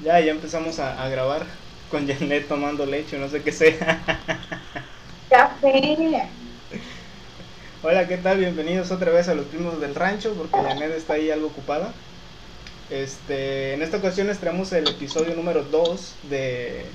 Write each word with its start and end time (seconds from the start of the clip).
Ya, 0.00 0.20
ya 0.20 0.30
empezamos 0.32 0.78
a, 0.78 1.02
a 1.02 1.08
grabar 1.08 1.44
con 1.90 2.06
Janet 2.06 2.46
tomando 2.46 2.86
leche, 2.86 3.18
no 3.18 3.28
sé 3.28 3.42
qué 3.42 3.52
sea. 3.52 4.02
Café. 5.28 6.30
Hola, 7.82 8.06
¿qué 8.08 8.16
tal? 8.18 8.38
Bienvenidos 8.38 8.90
otra 8.90 9.10
vez 9.10 9.28
a 9.28 9.34
los 9.34 9.46
primos 9.46 9.80
del 9.80 9.94
rancho, 9.94 10.34
porque 10.34 10.56
Janet 10.56 10.92
está 10.92 11.14
ahí 11.14 11.30
algo 11.30 11.48
ocupada. 11.48 11.92
Este, 12.90 13.74
en 13.74 13.82
esta 13.82 13.98
ocasión 13.98 14.28
les 14.28 14.38
traemos 14.38 14.72
el 14.72 14.88
episodio 14.88 15.34
número 15.34 15.64
2 15.64 16.14
de, 16.30 16.86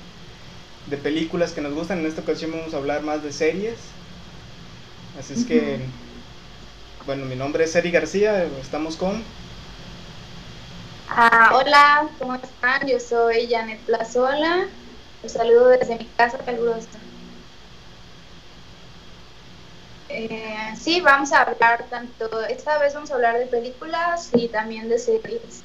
de 0.86 0.96
películas 0.96 1.52
que 1.52 1.60
nos 1.60 1.74
gustan. 1.74 2.00
En 2.00 2.06
esta 2.06 2.22
ocasión 2.22 2.52
vamos 2.52 2.74
a 2.74 2.78
hablar 2.78 3.02
más 3.02 3.22
de 3.22 3.32
series. 3.32 3.76
Así 5.18 5.34
es 5.34 5.44
que, 5.44 5.78
bueno, 7.06 7.24
mi 7.26 7.36
nombre 7.36 7.64
es 7.64 7.74
Eri 7.76 7.90
García, 7.90 8.44
estamos 8.60 8.96
con... 8.96 9.22
Ah, 11.16 11.52
hola, 11.54 12.08
¿cómo 12.18 12.34
están? 12.34 12.88
Yo 12.88 12.98
soy 12.98 13.46
Janet 13.48 13.78
Plazola. 13.82 14.66
Los 15.22 15.30
saludo 15.30 15.68
desde 15.68 15.96
mi 15.96 16.06
casa 16.06 16.38
calurosa. 16.38 16.88
Eh, 20.08 20.74
sí, 20.76 21.00
vamos 21.00 21.32
a 21.32 21.42
hablar 21.42 21.84
tanto, 21.88 22.44
esta 22.46 22.78
vez 22.78 22.94
vamos 22.94 23.12
a 23.12 23.14
hablar 23.14 23.38
de 23.38 23.46
películas 23.46 24.30
y 24.32 24.48
también 24.48 24.88
de 24.88 24.98
series. 24.98 25.62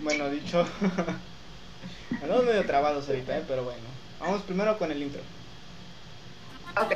Bueno, 0.00 0.30
dicho... 0.30 0.64
Andamos 2.22 2.44
medio 2.44 2.64
trabados 2.64 3.08
ahorita, 3.08 3.38
¿eh? 3.38 3.44
pero 3.48 3.64
bueno. 3.64 3.82
Vamos 4.20 4.42
primero 4.42 4.78
con 4.78 4.92
el 4.92 5.02
intro. 5.02 5.20
Ok. 6.76 6.94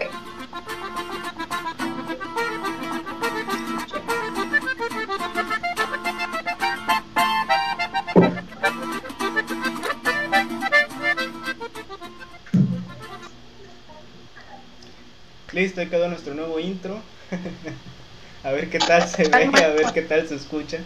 Listo, 15.58 15.80
ahí 15.80 15.90
quedó 15.90 16.08
nuestro 16.08 16.34
nuevo 16.34 16.58
intro. 16.60 17.04
a 18.42 18.52
ver 18.52 18.70
qué 18.70 18.80
tal 18.80 19.06
se 19.08 19.28
ve, 19.28 19.62
a 19.62 19.68
ver 19.68 19.92
qué 19.92 20.02
tal 20.02 20.26
se 20.28 20.36
escucha. 20.36 20.84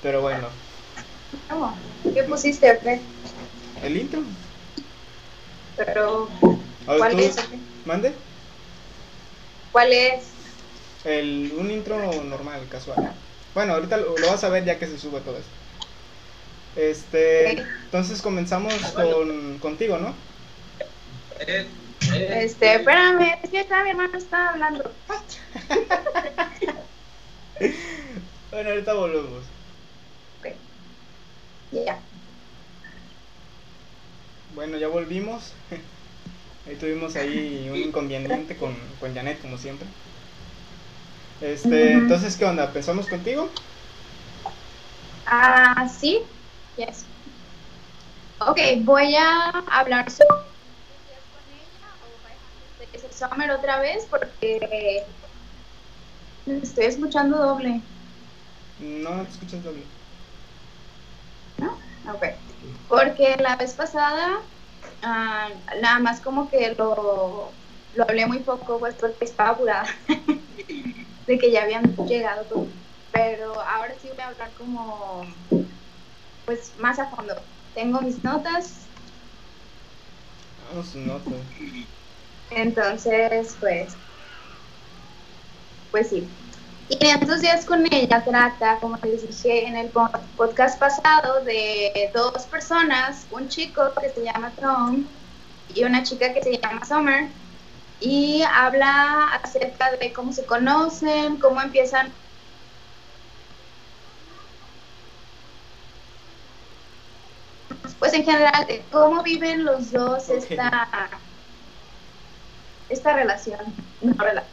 Pero 0.00 0.22
bueno. 0.22 0.50
¿Qué 2.14 2.24
pusiste, 2.24 2.78
Fred? 2.80 3.00
el 3.82 3.96
intro. 3.96 4.24
Pero, 5.76 6.28
¿cuál 6.96 7.10
tú- 7.10 7.18
es? 7.20 7.36
¿Mande? 7.84 8.16
¿Cuál 9.70 9.92
es? 9.92 10.36
El, 11.04 11.52
un 11.56 11.70
intro 11.70 12.24
normal, 12.24 12.68
casual. 12.68 13.04
Bueno, 13.54 13.74
ahorita 13.74 13.98
lo, 13.98 14.18
lo 14.18 14.26
vas 14.28 14.42
a 14.44 14.48
ver 14.48 14.64
ya 14.64 14.78
que 14.80 14.86
se 14.88 14.98
sube 14.98 15.20
todo 15.20 15.38
esto. 15.38 15.56
Este, 16.74 17.50
entonces 17.84 18.22
comenzamos 18.22 18.92
con, 18.92 19.58
contigo, 19.60 19.98
¿no? 19.98 20.16
Este, 22.14 22.74
espérame, 22.76 23.38
es 23.42 23.50
que 23.50 23.60
acá 23.60 23.84
mi 23.84 23.90
hermano 23.90 24.18
está 24.18 24.50
hablando. 24.50 24.90
Bueno, 28.50 28.70
ahorita 28.70 28.92
volvemos. 28.92 29.44
Ok. 30.40 30.52
Ya. 31.72 31.98
Bueno, 34.54 34.76
ya 34.76 34.88
volvimos. 34.88 35.52
Ahí 36.66 36.76
tuvimos 36.76 37.16
ahí 37.16 37.68
un 37.70 37.76
inconveniente 37.76 38.56
con, 38.56 38.76
con 39.00 39.14
Janet, 39.14 39.40
como 39.40 39.58
siempre. 39.58 39.86
Este, 41.40 41.92
entonces, 41.92 42.36
¿qué 42.36 42.44
onda? 42.44 42.72
¿Pensamos 42.72 43.08
contigo? 43.08 43.48
Ah, 45.26 45.88
sí. 45.88 46.20
Yes. 46.76 47.04
Ok, 48.38 48.58
voy 48.80 49.14
a 49.16 49.48
hablar 49.70 50.10
sobre 50.10 50.51
Summer 53.22 53.52
otra 53.52 53.78
vez 53.78 54.06
porque 54.10 55.06
estoy 56.46 56.86
escuchando 56.86 57.38
doble, 57.38 57.82
No, 58.80 59.22
te 59.22 59.30
escuchas 59.30 59.62
doble. 59.62 59.86
¿no? 61.58 61.78
Ok. 62.12 62.24
Porque 62.88 63.36
la 63.38 63.54
vez 63.54 63.74
pasada 63.74 64.42
ah, 65.02 65.50
nada 65.80 66.00
más 66.00 66.20
como 66.20 66.50
que 66.50 66.74
lo, 66.74 67.52
lo 67.94 68.02
hablé 68.02 68.26
muy 68.26 68.40
poco 68.40 68.80
pues 68.80 68.96
porque 68.96 69.24
estaba 69.24 69.50
apurada 69.50 69.84
de 71.26 71.38
que 71.38 71.52
ya 71.52 71.62
habían 71.62 71.94
llegado 72.06 72.44
todos. 72.46 72.68
Pero 73.12 73.52
ahora 73.60 73.96
sí 74.00 74.08
voy 74.08 74.20
a 74.20 74.28
hablar 74.28 74.52
como 74.54 75.20
pues 76.44 76.76
más 76.76 76.98
a 76.98 77.08
fondo. 77.08 77.34
Tengo 77.72 78.00
mis 78.00 78.22
notas, 78.24 78.88
Vamos, 80.58 80.94
nota. 80.94 81.36
Entonces 82.56 83.56
pues 83.60 83.96
pues 85.90 86.08
sí. 86.10 86.28
Y 86.88 86.98
500 86.98 87.40
días 87.40 87.64
con 87.64 87.84
ella 87.92 88.24
trata, 88.24 88.78
como 88.80 88.96
les 89.04 89.26
dije 89.26 89.66
en 89.66 89.76
el 89.76 89.90
po- 89.90 90.10
podcast 90.36 90.78
pasado, 90.78 91.42
de 91.44 92.10
dos 92.14 92.46
personas, 92.46 93.26
un 93.30 93.48
chico 93.48 93.82
que 94.00 94.08
se 94.10 94.24
llama 94.24 94.54
Tom 94.60 95.06
y 95.68 95.84
una 95.84 96.02
chica 96.02 96.32
que 96.34 96.42
se 96.42 96.58
llama 96.58 96.84
Summer, 96.84 97.32
y 98.00 98.42
habla 98.52 99.26
acerca 99.42 99.92
de 100.00 100.12
cómo 100.12 100.32
se 100.32 100.44
conocen, 100.44 101.38
cómo 101.38 101.60
empiezan 101.62 102.12
pues 107.98 108.12
en 108.14 108.24
general, 108.24 108.66
de 108.66 108.84
cómo 108.90 109.22
viven 109.22 109.64
los 109.64 109.90
dos 109.92 110.28
esta, 110.28 111.20
esta 112.92 113.14
relación. 113.14 113.58
No, 114.00 114.12
rela- 114.14 114.48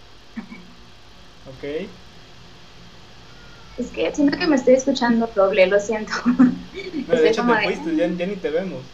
Ok. 1.45 1.63
Es 3.77 3.89
que 3.91 4.13
siento 4.13 4.37
que 4.37 4.45
me 4.45 4.57
estoy 4.57 4.75
escuchando 4.75 5.25
doble, 5.35 5.65
lo 5.65 5.79
siento. 5.79 6.13
No, 7.07 7.15
de 7.15 7.27
hecho 7.27 7.45
te 7.45 7.55
de- 7.55 7.63
fuiste, 7.63 7.95
ya, 7.95 8.07
ya 8.07 8.25
ni 8.27 8.35
te 8.37 8.49
vemos. 8.51 8.85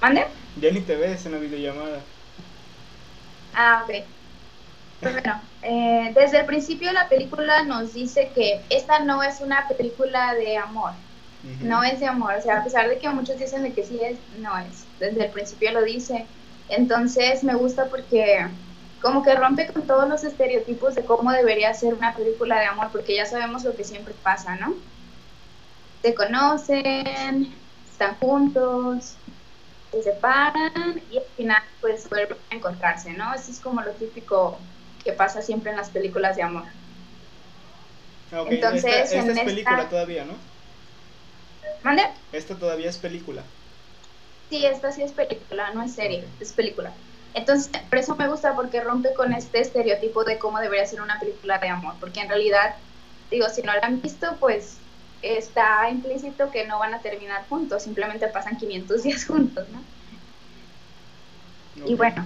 ¿Mande? 0.00 0.22
Ya 0.56 0.70
ni 0.70 0.80
te 0.80 0.96
ves 0.96 1.26
en 1.26 1.32
la 1.32 1.38
videollamada. 1.38 2.04
Ah, 3.52 3.82
ok. 3.84 3.90
Pues 5.00 5.14
bueno, 5.14 5.42
eh, 5.62 6.12
desde 6.14 6.40
el 6.40 6.46
principio 6.46 6.92
la 6.92 7.08
película 7.08 7.64
nos 7.64 7.92
dice 7.94 8.32
que 8.34 8.66
esta 8.70 9.00
no 9.00 9.22
es 9.22 9.40
una 9.40 9.68
película 9.68 10.34
de 10.34 10.56
amor, 10.56 10.94
no 11.60 11.82
es 11.84 12.00
de 12.00 12.06
amor, 12.06 12.34
o 12.36 12.40
sea, 12.40 12.58
a 12.58 12.64
pesar 12.64 12.88
de 12.88 12.98
que 12.98 13.08
muchos 13.10 13.38
dicen 13.38 13.62
de 13.62 13.74
que 13.74 13.84
sí 13.84 14.00
es, 14.02 14.20
no 14.30 14.56
es, 14.58 14.88
desde 14.98 15.26
el 15.26 15.30
principio 15.32 15.72
lo 15.72 15.82
dice. 15.84 16.28
Entonces 16.68 17.44
me 17.44 17.54
gusta 17.54 17.88
porque 17.90 18.50
como 19.00 19.22
que 19.22 19.34
rompe 19.34 19.72
con 19.72 19.86
todos 19.86 20.08
los 20.08 20.24
estereotipos 20.24 20.94
de 20.94 21.04
cómo 21.04 21.30
debería 21.32 21.72
ser 21.74 21.94
una 21.94 22.14
película 22.16 22.58
de 22.60 22.66
amor, 22.66 22.90
porque 22.92 23.16
ya 23.16 23.26
sabemos 23.26 23.64
lo 23.64 23.74
que 23.76 23.84
siempre 23.84 24.14
pasa, 24.14 24.56
¿no? 24.56 24.82
Se 26.02 26.14
conocen, 26.14 27.66
están 27.84 28.16
juntos, 28.18 29.18
se 29.92 30.02
separan 30.02 31.04
y 31.10 31.18
al 31.18 31.26
final 31.36 31.62
pues 31.80 32.08
vuelven 32.10 32.38
a 32.50 32.56
encontrarse, 32.56 33.12
¿no? 33.14 33.34
Eso 33.34 33.50
es 33.52 33.60
como 33.60 33.82
lo 33.82 33.94
típico 33.96 34.60
que 35.04 35.12
pasa 35.14 35.42
siempre 35.42 35.70
en 35.72 35.78
las 35.78 35.90
películas 35.90 36.36
de 36.36 36.42
amor. 36.44 36.66
Ah, 38.30 38.44
Entonces, 38.50 38.84
esta, 38.84 39.00
esta 39.00 39.18
en 39.20 39.30
es 39.32 39.38
esta- 39.38 39.44
película 39.44 39.88
todavía, 39.88 40.24
¿no? 40.26 40.38
¿Mande? 41.82 42.04
Esta 42.32 42.58
todavía 42.58 42.90
es 42.90 42.98
película. 42.98 43.50
Sí, 44.54 44.64
esta 44.64 44.92
sí 44.92 45.02
es 45.02 45.10
película, 45.10 45.72
no 45.74 45.82
es 45.82 45.96
serie, 45.96 46.28
es 46.38 46.52
película. 46.52 46.92
Entonces, 47.34 47.68
por 47.90 47.98
eso 47.98 48.14
me 48.14 48.28
gusta 48.28 48.54
porque 48.54 48.80
rompe 48.80 49.12
con 49.12 49.32
este 49.32 49.60
estereotipo 49.60 50.22
de 50.22 50.38
cómo 50.38 50.60
debería 50.60 50.86
ser 50.86 51.02
una 51.02 51.18
película 51.18 51.58
de 51.58 51.70
amor, 51.70 51.96
porque 51.98 52.20
en 52.20 52.28
realidad, 52.28 52.76
digo, 53.32 53.48
si 53.48 53.62
no 53.62 53.72
la 53.72 53.80
han 53.82 54.00
visto, 54.00 54.28
pues 54.38 54.78
está 55.22 55.90
implícito 55.90 56.52
que 56.52 56.68
no 56.68 56.78
van 56.78 56.94
a 56.94 57.02
terminar 57.02 57.48
juntos, 57.48 57.82
simplemente 57.82 58.28
pasan 58.28 58.56
500 58.56 59.02
días 59.02 59.26
juntos, 59.26 59.68
¿no? 59.70 59.82
Y 61.74 61.96
bueno, 61.96 62.24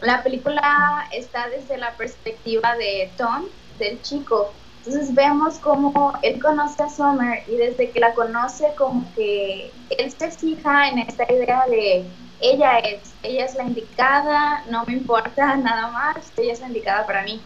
la 0.00 0.22
película 0.22 1.10
está 1.12 1.50
desde 1.50 1.76
la 1.76 1.94
perspectiva 1.98 2.74
de 2.76 3.12
Tom, 3.18 3.50
del 3.78 4.00
chico. 4.00 4.54
Entonces 4.86 5.12
vemos 5.16 5.58
cómo 5.58 6.12
él 6.22 6.40
conoce 6.40 6.80
a 6.80 6.88
Summer 6.88 7.42
y 7.48 7.56
desde 7.56 7.90
que 7.90 7.98
la 7.98 8.14
conoce 8.14 8.72
como 8.78 9.04
que 9.16 9.72
él 9.90 10.12
se 10.16 10.30
fija 10.30 10.88
en 10.88 11.00
esta 11.00 11.24
idea 11.32 11.64
de 11.68 12.06
ella 12.40 12.78
es, 12.78 13.12
ella 13.24 13.46
es 13.46 13.56
la 13.56 13.64
indicada, 13.64 14.64
no 14.70 14.84
me 14.86 14.92
importa 14.92 15.56
nada 15.56 15.88
más, 15.88 16.32
ella 16.36 16.52
es 16.52 16.60
la 16.60 16.68
indicada 16.68 17.04
para 17.04 17.24
mí. 17.24 17.40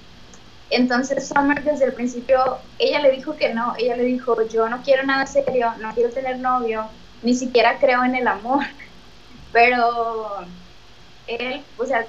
Entonces 0.69 1.29
Summer 1.29 1.65
desde 1.65 1.87
el 1.87 1.95
principio, 1.95 2.59
ella 2.79 3.01
le 3.01 3.13
dijo 3.13 3.35
que 3.35 3.55
no, 3.55 3.75
ella 3.79 3.97
le 3.97 4.05
dijo, 4.05 4.37
yo 4.49 4.69
no 4.69 4.83
quiero 4.83 5.05
nada 5.05 5.27
serio, 5.27 5.73
no 5.81 5.95
quiero 5.95 6.11
tener 6.11 6.39
novio, 6.41 6.91
ni 7.23 7.35
siquiera 7.35 7.79
creo 7.79 8.05
en 8.05 8.17
el 8.17 8.29
amor, 8.29 8.65
pero 9.53 10.45
él, 11.27 11.65
o 11.79 11.87
sea, 11.87 12.05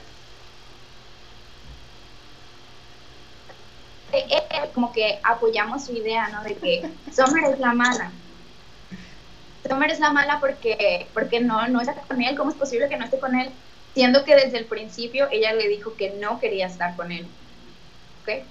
él, 4.20 4.70
como 4.74 4.92
que 4.92 5.20
apoyamos 5.24 5.86
su 5.86 5.94
idea, 5.94 6.30
¿no? 6.30 6.44
De 6.44 6.56
que 6.56 6.90
Summer 7.14 7.54
es 7.54 7.60
la 7.60 7.74
mala. 7.74 8.12
Summer 9.68 9.92
es 9.92 10.00
la 10.00 10.12
mala 10.12 10.40
porque, 10.40 11.08
porque 11.14 11.40
no, 11.40 11.68
no 11.68 11.82
está 11.82 11.94
con 11.94 12.22
él, 12.22 12.36
¿cómo 12.36 12.52
es 12.52 12.58
posible 12.58 12.90
que 12.90 12.98
no 12.98 13.06
esté 13.06 13.20
con 13.20 13.36
él? 13.36 13.52
Siendo 13.94 14.24
que 14.24 14.36
desde 14.36 14.58
el 14.58 14.66
principio 14.66 15.28
ella 15.32 15.54
le 15.54 15.68
dijo 15.68 15.96
que 15.96 16.12
no 16.12 16.40
quería 16.40 16.68
estar 16.68 16.96
con 16.96 17.12
él. 17.12 17.28
¿Ok? 18.22 18.44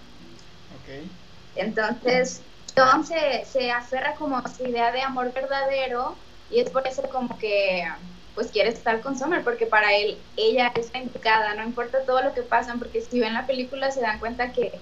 Ok. 0.76 1.10
Entonces, 1.56 2.42
Tom 2.74 3.04
se, 3.04 3.44
se 3.44 3.70
aferra 3.70 4.14
como 4.14 4.38
a 4.38 4.48
su 4.48 4.66
idea 4.66 4.92
de 4.92 5.02
amor 5.02 5.32
verdadero 5.32 6.16
y 6.50 6.60
es 6.60 6.70
por 6.70 6.86
eso 6.86 7.02
como 7.10 7.38
que 7.38 7.86
pues 8.34 8.50
quiere 8.50 8.70
estar 8.70 9.00
con 9.00 9.18
Summer 9.18 9.42
porque 9.42 9.66
para 9.66 9.94
él 9.94 10.18
ella 10.36 10.72
es 10.74 10.92
la 10.92 11.00
indicada, 11.00 11.54
no 11.54 11.64
importa 11.64 12.04
todo 12.06 12.22
lo 12.22 12.32
que 12.32 12.42
pasan, 12.42 12.78
porque 12.78 13.00
si 13.00 13.20
ven 13.20 13.34
la 13.34 13.46
película 13.46 13.90
se 13.90 14.00
dan 14.00 14.18
cuenta 14.18 14.52
que 14.52 14.80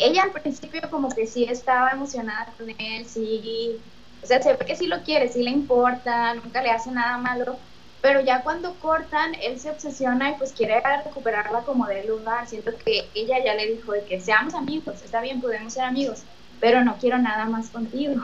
ella 0.00 0.22
al 0.24 0.32
principio 0.32 0.80
como 0.90 1.08
que 1.08 1.26
sí 1.26 1.44
estaba 1.44 1.90
emocionada 1.90 2.54
con 2.56 2.68
él, 2.78 3.06
sí, 3.06 3.82
o 4.22 4.26
sea, 4.26 4.40
se 4.42 4.52
ve 4.54 4.58
que 4.66 4.76
sí 4.76 4.86
lo 4.86 5.02
quiere, 5.02 5.28
sí 5.28 5.42
le 5.42 5.50
importa, 5.50 6.34
nunca 6.34 6.62
le 6.62 6.70
hace 6.70 6.90
nada 6.90 7.18
malo, 7.18 7.58
pero 8.00 8.20
ya 8.20 8.42
cuando 8.42 8.78
cortan, 8.78 9.34
él 9.42 9.58
se 9.58 9.70
obsesiona 9.70 10.30
y 10.30 10.34
pues 10.38 10.52
quiere 10.52 10.80
recuperarla 11.04 11.64
como 11.64 11.86
de 11.86 12.04
lugar, 12.04 12.46
siento 12.48 12.72
que 12.84 13.10
ella 13.14 13.36
ya 13.44 13.54
le 13.54 13.66
dijo 13.74 13.92
de 13.92 14.04
que 14.04 14.20
seamos 14.20 14.54
amigos, 14.54 15.02
está 15.02 15.20
bien, 15.20 15.40
podemos 15.40 15.72
ser 15.74 15.84
amigos, 15.84 16.24
pero 16.60 16.84
no 16.84 16.96
quiero 16.98 17.18
nada 17.18 17.46
más 17.46 17.70
contigo. 17.70 18.22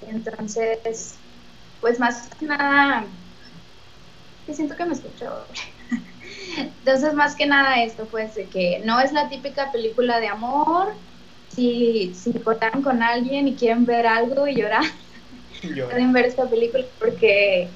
Entonces, 0.00 1.24
pues 1.80 1.98
más 1.98 2.28
que 2.38 2.46
nada, 2.46 3.06
que 4.46 4.54
siento 4.54 4.76
que 4.76 4.84
me 4.86 4.92
escucho. 4.94 5.46
Entonces, 6.56 7.14
más 7.14 7.34
que 7.36 7.46
nada 7.46 7.82
esto, 7.82 8.06
pues, 8.06 8.34
de 8.34 8.46
que 8.46 8.82
no 8.84 9.00
es 9.00 9.12
la 9.12 9.28
típica 9.28 9.70
película 9.72 10.20
de 10.20 10.28
amor. 10.28 10.92
Si, 11.48 12.14
si 12.14 12.32
cortan 12.32 12.82
con 12.82 13.02
alguien 13.02 13.46
y 13.46 13.54
quieren 13.54 13.84
ver 13.84 14.06
algo 14.06 14.46
y 14.46 14.54
llorar, 14.54 14.84
pueden 15.90 16.12
ver 16.12 16.26
esta 16.26 16.48
película 16.48 16.84
porque 16.98 17.68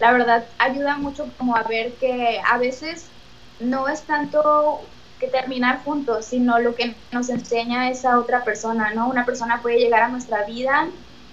la 0.00 0.12
verdad 0.12 0.44
ayuda 0.58 0.96
mucho 0.96 1.26
como 1.36 1.56
a 1.56 1.62
ver 1.64 1.92
que 1.94 2.40
a 2.46 2.56
veces 2.58 3.06
no 3.60 3.88
es 3.88 4.02
tanto 4.02 4.80
que 5.18 5.28
terminar 5.28 5.82
juntos, 5.84 6.26
sino 6.26 6.58
lo 6.58 6.74
que 6.74 6.94
nos 7.12 7.28
enseña 7.28 7.90
esa 7.90 8.18
otra 8.18 8.44
persona, 8.44 8.92
¿no? 8.94 9.08
Una 9.08 9.26
persona 9.26 9.60
puede 9.60 9.78
llegar 9.78 10.02
a 10.02 10.08
nuestra 10.08 10.44
vida 10.44 10.88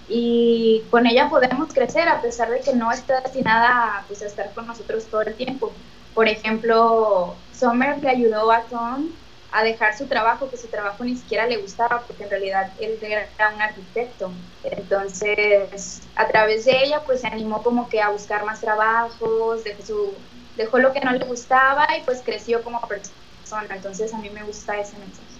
y 0.09 0.83
con 0.89 1.05
ella 1.05 1.29
podemos 1.29 1.73
crecer 1.73 2.07
a 2.07 2.21
pesar 2.21 2.49
de 2.49 2.61
que 2.61 2.73
no 2.73 2.91
está 2.91 3.21
destinada 3.21 4.03
pues, 4.07 4.21
a 4.21 4.27
estar 4.27 4.53
con 4.53 4.67
nosotros 4.67 5.05
todo 5.05 5.21
el 5.21 5.35
tiempo. 5.35 5.71
Por 6.15 6.29
ejemplo, 6.29 7.35
Summer 7.51 8.01
le 8.01 8.09
ayudó 8.09 8.49
a 8.49 8.61
Tom 8.61 9.09
a 9.51 9.63
dejar 9.63 9.97
su 9.97 10.07
trabajo, 10.07 10.49
que 10.49 10.55
su 10.55 10.67
trabajo 10.67 11.03
ni 11.03 11.15
siquiera 11.15 11.45
le 11.45 11.57
gustaba, 11.57 12.03
porque 12.07 12.23
en 12.23 12.29
realidad 12.29 12.71
él 12.79 12.97
era 13.01 13.53
un 13.53 13.61
arquitecto. 13.61 14.31
Entonces, 14.63 16.01
a 16.15 16.27
través 16.27 16.65
de 16.65 16.83
ella, 16.83 17.03
pues 17.05 17.21
se 17.21 17.27
animó 17.27 17.61
como 17.61 17.89
que 17.89 18.01
a 18.01 18.09
buscar 18.09 18.45
más 18.45 18.61
trabajos, 18.61 19.63
dejó, 19.65 19.81
su, 19.85 20.13
dejó 20.55 20.79
lo 20.79 20.93
que 20.93 21.01
no 21.01 21.11
le 21.11 21.25
gustaba 21.25 21.85
y 21.97 22.03
pues 22.03 22.21
creció 22.25 22.63
como 22.63 22.79
persona. 22.81 23.75
Entonces, 23.75 24.13
a 24.13 24.17
mí 24.17 24.29
me 24.29 24.43
gusta 24.43 24.79
ese 24.79 24.97
mensaje. 24.97 25.35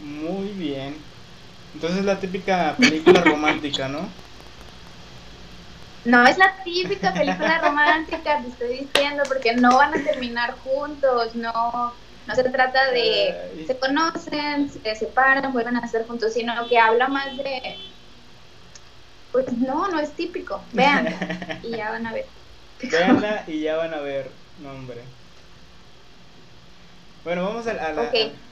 Muy 0.00 0.48
bien. 0.48 0.96
Entonces 1.74 2.00
es 2.00 2.04
la 2.04 2.18
típica 2.18 2.74
película 2.76 3.20
romántica, 3.20 3.88
¿no? 3.88 4.08
No 6.04 6.26
es 6.26 6.38
la 6.38 6.54
típica 6.64 7.12
película 7.12 7.58
romántica, 7.62 8.42
te 8.42 8.48
estoy 8.48 8.86
diciendo, 8.86 9.22
porque 9.28 9.54
no 9.54 9.76
van 9.76 9.94
a 9.94 10.04
terminar 10.04 10.58
juntos, 10.58 11.34
no, 11.34 11.52
no 12.26 12.34
se 12.34 12.44
trata 12.44 12.90
de 12.92 13.64
se 13.66 13.78
conocen, 13.78 14.68
se 14.70 14.94
separan, 14.94 15.52
vuelven 15.52 15.76
a 15.76 15.84
estar 15.84 16.06
juntos, 16.06 16.32
sino 16.32 16.52
que 16.68 16.78
habla 16.78 17.08
más 17.08 17.36
de 17.36 17.76
pues 19.32 19.52
no, 19.52 19.88
no 19.88 20.00
es 20.00 20.14
típico. 20.14 20.60
Vean 20.72 21.06
y 21.62 21.70
ya 21.70 21.90
van 21.90 22.06
a 22.06 22.12
ver. 22.12 22.26
Veanla 22.82 23.44
y 23.48 23.60
ya 23.60 23.76
van 23.76 23.94
a 23.94 24.00
ver, 24.00 24.30
no 24.62 24.70
hombre. 24.70 25.02
Bueno, 27.24 27.44
vamos 27.44 27.66
a, 27.66 27.74
la, 27.74 28.10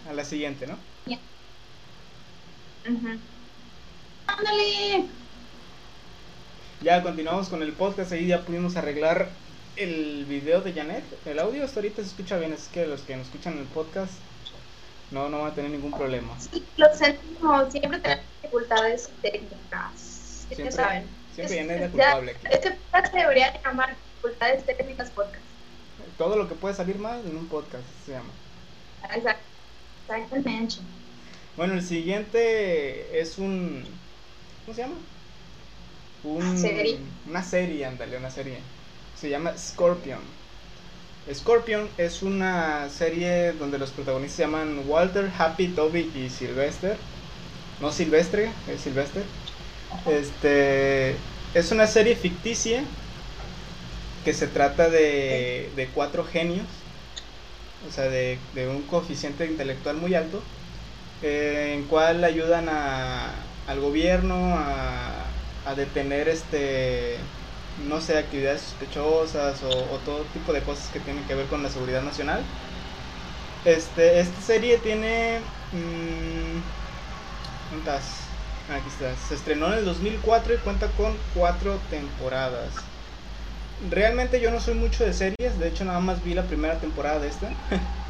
a 0.08 0.12
la 0.12 0.25
siguiente, 0.25 0.66
¿no? 0.66 0.76
Ándale. 4.26 5.25
Ya 6.82 7.02
continuamos 7.02 7.49
con 7.49 7.62
el 7.62 7.73
podcast, 7.73 8.12
ahí 8.12 8.26
ya 8.26 8.43
pudimos 8.43 8.76
arreglar 8.76 9.31
el 9.76 10.26
video 10.26 10.61
de 10.61 10.75
Janet. 10.75 11.05
El 11.25 11.38
audio 11.38 11.64
hasta 11.64 11.81
ahorita 11.81 12.02
se 12.02 12.08
escucha 12.08 12.37
bien, 12.37 12.52
es 12.52 12.69
que 12.69 12.87
los 12.87 13.00
que 13.00 13.17
nos 13.17 13.26
escuchan 13.26 13.55
en 13.55 13.61
el 13.61 13.64
podcast 13.67 14.12
no, 15.11 15.28
no 15.31 15.38
van 15.38 15.52
a 15.52 15.55
tener 15.55 15.70
ningún 15.70 15.90
problema. 15.93 16.38
Sí, 16.38 16.62
lo 16.76 16.94
sentimos, 16.94 17.73
siempre 17.73 17.99
tenemos 18.00 18.25
dificultades 18.43 19.11
técnicas. 19.23 20.44
Siempre, 20.49 20.70
saben. 20.70 21.06
Siempre 21.34 21.56
Janet 21.56 21.82
es 21.82 21.90
culpable. 21.90 22.32
Aquí. 22.32 22.46
Este 22.50 22.70
podcast 22.73 23.12
se 23.12 23.19
debería 23.19 23.62
llamar 23.62 23.96
dificultades 23.96 24.67
técnicas 24.67 25.11
podcast. 25.11 25.43
Todo 26.19 26.37
lo 26.37 26.46
que 26.46 26.55
puede 26.55 26.75
salir 26.75 26.99
mal 26.99 27.25
en 27.26 27.37
un 27.37 27.49
podcast 27.49 27.84
se 28.05 28.12
llama. 28.12 28.31
Exacto. 29.14 29.43
Exactamente. 30.08 30.76
Bueno, 31.56 31.72
el 31.72 31.82
siguiente 31.82 33.19
es 33.19 33.38
un. 33.38 33.82
¿Cómo 34.67 34.75
se 34.75 34.82
llama? 34.82 34.96
Un, 36.31 36.44
¿Serie? 36.55 36.99
Una 37.25 37.43
serie, 37.43 37.84
ándale, 37.87 38.17
una 38.19 38.31
serie. 38.31 38.70
Se 39.14 39.31
llama 39.31 39.56
Scorpion. 39.56 40.38
Scorpion 41.32 41.93
es 41.96 42.23
una 42.23 42.88
serie 42.90 43.52
donde 43.52 43.78
los 43.78 43.93
protagonistas 43.93 44.37
se 44.37 44.43
llaman 44.44 44.82
Walter, 44.87 45.32
Happy, 45.37 45.75
Toby 45.75 46.11
y 46.14 46.31
Sylvester. 46.31 47.05
No 47.78 47.93
Silvestre, 47.93 48.62
es 48.67 48.82
Sylvester. 48.82 49.32
Este. 50.05 51.28
Es 51.55 51.73
una 51.73 51.87
serie 51.88 52.17
ficticia 52.17 52.94
que 54.22 54.34
se 54.34 54.49
trata 54.49 54.90
de, 54.90 55.72
de 55.76 55.93
cuatro 55.93 56.25
genios. 56.25 56.87
O 57.81 57.90
sea, 57.90 58.08
de, 58.08 58.49
de 58.52 58.69
un 58.69 58.87
coeficiente 58.87 59.46
intelectual 59.46 59.96
muy 59.99 60.14
alto 60.14 60.49
eh, 61.20 61.75
en 61.76 61.87
cual 61.88 62.25
ayudan 62.25 62.69
a, 62.70 63.52
al 63.67 63.81
gobierno 63.81 64.56
a, 64.58 65.25
a, 65.66 65.74
detener 65.74 66.28
este 66.28 67.16
no 67.88 68.00
sé 68.00 68.16
actividades 68.16 68.62
sospechosas 68.62 69.62
o, 69.62 69.98
todo 70.04 70.22
tipo 70.32 70.52
de 70.52 70.62
cosas 70.62 70.88
que 70.92 71.00
tienen 71.00 71.24
que 71.24 71.34
ver 71.34 71.46
con 71.46 71.62
la 71.62 71.70
seguridad 71.70 72.02
nacional. 72.02 72.40
Este 73.64 74.20
esta 74.20 74.40
serie 74.40 74.78
tiene 74.78 75.40
mmm, 75.72 76.60
aquí 78.72 78.88
está. 78.88 79.14
Se 79.29 79.34
estrenó 79.34 79.72
en 79.72 79.81
el 79.81 79.84
2004 79.84 80.55
y 80.55 80.58
cuenta 80.58 80.88
con 80.96 81.17
cuatro 81.34 81.79
temporadas. 81.91 82.70
Realmente 83.91 84.41
yo 84.41 84.50
no 84.50 84.60
soy 84.60 84.74
mucho 84.74 85.05
de 85.05 85.12
series 85.12 85.58
de 85.58 85.69
hecho 85.69 85.84
nada 85.84 86.00
más 86.00 86.24
vi 86.24 86.34
la 86.34 86.44
primera 86.44 86.79
temporada 86.79 87.20
de 87.20 87.29
esta. 87.29 87.48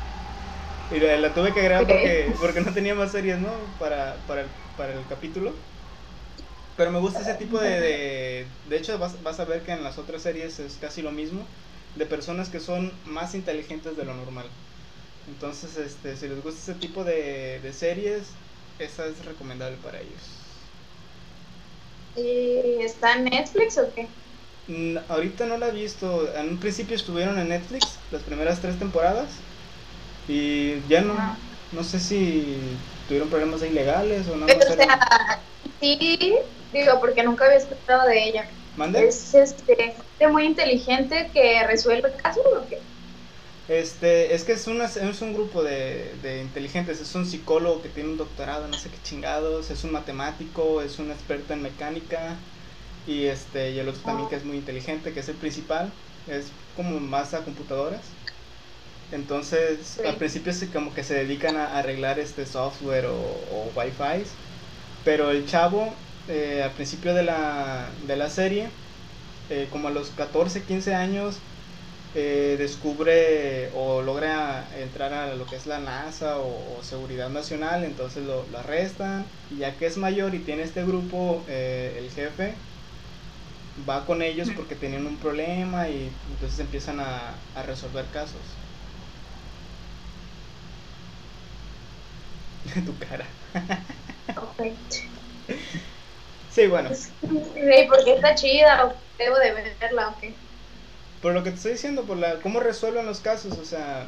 Y 0.88 1.00
la, 1.00 1.34
tuve 1.34 1.52
que 1.52 1.58
agregar 1.58 1.84
porque, 1.84 2.32
porque 2.40 2.60
no 2.60 2.72
tenía 2.72 2.94
más 2.94 3.10
series, 3.10 3.40
¿no? 3.40 3.48
Para, 3.80 4.14
para, 4.28 4.42
el, 4.42 4.46
para 4.76 4.92
el 4.92 5.04
capítulo. 5.08 5.52
Pero 6.76 6.90
me 6.90 6.98
gusta 6.98 7.20
ese 7.20 7.34
tipo 7.34 7.58
de... 7.58 7.80
De, 7.80 8.46
de 8.68 8.76
hecho, 8.76 8.98
vas, 8.98 9.22
vas, 9.22 9.40
a 9.40 9.44
ver 9.44 9.62
que 9.62 9.72
en 9.72 9.82
las 9.82 9.98
otras 9.98 10.22
series 10.22 10.58
es 10.58 10.76
casi 10.80 11.02
lo 11.02 11.10
mismo. 11.10 11.44
De 11.96 12.04
personas 12.04 12.50
que 12.50 12.60
son 12.60 12.92
más 13.06 13.34
inteligentes 13.34 13.96
de 13.96 14.04
lo 14.04 14.14
normal. 14.14 14.46
Entonces, 15.28 15.76
este, 15.78 16.16
si 16.16 16.28
les 16.28 16.42
gusta 16.42 16.60
ese 16.60 16.74
tipo 16.74 17.04
de, 17.04 17.60
de 17.60 17.72
series, 17.72 18.24
esa 18.78 19.06
es 19.06 19.24
recomendable 19.24 19.76
para 19.82 19.98
ellos. 20.00 20.22
¿Y 22.16 22.82
está 22.82 23.14
en 23.14 23.24
Netflix 23.24 23.78
o 23.78 23.92
qué? 23.94 24.06
Mm, 24.68 24.98
ahorita 25.08 25.46
no 25.46 25.56
la 25.56 25.68
he 25.68 25.72
visto. 25.72 26.30
En 26.34 26.50
un 26.50 26.56
principio 26.58 26.96
estuvieron 26.96 27.38
en 27.38 27.48
Netflix 27.48 27.98
las 28.10 28.22
primeras 28.22 28.60
tres 28.60 28.78
temporadas. 28.78 29.28
Y 30.28 30.80
ya 30.88 31.02
no, 31.02 31.14
no 31.72 31.84
sé 31.84 32.00
si 32.00 32.58
tuvieron 33.06 33.28
problemas 33.28 33.62
ilegales 33.62 34.26
o 34.28 34.36
nada 34.36 34.54
más. 34.54 34.70
O 34.70 34.74
sea, 34.74 35.40
sí, 35.80 36.34
digo, 36.72 37.00
porque 37.00 37.22
nunca 37.22 37.46
había 37.46 37.58
escuchado 37.58 38.06
de 38.08 38.28
ella. 38.28 38.48
¿Mande? 38.76 39.08
Es 39.08 39.34
este, 39.34 39.94
muy 40.30 40.44
inteligente 40.44 41.30
que 41.32 41.66
resuelve 41.66 42.12
casos 42.22 42.44
o 42.46 42.66
qué? 42.68 42.78
Este, 43.68 44.34
es 44.34 44.44
que 44.44 44.52
es, 44.52 44.66
una, 44.68 44.84
es 44.84 45.22
un 45.22 45.34
grupo 45.34 45.64
de, 45.64 46.14
de, 46.22 46.40
inteligentes, 46.40 47.00
es 47.00 47.14
un 47.16 47.26
psicólogo 47.26 47.82
que 47.82 47.88
tiene 47.88 48.10
un 48.10 48.16
doctorado, 48.16 48.68
no 48.68 48.78
sé 48.78 48.90
qué 48.90 48.98
chingados, 49.02 49.70
es 49.70 49.82
un 49.82 49.90
matemático, 49.90 50.82
es 50.82 51.00
un 51.00 51.10
experto 51.10 51.52
en 51.52 51.62
mecánica 51.62 52.36
y 53.08 53.24
este 53.24 53.72
y 53.72 53.80
el 53.80 53.88
otro 53.88 54.02
también 54.02 54.28
que 54.28 54.36
es 54.36 54.44
muy 54.44 54.56
inteligente, 54.56 55.12
que 55.12 55.20
es 55.20 55.28
el 55.28 55.34
principal, 55.34 55.90
es 56.28 56.46
como 56.76 57.00
más 57.00 57.34
a 57.34 57.44
computadoras. 57.44 58.02
Entonces, 59.10 60.00
al 60.04 60.16
principio 60.16 60.52
se, 60.52 60.68
como 60.68 60.92
que 60.94 61.04
se 61.04 61.14
dedican 61.14 61.56
a 61.56 61.78
arreglar 61.78 62.18
este 62.18 62.46
software 62.46 63.06
o, 63.06 63.14
o 63.14 63.70
wifi, 63.74 64.28
pero 65.04 65.30
el 65.30 65.46
chavo, 65.46 65.92
eh, 66.28 66.62
al 66.62 66.72
principio 66.72 67.14
de 67.14 67.22
la, 67.22 67.88
de 68.06 68.16
la 68.16 68.28
serie, 68.28 68.68
eh, 69.50 69.68
como 69.70 69.88
a 69.88 69.90
los 69.90 70.10
14, 70.10 70.62
15 70.62 70.94
años, 70.94 71.38
eh, 72.14 72.56
descubre 72.58 73.70
o 73.74 74.02
logra 74.02 74.64
entrar 74.80 75.12
a 75.12 75.34
lo 75.34 75.46
que 75.46 75.56
es 75.56 75.66
la 75.66 75.78
NASA 75.78 76.38
o, 76.38 76.82
Seguridad 76.82 77.30
Nacional, 77.30 77.84
entonces 77.84 78.24
lo, 78.24 78.44
arrestan 78.58 79.24
y 79.50 79.58
ya 79.58 79.76
que 79.76 79.86
es 79.86 79.96
mayor 79.96 80.34
y 80.34 80.38
tiene 80.38 80.62
este 80.62 80.84
grupo, 80.84 81.44
el 81.48 82.10
jefe 82.10 82.54
va 83.88 84.04
con 84.06 84.22
ellos 84.22 84.48
porque 84.56 84.74
tienen 84.74 85.06
un 85.06 85.16
problema 85.16 85.88
y 85.88 86.10
entonces 86.30 86.58
empiezan 86.60 87.00
a, 87.00 87.34
resolver 87.66 88.04
casos. 88.12 88.40
tu 92.84 92.98
cara. 92.98 93.26
Sí, 96.56 96.68
bueno. 96.68 96.88
Sí, 96.94 97.18
porque 97.86 98.14
está 98.14 98.34
chida, 98.34 98.94
debo 99.18 99.36
de 99.36 99.74
verla, 99.78 100.08
ok. 100.08 100.32
Por 101.20 101.34
lo 101.34 101.42
que 101.42 101.50
te 101.50 101.56
estoy 101.56 101.72
diciendo, 101.72 102.04
por 102.04 102.16
la 102.16 102.36
cómo 102.36 102.60
resuelven 102.60 103.04
los 103.04 103.20
casos, 103.20 103.58
o 103.58 103.64
sea, 103.66 104.06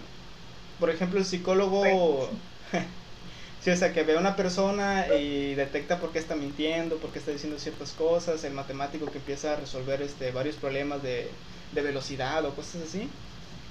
por 0.80 0.88
ejemplo, 0.88 1.18
el 1.18 1.26
psicólogo, 1.26 2.30
sí, 3.60 3.70
o 3.70 3.76
sea, 3.76 3.92
que 3.92 4.02
ve 4.02 4.16
a 4.16 4.18
una 4.18 4.34
persona 4.34 5.08
y 5.14 5.56
detecta 5.56 5.98
por 5.98 6.10
qué 6.10 6.20
está 6.20 6.36
mintiendo, 6.36 6.96
por 6.96 7.10
qué 7.10 7.18
está 7.18 7.32
diciendo 7.32 7.58
ciertas 7.58 7.92
cosas, 7.92 8.42
el 8.44 8.54
matemático 8.54 9.12
que 9.12 9.18
empieza 9.18 9.52
a 9.52 9.56
resolver 9.56 10.00
este 10.00 10.30
varios 10.30 10.56
problemas 10.56 11.02
de, 11.02 11.30
de 11.72 11.82
velocidad 11.82 12.46
o 12.46 12.54
cosas 12.54 12.80
así. 12.88 13.10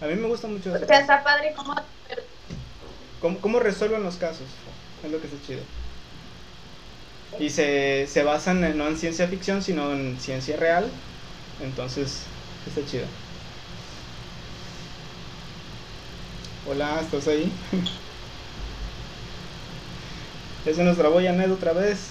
A 0.02 0.06
mí 0.06 0.14
me 0.14 0.28
gusta 0.28 0.48
mucho 0.48 0.76
eso. 0.76 0.86
O 0.86 0.88
sea, 0.88 1.00
está 1.00 1.24
padre 1.24 1.52
cómo... 1.56 1.74
cómo... 3.22 3.40
¿Cómo 3.40 3.60
resuelven 3.60 4.04
los 4.04 4.18
casos? 4.18 4.46
Es 5.04 5.12
lo 5.12 5.20
que 5.20 5.26
está 5.26 5.38
chido. 5.48 5.62
Y 7.39 7.50
se, 7.50 8.08
se 8.08 8.24
basan 8.24 8.77
no 8.77 8.88
en 8.88 8.98
ciencia 8.98 9.27
ficción, 9.27 9.62
sino 9.62 9.94
en 9.94 10.20
ciencia 10.20 10.58
real. 10.58 10.88
Entonces, 11.62 12.24
está 12.67 12.89
chido. 12.89 13.06
Hola, 16.70 17.00
¿estás 17.01 17.27
ahí? 17.27 17.51
ya 20.65 20.74
se 20.74 20.84
nos 20.84 20.98
trabó 20.98 21.22
Janet 21.22 21.51
otra 21.51 21.74
vez. 21.74 22.10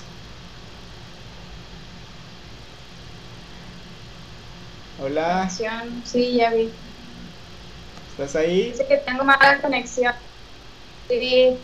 Hola. 5.02 5.50
Sí, 6.04 6.36
ya 6.36 6.52
vi. 6.52 6.70
¿Estás 8.12 8.36
ahí? 8.36 8.70
Dice 8.70 8.86
que 8.88 8.98
tengo 8.98 9.24
mala 9.24 9.60
conexión. 9.60 10.14
Sí. 11.08 11.56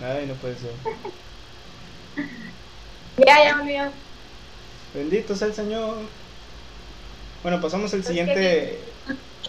Ay, 0.00 0.26
no 0.26 0.34
puede 0.34 0.56
ser. 0.56 0.70
ya, 3.16 3.44
ya 3.44 3.56
volvió. 3.56 3.92
Bendito 4.94 5.34
sea 5.34 5.48
el 5.48 5.54
Señor. 5.54 5.96
Bueno, 7.42 7.60
pasamos 7.60 7.92
al 7.94 8.04
siguiente. 8.04 8.78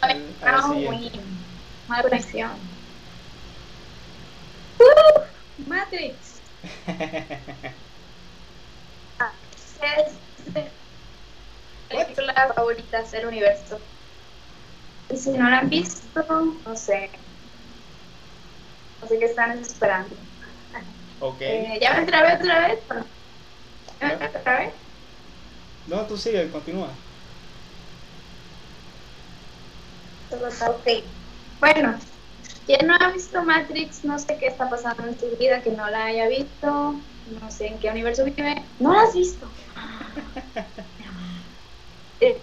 Al, 0.01 0.25
al 0.43 0.63
siguiente. 0.63 1.19
Mala 1.87 2.03
conexión. 2.03 2.51
¡Uh! 4.79 5.21
Matrix. 5.67 6.15
es 9.85 10.13
película 11.89 12.51
favorita 12.55 13.03
del 13.03 13.27
universo. 13.27 13.79
Y 15.09 15.17
si 15.17 15.29
no 15.31 15.49
la 15.49 15.59
han 15.59 15.69
visto, 15.69 16.23
no 16.65 16.75
sé. 16.75 17.09
No 19.01 19.07
sé 19.07 19.19
qué 19.19 19.25
están 19.25 19.59
esperando. 19.59 20.15
Ok. 21.19 21.41
Eh, 21.41 21.77
¿Ya 21.81 21.93
me 21.93 22.05
trabé 22.05 22.35
otra 22.35 22.67
vez? 22.67 22.79
¿Ya 22.89 23.05
No, 25.85 26.05
tú 26.07 26.17
sigue, 26.17 26.49
continúa. 26.51 26.97
Ok. 30.67 30.87
Bueno, 31.59 31.97
quien 32.65 32.87
no 32.87 32.95
ha 32.99 33.11
visto 33.11 33.43
Matrix, 33.43 34.03
no 34.03 34.17
sé 34.19 34.37
qué 34.37 34.47
está 34.47 34.69
pasando 34.69 35.05
en 35.05 35.19
su 35.19 35.35
vida, 35.37 35.61
que 35.61 35.71
no 35.71 35.89
la 35.89 36.05
haya 36.05 36.27
visto, 36.27 37.05
no 37.25 37.51
sé 37.51 37.67
en 37.67 37.79
qué 37.79 37.89
universo 37.89 38.25
vive, 38.25 38.69
no 38.79 38.93
la 38.93 39.03
has 39.03 39.13
visto. 39.13 39.51
Es 42.19 42.37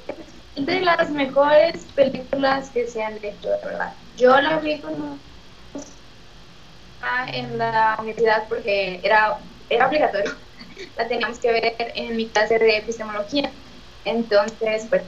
de 0.55 0.81
las 0.81 1.11
mejores 1.11 1.87
películas 1.95 2.71
que 2.71 2.87
se 2.87 3.03
han 3.03 3.25
hecho, 3.25 3.51
de 3.51 3.59
verdad. 3.65 3.97
Yo 4.17 4.39
la 4.41 4.59
vi 4.59 4.81
con 4.81 5.21
en 7.33 7.59
la 7.59 7.97
universidad 7.99 8.49
porque 8.49 9.01
era, 9.03 9.41
era 9.69 9.89
obligatorio. 9.89 10.33
La 10.97 11.09
teníamos 11.09 11.39
que 11.39 11.53
ver 11.53 11.93
en 11.95 12.17
mi 12.17 12.27
clase 12.29 12.59
de 12.59 12.79
epistemología. 12.79 13.51
Entonces, 14.05 14.87
pues 14.89 15.03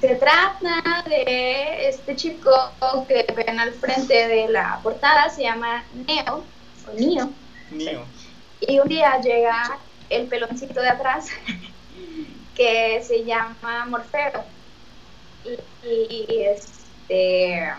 se 0.00 0.14
trata 0.14 1.04
de 1.06 1.88
este 1.88 2.16
chico 2.16 2.50
que 3.06 3.26
ven 3.36 3.60
al 3.60 3.72
frente 3.74 4.28
de 4.28 4.48
la 4.48 4.80
portada, 4.82 5.28
se 5.28 5.42
llama 5.42 5.84
Neo, 6.06 6.42
o 6.88 6.92
Neo. 6.94 7.30
Neo. 7.70 8.04
Y 8.60 8.78
un 8.78 8.88
día 8.88 9.20
llega 9.20 9.78
el 10.08 10.26
peloncito 10.26 10.80
de 10.80 10.88
atrás, 10.88 11.26
que 12.56 13.02
se 13.02 13.24
llama 13.24 13.86
Morfeo. 13.86 14.42
Y, 15.84 16.44
este, 16.44 17.72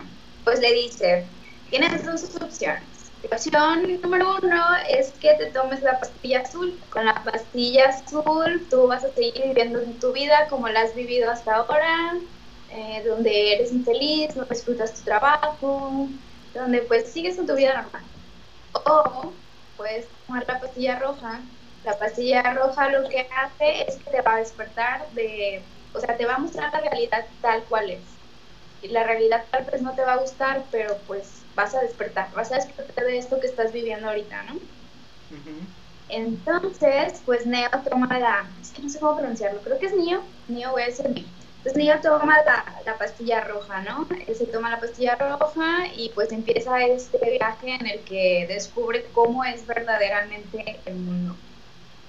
pues 0.44 0.60
le 0.60 0.72
dice, 0.74 1.26
tienes 1.70 2.04
dos 2.04 2.24
opciones. 2.40 2.91
Opción 3.30 4.00
número 4.02 4.36
uno 4.42 4.62
es 4.88 5.12
que 5.18 5.34
te 5.34 5.50
tomes 5.52 5.80
la 5.82 5.98
pastilla 6.00 6.40
azul. 6.40 6.80
Con 6.90 7.04
la 7.06 7.22
pastilla 7.24 7.88
azul 7.88 8.66
tú 8.68 8.86
vas 8.88 9.04
a 9.04 9.10
seguir 9.14 9.42
viviendo 9.44 9.80
tu 9.98 10.12
vida 10.12 10.48
como 10.48 10.68
la 10.68 10.82
has 10.82 10.94
vivido 10.94 11.30
hasta 11.30 11.54
ahora, 11.56 12.14
eh, 12.68 13.02
donde 13.06 13.54
eres 13.54 13.72
infeliz, 13.72 14.36
no 14.36 14.44
disfrutas 14.46 14.94
tu 14.98 15.04
trabajo, 15.04 16.10
donde 16.52 16.82
pues 16.82 17.12
sigues 17.12 17.38
en 17.38 17.46
tu 17.46 17.54
vida 17.54 17.80
normal. 17.80 18.10
O 18.74 19.36
puedes 19.76 20.10
tomar 20.26 20.44
la 20.48 20.60
pastilla 20.60 20.98
roja. 20.98 21.48
La 21.84 21.98
pastilla 21.98 22.42
roja 22.54 22.88
lo 22.90 23.08
que 23.08 23.28
hace 23.44 23.82
es 23.88 23.98
que 24.04 24.10
te 24.10 24.22
va 24.22 24.36
a 24.36 24.38
despertar 24.38 25.12
de, 25.12 25.68
o 25.92 26.00
sea, 26.00 26.16
te 26.16 26.26
va 26.26 26.34
a 26.36 26.38
mostrar 26.38 26.72
la 26.72 26.80
realidad 26.80 27.26
tal 27.40 27.66
cual 27.66 27.90
es. 27.90 28.20
Y 28.80 28.88
la 28.88 29.04
realidad 29.04 29.48
tal 29.50 29.64
vez 29.66 29.82
no 29.82 29.94
te 29.94 30.04
va 30.04 30.14
a 30.14 30.18
gustar, 30.20 30.68
pero 30.70 31.04
pues 31.06 31.41
vas 31.54 31.74
a 31.74 31.80
despertar, 31.80 32.30
vas 32.34 32.52
a 32.52 32.56
despertar 32.56 33.04
de 33.04 33.18
esto 33.18 33.40
que 33.40 33.46
estás 33.46 33.72
viviendo 33.72 34.08
ahorita, 34.08 34.42
¿no? 34.44 34.58
Entonces, 36.08 37.22
pues 37.24 37.46
Neo 37.46 37.70
toma 37.88 38.18
la, 38.18 38.44
es 38.60 38.70
que 38.70 38.82
no 38.82 38.88
sé 38.88 39.00
cómo 39.00 39.16
pronunciarlo, 39.16 39.60
creo 39.62 39.78
que 39.78 39.86
es 39.86 39.94
Neo, 39.94 40.22
Neo 40.48 40.72
voy 40.72 40.82
a 40.82 40.86
decir 40.86 41.08
Neo. 41.08 41.24
Entonces 41.58 41.76
Neo 41.82 42.00
toma 42.00 42.38
la, 42.44 42.64
la, 42.84 42.98
pastilla 42.98 43.40
roja, 43.44 43.82
¿no? 43.82 44.06
Él 44.26 44.34
se 44.34 44.46
toma 44.46 44.70
la 44.70 44.80
pastilla 44.80 45.14
roja 45.14 45.86
y 45.96 46.10
pues 46.10 46.32
empieza 46.32 46.84
este 46.84 47.18
viaje 47.38 47.76
en 47.76 47.86
el 47.86 48.00
que 48.00 48.46
descubre 48.48 49.06
cómo 49.12 49.44
es 49.44 49.66
verdaderamente 49.66 50.80
el 50.84 50.96
mundo. 50.96 51.36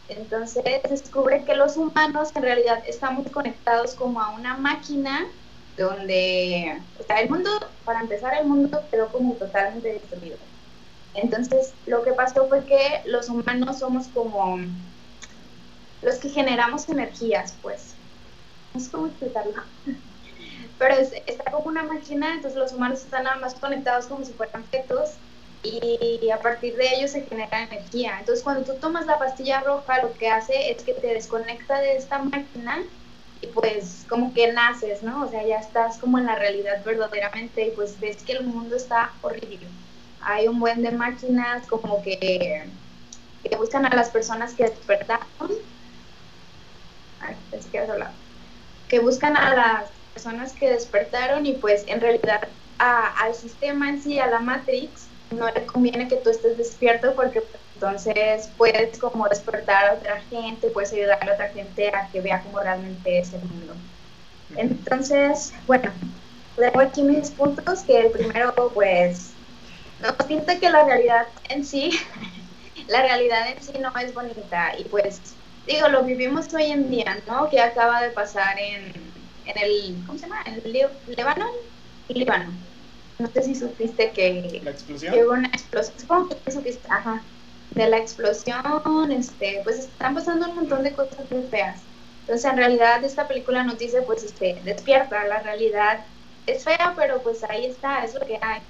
Entonces 0.09 0.63
descubre 0.89 1.43
que 1.45 1.55
los 1.55 1.77
humanos 1.77 2.29
en 2.35 2.41
realidad 2.41 2.83
estamos 2.87 3.29
conectados 3.31 3.93
como 3.93 4.19
a 4.19 4.31
una 4.31 4.57
máquina 4.57 5.27
donde, 5.77 6.81
o 6.99 7.03
sea, 7.03 7.21
el 7.21 7.29
mundo, 7.29 7.49
para 7.85 8.01
empezar, 8.01 8.33
el 8.35 8.47
mundo 8.47 8.83
quedó 8.91 9.11
como 9.11 9.33
totalmente 9.33 9.93
destruido. 9.93 10.37
Entonces, 11.15 11.73
lo 11.85 12.03
que 12.03 12.13
pasó 12.13 12.47
fue 12.47 12.63
que 12.65 13.01
los 13.05 13.29
humanos 13.29 13.79
somos 13.79 14.07
como 14.07 14.59
los 16.01 16.15
que 16.15 16.29
generamos 16.29 16.89
energías, 16.89 17.55
pues. 17.61 17.95
No 18.73 18.79
sé 18.79 18.91
cómo 18.91 19.07
explicarlo. 19.07 19.53
Pero 20.79 20.95
está 20.95 21.51
como 21.51 21.65
una 21.65 21.83
máquina, 21.83 22.33
entonces 22.33 22.59
los 22.59 22.73
humanos 22.73 23.03
están 23.03 23.23
nada 23.23 23.37
más 23.37 23.55
conectados 23.55 24.07
como 24.07 24.25
si 24.25 24.33
fueran 24.33 24.65
fetos 24.65 25.11
y 25.61 26.29
a 26.29 26.41
partir 26.41 26.75
de 26.75 26.95
ellos 26.95 27.11
se 27.11 27.21
genera 27.21 27.63
energía. 27.63 28.19
Entonces, 28.19 28.43
cuando 28.43 28.65
tú 28.65 28.79
tomas 28.79 29.05
la 29.05 29.17
pastilla 29.17 29.61
roja, 29.61 30.01
lo 30.01 30.13
que 30.13 30.27
hace 30.27 30.71
es 30.71 30.83
que 30.83 30.93
te 30.93 31.07
desconecta 31.07 31.79
de 31.79 31.95
esta 31.95 32.19
máquina 32.19 32.83
y 33.43 33.47
pues 33.47 34.05
como 34.07 34.33
que 34.33 34.53
naces, 34.53 35.03
¿no? 35.03 35.25
O 35.25 35.27
sea, 35.27 35.45
ya 35.45 35.57
estás 35.57 35.97
como 35.97 36.17
en 36.17 36.25
la 36.25 36.35
realidad 36.35 36.81
verdaderamente 36.85 37.67
y 37.67 37.71
pues 37.71 37.99
ves 37.99 38.23
que 38.23 38.33
el 38.33 38.45
mundo 38.45 38.75
está 38.75 39.11
horrible. 39.21 39.67
Hay 40.21 40.47
un 40.47 40.59
buen 40.59 40.81
de 40.81 40.91
máquinas 40.91 41.67
como 41.67 42.01
que, 42.01 42.63
que 43.43 43.57
buscan 43.57 43.85
a 43.85 43.93
las 43.93 44.09
personas 44.09 44.53
que 44.53 44.63
despertaron. 44.63 45.27
Ay, 47.19 47.35
es 47.51 47.65
que 47.65 47.85
Que 48.87 48.99
buscan 48.99 49.35
a 49.35 49.53
las 49.53 49.89
personas 50.13 50.53
que 50.53 50.69
despertaron 50.69 51.45
y 51.45 51.53
pues 51.53 51.83
en 51.87 51.99
realidad 51.99 52.47
al 52.77 53.33
sistema 53.33 53.89
en 53.89 54.01
sí, 54.01 54.19
a 54.19 54.27
la 54.27 54.39
Matrix, 54.39 55.07
no 55.31 55.47
le 55.49 55.65
conviene 55.65 56.07
que 56.07 56.17
tú 56.17 56.29
estés 56.29 56.57
despierto 56.57 57.13
porque 57.15 57.43
entonces 57.75 58.49
puedes 58.57 58.97
como 58.97 59.27
despertar 59.27 59.85
a 59.85 59.93
otra 59.93 60.21
gente, 60.29 60.69
puedes 60.69 60.93
ayudar 60.93 61.27
a 61.27 61.33
otra 61.33 61.49
gente 61.49 61.89
a 61.89 62.07
que 62.11 62.21
vea 62.21 62.41
cómo 62.41 62.59
realmente 62.59 63.19
es 63.19 63.33
el 63.33 63.41
mundo. 63.41 63.75
Entonces, 64.55 65.53
bueno, 65.65 65.91
tengo 66.55 66.79
aquí 66.79 67.01
mis 67.01 67.31
puntos, 67.31 67.81
que 67.81 67.99
el 67.99 68.11
primero 68.11 68.53
pues 68.73 69.31
nos 70.01 70.13
pinta 70.27 70.59
que 70.59 70.69
la 70.69 70.83
realidad 70.83 71.27
en 71.49 71.65
sí, 71.65 71.91
la 72.87 73.01
realidad 73.01 73.49
en 73.49 73.63
sí 73.63 73.73
no 73.79 73.91
es 73.97 74.13
bonita 74.13 74.73
y 74.77 74.83
pues 74.85 75.19
digo, 75.65 75.87
lo 75.89 76.03
vivimos 76.03 76.53
hoy 76.53 76.65
en 76.65 76.89
día, 76.89 77.17
¿no? 77.27 77.49
Que 77.49 77.59
acaba 77.59 78.01
de 78.01 78.09
pasar 78.09 78.59
en, 78.59 78.93
en 79.45 79.57
el, 79.57 80.03
¿cómo 80.05 80.17
se 80.19 80.27
llama? 80.27 80.43
En 80.45 80.55
el 80.55 80.89
Lebanon, 81.07 81.51
Líbano. 82.09 82.51
No 83.19 83.27
sé 83.31 83.43
si 83.43 83.55
supiste 83.55 84.11
que... 84.11 84.61
¿La 84.63 84.71
explosión? 84.71 85.13
Que 85.13 85.23
hubo 85.23 85.33
una 85.33 85.47
explosión. 85.47 86.29
supiste? 86.51 86.87
Ajá. 86.89 87.21
De 87.75 87.89
la 87.89 87.97
explosión, 87.97 89.11
este, 89.11 89.61
pues 89.63 89.79
están 89.79 90.13
pasando 90.15 90.49
un 90.49 90.55
montón 90.55 90.83
de 90.83 90.93
cosas 90.93 91.29
muy 91.31 91.43
feas. 91.43 91.81
Entonces, 92.21 92.49
en 92.49 92.57
realidad, 92.57 93.03
esta 93.03 93.27
película 93.27 93.63
nos 93.63 93.77
dice, 93.77 94.01
pues, 94.03 94.23
este, 94.23 94.61
despierta, 94.63 95.25
la 95.25 95.39
realidad 95.39 96.05
es 96.45 96.63
fea, 96.63 96.93
pero 96.95 97.21
pues 97.21 97.43
ahí 97.43 97.65
está, 97.65 98.03
es 98.03 98.13
lo 98.13 98.21
que 98.21 98.37
hay. 98.41 98.61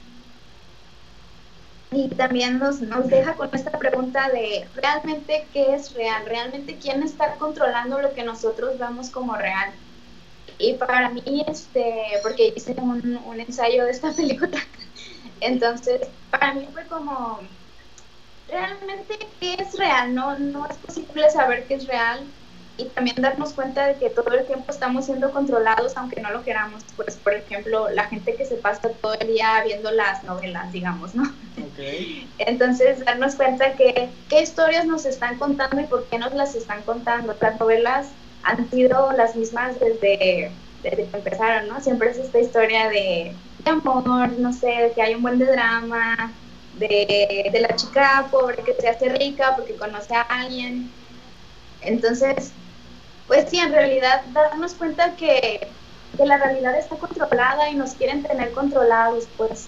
Y 1.92 2.10
también 2.10 2.58
nos, 2.60 2.82
nos 2.82 3.08
deja 3.08 3.36
con 3.36 3.50
esta 3.54 3.72
pregunta 3.78 4.30
de 4.30 4.68
realmente 4.76 5.48
qué 5.54 5.76
es 5.76 5.94
real, 5.94 6.26
realmente 6.26 6.78
quién 6.78 7.04
está 7.04 7.36
controlando 7.36 8.02
lo 8.02 8.14
que 8.14 8.24
nosotros 8.24 8.80
vemos 8.80 9.10
como 9.12 9.36
real. 9.36 9.72
Y 10.58 10.74
para 10.76 11.10
mí, 11.10 11.46
este, 11.48 12.04
porque 12.24 12.54
hice 12.56 12.74
un, 12.80 13.18
un 13.26 13.40
ensayo 13.40 13.86
de 13.86 13.92
esta 13.92 14.12
película, 14.16 14.60
entonces 15.40 16.02
para 16.32 16.54
mí 16.54 16.68
fue 16.74 16.86
como, 16.88 17.40
realmente 18.54 19.28
qué 19.40 19.56
es 19.56 19.78
real, 19.78 20.14
no, 20.16 20.38
no 20.40 20.66
es 20.68 20.78
posible 20.78 21.30
saber 21.30 21.66
qué 21.66 21.76
es 21.76 21.88
real, 21.88 22.26
y 22.78 22.86
también 22.86 23.18
darnos 23.20 23.54
cuenta 23.54 23.86
de 23.88 23.96
que 23.96 24.10
todo 24.10 24.34
el 24.34 24.46
tiempo 24.46 24.72
estamos 24.72 25.06
siendo 25.06 25.32
controlados 25.32 25.96
aunque 25.96 26.22
no 26.22 26.32
lo 26.32 26.44
queramos. 26.44 26.84
Pues, 26.96 27.18
por 27.18 27.34
ejemplo, 27.34 27.90
la 27.90 28.06
gente 28.06 28.36
que 28.36 28.46
se 28.46 28.56
pasa 28.56 28.90
todo 29.02 29.14
el 29.14 29.28
día 29.28 29.62
viendo 29.64 29.92
las 29.92 30.24
novelas, 30.24 30.72
digamos, 30.72 31.14
¿no? 31.14 31.24
Okay. 31.72 32.28
Entonces, 32.40 33.06
darnos 33.06 33.36
cuenta 33.36 33.74
que 33.74 34.10
qué 34.30 34.42
historias 34.42 34.86
nos 34.86 35.06
están 35.06 35.38
contando 35.38 35.82
y 35.82 35.86
por 35.86 36.06
qué 36.06 36.18
nos 36.18 36.34
las 36.34 36.56
están 36.56 36.82
contando. 36.82 37.36
Las 37.40 37.60
novelas 37.60 38.08
han 38.42 38.70
sido 38.72 39.12
las 39.14 39.36
mismas 39.36 39.80
desde, 39.80 40.52
desde 40.82 41.06
que 41.06 41.18
empezaron, 41.18 41.68
¿no? 41.68 41.80
Siempre 41.80 42.10
es 42.10 42.18
esta 42.18 42.40
historia 42.40 42.90
de, 42.90 43.36
de 43.64 43.72
amor, 43.72 44.32
no 44.40 44.52
sé, 44.52 44.68
de 44.68 44.92
que 44.94 45.02
hay 45.02 45.14
un 45.14 45.22
buen 45.22 45.38
de 45.38 45.46
drama, 45.46 46.34
de, 46.80 47.50
de 47.52 47.60
la 47.60 47.76
chica 47.76 48.28
pobre 48.32 48.64
que 48.64 48.76
se 48.80 48.88
hace 48.88 49.10
rica 49.10 49.56
porque 49.56 49.76
conoce 49.76 50.16
a 50.16 50.22
alguien. 50.22 50.90
Entonces, 51.82 52.52
pues 53.28 53.50
sí, 53.50 53.58
en 53.58 53.72
realidad 53.72 54.24
darnos 54.34 54.74
cuenta 54.74 55.16
que, 55.16 55.68
la 56.20 56.38
realidad 56.38 56.78
está 56.78 56.96
controlada 56.96 57.70
y 57.70 57.76
nos 57.76 57.94
quieren 57.94 58.22
tener 58.22 58.52
controlados, 58.52 59.28
pues. 59.36 59.68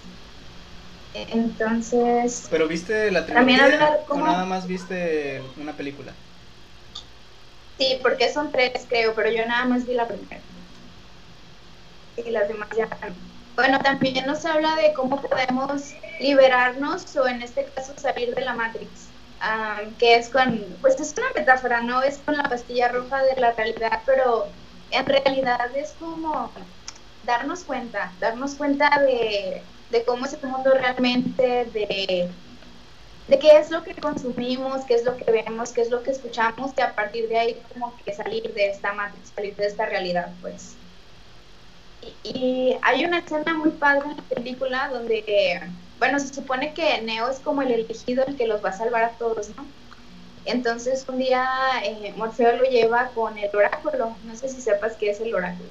Entonces... 1.13 2.47
¿Pero 2.51 2.67
viste 2.67 3.09
la 3.09 3.25
trilogía 3.25 3.99
o 4.07 4.17
nada 4.17 4.45
más 4.45 4.67
viste 4.67 5.41
una 5.59 5.73
película? 5.73 6.11
Sí, 7.79 7.99
porque 8.01 8.31
son 8.31 8.51
tres 8.51 8.85
creo, 8.87 9.15
pero 9.15 9.31
yo 9.31 9.45
nada 9.47 9.65
más 9.65 9.87
vi 9.87 9.95
la 9.95 10.07
primera. 10.07 10.41
Y 12.17 12.29
las 12.29 12.47
demás 12.47 12.69
ya 12.77 12.87
Bueno, 13.55 13.79
también 13.79 14.25
nos 14.25 14.45
habla 14.45 14.75
de 14.75 14.93
cómo 14.93 15.21
podemos 15.21 15.93
liberarnos 16.19 17.15
o 17.15 17.27
en 17.27 17.41
este 17.41 17.65
caso 17.65 17.93
salir 17.97 18.35
de 18.35 18.41
la 18.41 18.53
Matrix 18.53 19.09
que 19.99 20.15
es 20.15 20.29
con, 20.29 20.77
pues 20.81 20.99
es 20.99 21.13
una 21.17 21.27
metáfora, 21.35 21.81
no 21.81 22.01
es 22.01 22.19
con 22.19 22.35
la 22.37 22.43
pastilla 22.43 22.89
roja 22.89 23.23
de 23.23 23.39
la 23.39 23.51
realidad, 23.51 24.01
pero 24.05 24.47
en 24.91 25.05
realidad 25.05 25.75
es 25.75 25.93
como 25.99 26.51
darnos 27.25 27.63
cuenta, 27.63 28.11
darnos 28.19 28.55
cuenta 28.55 28.89
de, 29.01 29.63
cómo 30.05 30.25
es 30.25 30.33
el 30.33 30.49
mundo 30.49 30.71
realmente, 30.73 31.65
de, 31.65 32.29
de 33.27 33.39
qué 33.39 33.57
es 33.57 33.71
lo 33.71 33.83
que 33.83 33.95
consumimos, 33.95 34.85
qué 34.85 34.95
es 34.95 35.05
lo 35.05 35.15
que 35.17 35.31
vemos, 35.31 35.71
qué 35.71 35.81
es 35.81 35.89
lo 35.89 36.03
que 36.03 36.11
escuchamos, 36.11 36.71
y 36.77 36.81
a 36.81 36.95
partir 36.95 37.27
de 37.27 37.37
ahí 37.37 37.61
como 37.73 37.95
que 37.97 38.13
salir 38.13 38.53
de 38.53 38.69
esta 38.69 38.93
matriz, 38.93 39.31
salir 39.35 39.55
de 39.55 39.67
esta 39.67 39.85
realidad, 39.85 40.33
pues. 40.41 40.75
Y, 42.23 42.75
hay 42.81 43.05
una 43.05 43.19
escena 43.19 43.53
muy 43.53 43.71
padre 43.71 44.09
en 44.11 44.17
la 44.17 44.23
película 44.23 44.89
donde 44.91 45.61
bueno, 45.99 46.19
se 46.19 46.33
supone 46.33 46.73
que 46.73 47.01
Neo 47.01 47.29
es 47.29 47.39
como 47.39 47.61
el 47.61 47.71
elegido, 47.71 48.25
el 48.25 48.35
que 48.35 48.47
los 48.47 48.63
va 48.63 48.69
a 48.69 48.77
salvar 48.77 49.03
a 49.03 49.11
todos, 49.11 49.49
¿no? 49.55 49.65
Entonces 50.45 51.05
un 51.07 51.17
día 51.17 51.47
eh, 51.83 52.13
Morfeo 52.17 52.57
lo 52.57 52.65
lleva 52.65 53.09
con 53.09 53.37
el 53.37 53.55
oráculo. 53.55 54.15
No 54.25 54.35
sé 54.35 54.49
si 54.49 54.61
sepas 54.61 54.93
qué 54.97 55.09
es 55.09 55.19
el 55.19 55.33
oráculo. 55.33 55.69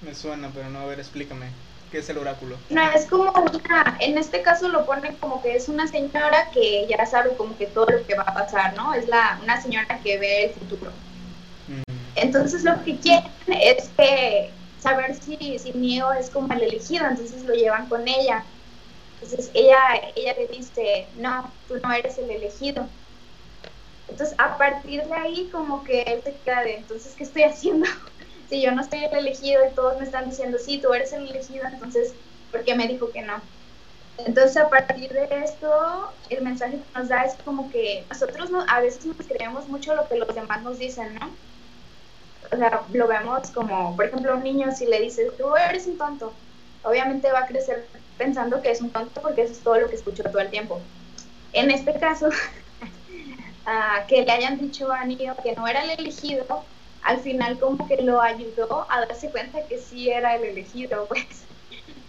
Me 0.00 0.14
suena, 0.14 0.50
pero 0.54 0.70
no, 0.70 0.80
a 0.80 0.86
ver, 0.86 1.00
explícame. 1.00 1.46
¿Qué 1.90 1.98
es 1.98 2.08
el 2.08 2.18
oráculo? 2.18 2.56
No, 2.70 2.82
es 2.92 3.06
como 3.06 3.30
una, 3.30 3.96
en 4.00 4.18
este 4.18 4.42
caso 4.42 4.68
lo 4.68 4.84
ponen 4.86 5.14
como 5.16 5.42
que 5.42 5.54
es 5.54 5.68
una 5.68 5.86
señora 5.86 6.50
que 6.52 6.86
ya 6.88 7.06
sabe 7.06 7.36
como 7.36 7.56
que 7.56 7.66
todo 7.66 7.86
lo 7.86 8.06
que 8.06 8.16
va 8.16 8.24
a 8.24 8.34
pasar, 8.34 8.74
¿no? 8.74 8.94
Es 8.94 9.06
la, 9.08 9.38
una 9.42 9.60
señora 9.60 10.00
que 10.02 10.18
ve 10.18 10.44
el 10.46 10.54
futuro. 10.54 10.90
Entonces 12.16 12.64
lo 12.64 12.82
que 12.84 12.96
quieren 12.98 13.32
es 13.48 13.88
que 13.96 14.52
saber 14.78 15.14
si, 15.14 15.58
si 15.58 16.00
es 16.18 16.30
como 16.30 16.52
el 16.52 16.62
elegido, 16.62 17.06
entonces 17.06 17.42
lo 17.44 17.54
llevan 17.54 17.88
con 17.88 18.06
ella. 18.06 18.44
Entonces 19.20 19.50
ella, 19.54 19.78
ella 20.14 20.34
le 20.34 20.46
dice, 20.48 21.08
no, 21.16 21.50
tú 21.66 21.76
no 21.82 21.92
eres 21.92 22.18
el 22.18 22.30
elegido. 22.30 22.86
Entonces 24.08 24.36
a 24.38 24.58
partir 24.58 25.02
de 25.04 25.14
ahí 25.14 25.48
como 25.50 25.82
que 25.82 26.02
él 26.02 26.22
se 26.22 26.34
queda 26.44 26.62
de, 26.62 26.76
entonces, 26.76 27.14
¿qué 27.16 27.24
estoy 27.24 27.42
haciendo? 27.42 27.86
si 28.48 28.62
yo 28.62 28.72
no 28.72 28.84
soy 28.84 29.04
el 29.04 29.16
elegido 29.16 29.62
y 29.66 29.74
todos 29.74 29.98
me 29.98 30.04
están 30.04 30.28
diciendo, 30.28 30.58
sí, 30.58 30.80
tú 30.80 30.92
eres 30.92 31.12
el 31.12 31.28
elegido, 31.28 31.66
entonces, 31.66 32.14
¿por 32.50 32.64
qué 32.64 32.74
me 32.74 32.86
dijo 32.86 33.10
que 33.10 33.22
no? 33.22 33.42
Entonces 34.18 34.56
a 34.56 34.68
partir 34.70 35.10
de 35.12 35.28
esto, 35.44 36.16
el 36.28 36.42
mensaje 36.42 36.78
que 36.78 36.98
nos 36.98 37.08
da 37.08 37.24
es 37.24 37.34
como 37.44 37.68
que 37.70 38.06
nosotros 38.08 38.50
no, 38.50 38.64
a 38.68 38.80
veces 38.80 39.04
nos 39.06 39.26
creemos 39.26 39.68
mucho 39.68 39.94
lo 39.94 40.08
que 40.08 40.16
los 40.16 40.34
demás 40.34 40.62
nos 40.62 40.78
dicen, 40.78 41.14
¿no? 41.14 41.36
O 42.52 42.56
sea, 42.56 42.86
lo 42.92 43.06
vemos 43.08 43.50
como, 43.52 43.96
por 43.96 44.06
ejemplo, 44.06 44.36
un 44.36 44.42
niño, 44.42 44.70
si 44.72 44.86
le 44.86 45.00
dices, 45.00 45.36
tú 45.38 45.54
eres 45.56 45.86
un 45.86 45.98
tonto, 45.98 46.34
obviamente 46.82 47.30
va 47.32 47.40
a 47.40 47.46
crecer 47.46 47.90
pensando 48.16 48.62
que 48.62 48.70
es 48.70 48.80
un 48.80 48.92
tonto 48.92 49.20
porque 49.22 49.42
eso 49.42 49.52
es 49.52 49.62
todo 49.62 49.78
lo 49.80 49.88
que 49.88 49.96
escuchó 49.96 50.22
todo 50.24 50.40
el 50.40 50.50
tiempo. 50.50 50.80
En 51.52 51.70
este 51.70 51.98
caso, 51.98 52.28
que 54.08 54.22
le 54.22 54.32
hayan 54.32 54.58
dicho 54.58 54.90
a 54.92 55.04
Nio 55.04 55.36
que 55.42 55.54
no 55.54 55.66
era 55.66 55.82
el 55.84 55.90
elegido, 55.90 56.46
al 57.00 57.20
final 57.20 57.58
como 57.58 57.86
que 57.86 58.02
lo 58.02 58.20
ayudó 58.20 58.86
a 58.90 59.00
darse 59.00 59.30
cuenta 59.30 59.66
que 59.68 59.78
sí 59.78 60.10
era 60.10 60.36
el 60.36 60.44
elegido, 60.44 61.06
pues. 61.08 61.46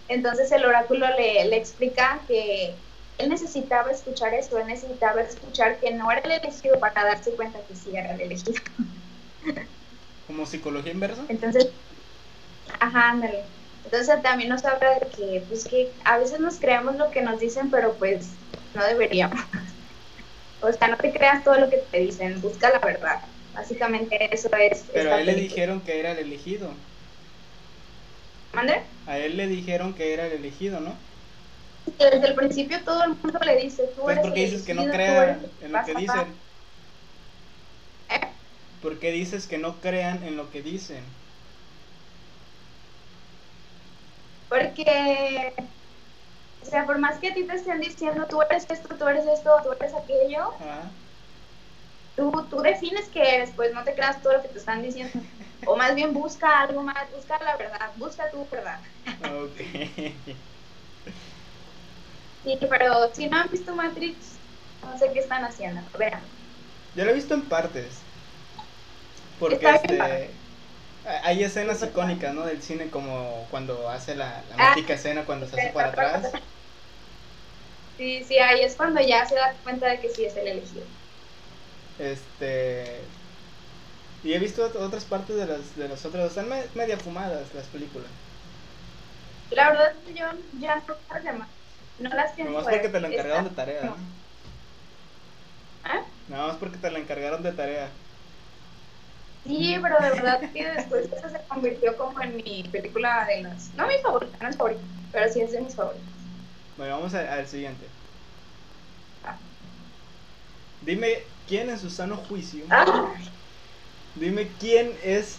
Entonces 0.08 0.52
el 0.52 0.64
oráculo 0.64 1.06
le, 1.18 1.46
le 1.46 1.56
explica 1.56 2.24
que 2.28 2.84
él 3.18 3.28
necesitaba 3.30 3.90
escuchar 3.90 4.34
eso, 4.34 4.58
él 4.58 4.66
necesitaba 4.66 5.22
escuchar 5.22 5.80
que 5.80 5.92
no 5.94 6.10
era 6.10 6.20
el 6.22 6.32
elegido 6.32 6.78
para 6.80 7.04
darse 7.04 7.34
cuenta 7.36 7.66
que 7.66 7.76
sí 7.76 7.96
era 7.96 8.14
el 8.14 8.20
elegido. 8.22 8.62
¿Como 10.26 10.46
psicología 10.46 10.92
inversa? 10.92 11.24
Entonces, 11.28 11.68
ajá, 12.80 13.10
ándale. 13.10 13.44
Entonces 13.84 14.22
también 14.22 14.48
nos 14.48 14.64
habla 14.64 14.98
de 14.98 15.06
que, 15.08 15.42
pues 15.48 15.64
que 15.64 15.92
a 16.04 16.18
veces 16.18 16.40
nos 16.40 16.56
creemos 16.56 16.96
lo 16.96 17.10
que 17.10 17.22
nos 17.22 17.38
dicen, 17.38 17.70
pero 17.70 17.94
pues 17.94 18.26
no 18.74 18.84
deberíamos. 18.84 19.38
o 20.60 20.72
sea, 20.72 20.88
no 20.88 20.96
te 20.96 21.12
creas 21.12 21.44
todo 21.44 21.58
lo 21.58 21.70
que 21.70 21.78
te 21.90 22.00
dicen, 22.00 22.40
busca 22.40 22.70
la 22.70 22.80
verdad. 22.80 23.20
Básicamente 23.54 24.34
eso 24.34 24.50
es. 24.56 24.84
Pero 24.92 25.14
a 25.14 25.20
él 25.20 25.26
le 25.26 25.34
dijeron 25.34 25.80
que 25.80 26.00
era 26.00 26.12
el 26.12 26.18
elegido. 26.18 26.70
¿Mande? 28.52 28.82
A 29.06 29.18
él 29.18 29.36
le 29.36 29.46
dijeron 29.46 29.94
que 29.94 30.12
era 30.12 30.26
el 30.26 30.32
elegido, 30.32 30.80
¿no? 30.80 30.94
Desde 31.98 32.26
el 32.26 32.34
principio 32.34 32.82
todo 32.84 33.04
el 33.04 33.10
mundo 33.10 33.38
le 33.44 33.56
dice, 33.56 33.84
tú 33.94 34.02
pues 34.02 34.18
¿Por 34.18 34.34
qué 34.34 34.40
dices 34.46 34.64
que 34.64 34.74
no 34.74 34.84
crea 34.86 35.38
en 35.62 35.72
lo 35.72 35.84
que 35.84 35.94
dicen? 35.94 36.26
¿Eh? 38.10 38.20
¿Por 38.80 38.98
qué 38.98 39.10
dices 39.12 39.46
que 39.48 39.58
no 39.58 39.82
crean 39.82 40.22
en 40.24 40.36
lo 40.38 40.48
que 40.50 40.62
dicen? 40.62 41.04
Porque, 44.48 44.84
o 46.60 46.64
sea, 46.66 46.84
por 46.86 46.98
más 46.98 47.18
que 47.18 47.28
a 47.28 47.34
ti 47.34 47.46
te 47.46 47.54
estén 47.54 47.80
diciendo, 47.80 48.26
tú 48.28 48.42
eres 48.42 48.66
esto, 48.68 48.96
tú 48.98 49.06
eres 49.08 49.26
esto, 49.26 49.50
tú 49.62 49.72
eres 49.72 49.94
aquello, 49.94 50.66
tú, 52.14 52.30
tú 52.50 52.58
defines 52.58 53.08
que 53.10 53.20
eres, 53.36 53.52
pues 53.54 53.72
no 53.72 53.84
te 53.84 53.94
creas 53.94 54.20
todo 54.22 54.34
lo 54.34 54.42
que 54.42 54.48
te 54.48 54.58
están 54.58 54.82
diciendo. 54.82 55.20
O 55.64 55.76
más 55.76 55.94
bien 55.94 56.12
busca 56.12 56.60
algo 56.60 56.82
más, 56.82 57.10
busca 57.10 57.38
la 57.42 57.56
verdad, 57.56 57.92
busca 57.96 58.30
tu 58.30 58.48
verdad. 58.48 58.80
Ok. 59.20 59.60
Sí, 62.42 62.58
pero 62.70 63.12
si 63.14 63.28
no 63.28 63.36
han 63.36 63.50
visto 63.50 63.74
Matrix, 63.74 64.40
no 64.82 64.96
sé 64.96 65.12
qué 65.12 65.18
están 65.20 65.44
haciendo. 65.44 65.90
Vean. 65.98 66.32
Yo 66.94 67.04
lo 67.04 67.10
he 67.12 67.14
visto 67.14 67.34
en 67.34 67.48
partes. 67.48 68.05
Porque 69.38 69.68
este, 69.68 70.30
hay 71.22 71.44
escenas 71.44 71.82
icónicas, 71.82 72.34
¿no? 72.34 72.46
Del 72.46 72.62
cine 72.62 72.88
como 72.88 73.46
cuando 73.50 73.88
hace 73.88 74.14
la, 74.14 74.42
la 74.50 74.56
ah, 74.56 74.74
mítica 74.74 74.94
escena 74.94 75.24
cuando 75.24 75.46
se 75.46 75.60
hace 75.60 75.72
para 75.72 75.88
atrás. 75.88 76.32
Sí, 77.96 78.22
sí, 78.24 78.38
ahí 78.38 78.60
es 78.60 78.76
cuando 78.76 79.00
ya 79.00 79.24
se 79.24 79.36
da 79.36 79.54
cuenta 79.62 79.86
de 79.86 79.98
que 79.98 80.10
sí 80.10 80.26
es 80.26 80.36
el 80.36 80.48
elegido. 80.48 80.84
Este 81.98 83.00
y 84.22 84.34
he 84.34 84.38
visto 84.38 84.70
otras 84.80 85.04
partes 85.04 85.36
de 85.36 85.46
las 85.46 85.76
de 85.76 85.88
las 85.88 86.04
otras, 86.04 86.28
están 86.28 86.48
media 86.74 86.98
fumadas 86.98 87.54
las 87.54 87.64
películas. 87.66 88.08
La 89.50 89.70
verdad 89.70 89.92
yo 90.14 90.26
ya 90.60 90.76
no 90.76 91.46
no 91.98 92.10
las 92.10 92.32
pienso. 92.32 92.52
Nomás 92.52 92.68
porque 92.68 92.88
te 92.88 93.00
la 93.00 93.08
encargaron 93.08 93.44
de 93.44 93.50
tarea. 93.50 93.82
No. 93.82 93.96
¿Ah? 95.84 96.02
Nada 96.28 96.46
más 96.48 96.56
porque 96.56 96.76
te 96.76 96.90
la 96.90 96.98
encargaron 96.98 97.42
de 97.42 97.52
tarea. 97.52 97.88
Sí, 99.46 99.76
pero 99.80 99.96
de 100.00 100.10
verdad 100.10 100.40
que 100.52 100.70
después 100.70 101.06
eso 101.06 101.28
se 101.28 101.40
convirtió 101.48 101.96
como 101.96 102.20
en 102.20 102.36
mi 102.36 102.64
película 102.70 103.26
de 103.26 103.42
las... 103.42 103.70
No 103.74 103.86
mi 103.86 103.94
favorita, 104.02 104.36
no 104.40 104.48
es 104.48 104.56
favorita, 104.56 104.82
pero 105.12 105.32
sí 105.32 105.40
es 105.40 105.52
de 105.52 105.60
mis 105.60 105.74
favoritas. 105.74 106.04
Bueno, 106.76 106.96
vamos 106.96 107.14
al 107.14 107.46
siguiente. 107.46 107.86
Ah. 109.24 109.36
Dime 110.82 111.18
quién 111.48 111.70
en 111.70 111.78
su 111.78 111.90
sano 111.90 112.16
juicio. 112.16 112.64
Ah. 112.70 113.14
Dime 114.16 114.48
quién 114.58 114.92
es. 115.04 115.36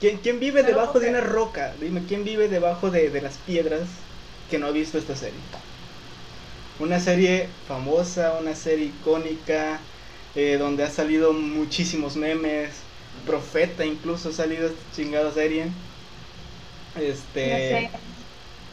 ¿Quién, 0.00 0.18
quién 0.18 0.40
vive 0.40 0.62
debajo 0.62 1.00
de 1.00 1.10
una 1.10 1.20
roca? 1.20 1.74
Dime 1.80 2.02
quién 2.06 2.24
vive 2.24 2.48
debajo 2.48 2.90
de, 2.90 3.10
de 3.10 3.22
las 3.22 3.36
piedras 3.38 3.88
que 4.50 4.58
no 4.58 4.66
ha 4.66 4.70
visto 4.70 4.98
esta 4.98 5.16
serie. 5.16 5.40
Una 6.78 7.00
serie 7.00 7.48
famosa, 7.66 8.36
una 8.38 8.54
serie 8.54 8.86
icónica, 8.86 9.80
eh, 10.34 10.56
donde 10.58 10.84
ha 10.84 10.90
salido 10.90 11.32
muchísimos 11.32 12.16
memes. 12.16 12.85
Profeta 13.24 13.84
incluso 13.84 14.28
ha 14.28 14.32
salido 14.32 14.68
esta 14.68 14.82
chingada 14.94 15.32
serie. 15.32 15.66
Este. 16.96 17.90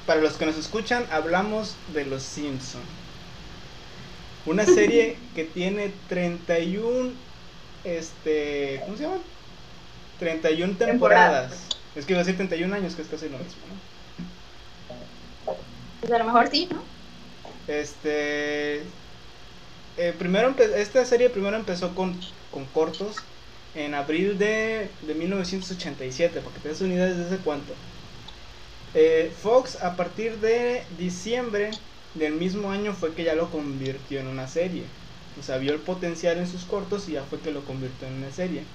Para 0.06 0.22
los 0.22 0.34
que 0.34 0.46
nos 0.46 0.58
escuchan, 0.58 1.06
hablamos 1.12 1.76
de 1.94 2.06
Los 2.06 2.24
Simpsons. 2.24 2.84
Una 4.46 4.66
serie 4.66 5.18
que 5.36 5.46
tiene 5.46 5.94
31. 6.10 7.12
Este. 7.84 8.82
¿Cómo 8.86 8.98
se 8.98 9.04
llama? 9.04 9.18
31 10.20 10.78
temporadas. 10.78 11.54
Es 11.96 12.06
que 12.06 12.14
iba 12.14 12.22
a 12.22 12.24
decir 12.24 12.38
31 12.38 12.74
años, 12.76 12.96
que 12.96 13.02
es 13.04 13.08
casi 13.08 13.30
lo 13.30 13.38
mismo, 13.38 13.62
¿no? 13.68 15.56
Pues 16.02 16.12
a 16.12 16.18
lo 16.18 16.26
mejor 16.26 16.50
sí, 16.50 16.68
¿no? 16.72 16.84
Este. 17.68 18.84
Eh, 19.96 20.14
primero 20.18 20.56
esta 20.58 21.06
serie 21.06 21.30
primero 21.30 21.56
empezó 21.56 21.94
con, 21.94 22.20
con 22.50 22.66
cortos 22.66 23.18
en 23.76 23.94
abril 23.94 24.38
de, 24.38 24.90
de 25.02 25.14
1987, 25.16 26.42
porque 26.42 26.60
te 26.60 26.70
das 26.70 26.82
unidades 26.82 27.18
desde 27.18 27.38
cuánto. 27.44 27.74
Eh, 28.94 29.32
Fox 29.36 29.78
a 29.82 29.96
partir 29.96 30.40
de 30.40 30.88
diciembre 30.98 31.72
del 32.14 32.34
mismo 32.36 32.72
año 32.72 32.94
fue 32.94 33.14
que 33.16 33.24
ya 33.24 33.36
lo 33.36 33.50
convirtió 33.52 34.20
en 34.20 34.28
una 34.28 34.48
serie. 34.48 34.92
O 35.40 35.44
sea, 35.44 35.58
vio 35.58 35.74
el 35.74 35.82
potencial 35.82 36.38
en 36.38 36.48
sus 36.48 36.66
cortos 36.66 37.10
y 37.10 37.14
ya 37.14 37.24
fue 37.24 37.42
que 37.42 37.52
lo 37.52 37.66
convirtió 37.66 38.08
en 38.08 38.16
una 38.16 38.32
serie. 38.32 38.68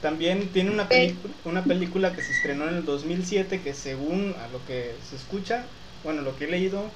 También 0.00 0.50
tiene 0.52 0.70
una, 0.70 0.88
una 1.44 1.66
película 1.66 2.14
que 2.14 2.22
se 2.22 2.32
estrenó 2.32 2.68
en 2.68 2.76
el 2.76 2.84
2007 2.84 3.62
que 3.62 3.74
según 3.74 4.34
a 4.38 4.48
lo 4.48 4.64
que 4.64 4.96
se 5.02 5.16
escucha, 5.16 5.72
bueno, 6.02 6.22
lo 6.22 6.36
que 6.36 6.46
he 6.46 6.50
leído, 6.50 6.94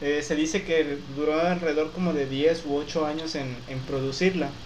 eh, 0.00 0.22
se 0.22 0.34
dice 0.36 0.64
que 0.64 0.98
duró 1.14 1.40
alrededor 1.40 1.92
como 1.92 2.12
de 2.14 2.26
10 2.26 2.64
u 2.66 2.76
8 2.76 3.06
años 3.06 3.34
en, 3.34 3.64
en 3.68 3.84
producirla, 3.84 4.56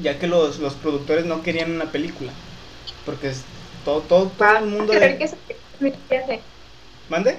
ya 0.00 0.18
que 0.18 0.26
los, 0.26 0.58
los, 0.58 0.74
productores 0.74 1.24
no 1.24 1.42
querían 1.42 1.72
una 1.72 1.90
película, 1.90 2.32
porque 3.04 3.32
todo, 3.84 4.00
todo, 4.00 4.26
todo 4.36 4.56
el 4.58 4.66
mundo... 4.66 4.92
De... 4.92 5.30
¿Mande? 7.08 7.38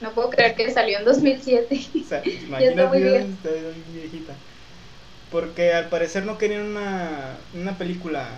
No 0.00 0.12
puedo 0.12 0.30
creer 0.30 0.54
que 0.54 0.70
salió 0.70 0.98
en 0.98 1.04
2007. 1.04 1.86
O 2.04 2.08
sea, 2.08 2.22
imagínate, 2.46 3.72
viejita. 3.92 4.34
Porque 5.30 5.74
al 5.74 5.88
parecer 5.88 6.24
no 6.24 6.38
querían 6.38 6.62
una, 6.62 7.36
una 7.54 7.76
película. 7.76 8.28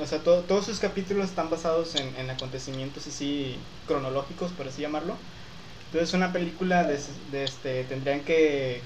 O 0.00 0.06
sea, 0.06 0.20
todos 0.20 0.64
sus 0.64 0.78
capítulos 0.78 1.28
están 1.28 1.50
basados 1.50 1.96
en, 1.96 2.14
en, 2.16 2.30
acontecimientos 2.30 3.06
así 3.06 3.56
cronológicos, 3.86 4.52
por 4.52 4.68
así 4.68 4.82
llamarlo. 4.82 5.16
Entonces 5.86 6.14
una 6.14 6.32
película 6.32 6.84
de, 6.84 6.98
de 7.32 7.44
este 7.44 7.82
tendrían 7.84 8.20
que 8.20 8.80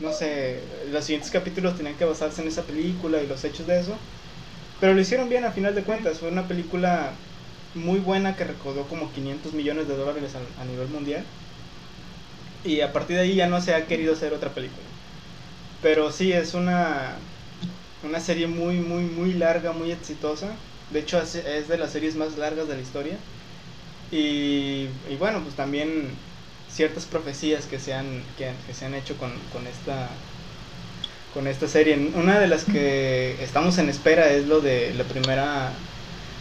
no 0.00 0.12
sé, 0.12 0.60
los 0.90 1.04
siguientes 1.04 1.30
capítulos 1.30 1.76
tenían 1.76 1.96
que 1.96 2.04
basarse 2.04 2.42
en 2.42 2.48
esa 2.48 2.62
película 2.62 3.22
y 3.22 3.26
los 3.26 3.42
hechos 3.44 3.66
de 3.66 3.80
eso. 3.80 3.96
Pero 4.80 4.94
lo 4.94 5.00
hicieron 5.00 5.28
bien 5.28 5.44
a 5.44 5.52
final 5.52 5.74
de 5.74 5.82
cuentas. 5.82 6.18
Fue 6.18 6.28
una 6.28 6.46
película 6.46 7.12
muy 7.74 7.98
buena 7.98 8.36
que 8.36 8.44
recaudó 8.44 8.86
como 8.88 9.12
500 9.12 9.54
millones 9.54 9.88
de 9.88 9.96
dólares 9.96 10.32
a, 10.60 10.64
nivel 10.64 10.88
mundial. 10.88 11.24
Y 12.64 12.80
a 12.80 12.92
partir 12.92 13.16
de 13.16 13.22
ahí 13.22 13.34
ya 13.36 13.48
no 13.48 13.60
se 13.60 13.74
ha 13.74 13.86
querido 13.86 14.12
hacer 14.12 14.34
otra 14.34 14.50
película. 14.50 14.82
Pero 15.82 16.12
sí, 16.12 16.32
es 16.32 16.54
una, 16.54 17.16
una 18.02 18.20
serie 18.20 18.46
muy, 18.46 18.76
muy, 18.76 19.04
muy 19.04 19.32
larga, 19.32 19.72
muy 19.72 19.92
exitosa. 19.92 20.48
De 20.90 21.00
hecho, 21.00 21.20
es, 21.20 21.32
de 21.68 21.78
las 21.78 21.90
series 21.90 22.16
más 22.16 22.36
largas 22.36 22.68
de 22.68 22.74
la 22.74 22.82
historia. 22.82 23.16
Y, 24.10 24.88
y 25.10 25.16
bueno, 25.18 25.42
pues 25.42 25.54
también 25.54 26.10
ciertas 26.76 27.06
profecías 27.06 27.64
que 27.64 27.80
se 27.80 27.94
han, 27.94 28.22
que, 28.36 28.52
que 28.66 28.74
se 28.74 28.84
han 28.84 28.94
hecho 28.94 29.16
con, 29.16 29.32
con, 29.50 29.66
esta, 29.66 30.08
con 31.32 31.46
esta 31.46 31.66
serie. 31.68 32.10
Una 32.14 32.38
de 32.38 32.48
las 32.48 32.64
que 32.64 33.42
estamos 33.42 33.78
en 33.78 33.88
espera 33.88 34.28
es 34.28 34.46
lo 34.46 34.60
de 34.60 34.92
la 34.92 35.04
primera 35.04 35.72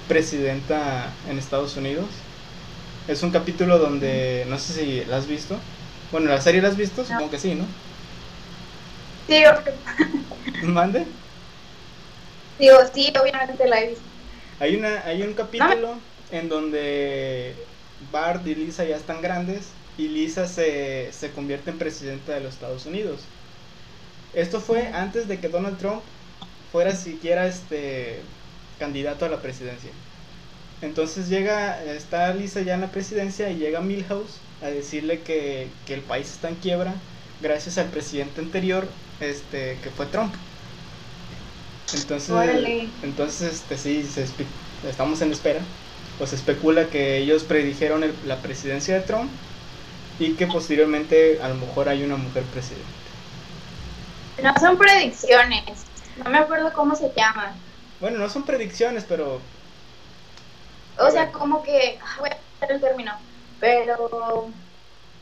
presidenta 0.09 1.07
en 1.29 1.39
Estados 1.39 1.77
Unidos. 1.77 2.07
Es 3.07 3.23
un 3.23 3.31
capítulo 3.31 3.79
donde, 3.79 4.45
no 4.49 4.59
sé 4.59 4.73
si 4.73 5.05
la 5.05 5.17
has 5.17 5.27
visto. 5.27 5.57
Bueno, 6.11 6.29
la 6.29 6.41
serie 6.41 6.61
la 6.61 6.67
has 6.67 6.77
visto, 6.77 7.05
supongo 7.05 7.31
que 7.31 7.39
sí, 7.39 7.55
¿no? 7.55 7.65
Sí, 9.27 9.41
¿Mande? 10.63 11.05
Digo, 12.59 12.77
sí, 12.93 13.13
obviamente 13.19 13.67
la 13.67 13.81
he 13.81 13.89
visto. 13.89 14.03
Hay, 14.59 14.75
una, 14.75 15.01
hay 15.05 15.21
un 15.21 15.33
capítulo 15.33 15.97
en 16.31 16.49
donde 16.49 17.55
Bart 18.11 18.45
y 18.45 18.55
Lisa 18.55 18.83
ya 18.83 18.97
están 18.97 19.21
grandes 19.21 19.69
y 19.97 20.07
Lisa 20.09 20.47
se, 20.47 21.11
se 21.11 21.31
convierte 21.31 21.69
en 21.69 21.77
presidenta 21.77 22.33
de 22.33 22.41
los 22.41 22.53
Estados 22.53 22.85
Unidos. 22.85 23.21
Esto 24.33 24.59
fue 24.59 24.87
antes 24.87 25.27
de 25.27 25.39
que 25.39 25.47
Donald 25.47 25.77
Trump 25.77 26.01
fuera 26.71 26.93
siquiera 26.95 27.47
este 27.47 28.19
candidato 28.79 29.25
a 29.25 29.29
la 29.29 29.41
presidencia. 29.41 29.91
Entonces 30.81 31.29
llega, 31.29 31.81
está 31.85 32.33
Lisa 32.33 32.61
ya 32.61 32.73
en 32.73 32.81
la 32.81 32.91
presidencia 32.91 33.49
y 33.49 33.57
llega 33.57 33.79
Milhouse 33.79 34.39
a 34.61 34.67
decirle 34.67 35.21
que, 35.21 35.69
el 35.87 36.01
país 36.01 36.29
está 36.29 36.49
en 36.49 36.55
quiebra 36.55 36.93
gracias 37.41 37.77
al 37.77 37.87
presidente 37.87 38.41
anterior, 38.41 38.87
este, 39.21 39.77
que 39.81 39.89
fue 39.89 40.05
Trump. 40.07 40.33
Entonces, 41.93 42.89
entonces 43.03 43.53
este, 43.53 43.77
sí, 43.77 44.05
estamos 44.87 45.21
en 45.21 45.31
espera. 45.31 45.61
Pues 46.17 46.31
se 46.31 46.35
especula 46.35 46.87
que 46.87 47.17
ellos 47.17 47.43
predijeron 47.43 48.03
la 48.25 48.41
presidencia 48.41 48.95
de 48.95 49.01
Trump 49.01 49.29
y 50.19 50.33
que 50.35 50.47
posteriormente 50.47 51.39
a 51.41 51.49
lo 51.49 51.55
mejor 51.55 51.89
hay 51.89 52.03
una 52.03 52.15
mujer 52.15 52.43
presidente. 52.43 52.85
No 54.41 54.53
son 54.59 54.77
predicciones, 54.77 55.63
no 56.23 56.29
me 56.29 56.39
acuerdo 56.39 56.71
cómo 56.73 56.95
se 56.95 57.11
llama. 57.15 57.53
Bueno, 57.99 58.19
no 58.19 58.29
son 58.29 58.43
predicciones, 58.43 59.05
pero... 59.07 59.41
O 60.97 61.11
sea, 61.11 61.31
como 61.31 61.63
que... 61.63 61.99
Ah, 62.01 62.17
voy 62.19 62.29
a 62.29 62.37
hacer 62.57 62.75
el 62.75 62.81
término. 62.81 63.13
Pero 63.59 64.49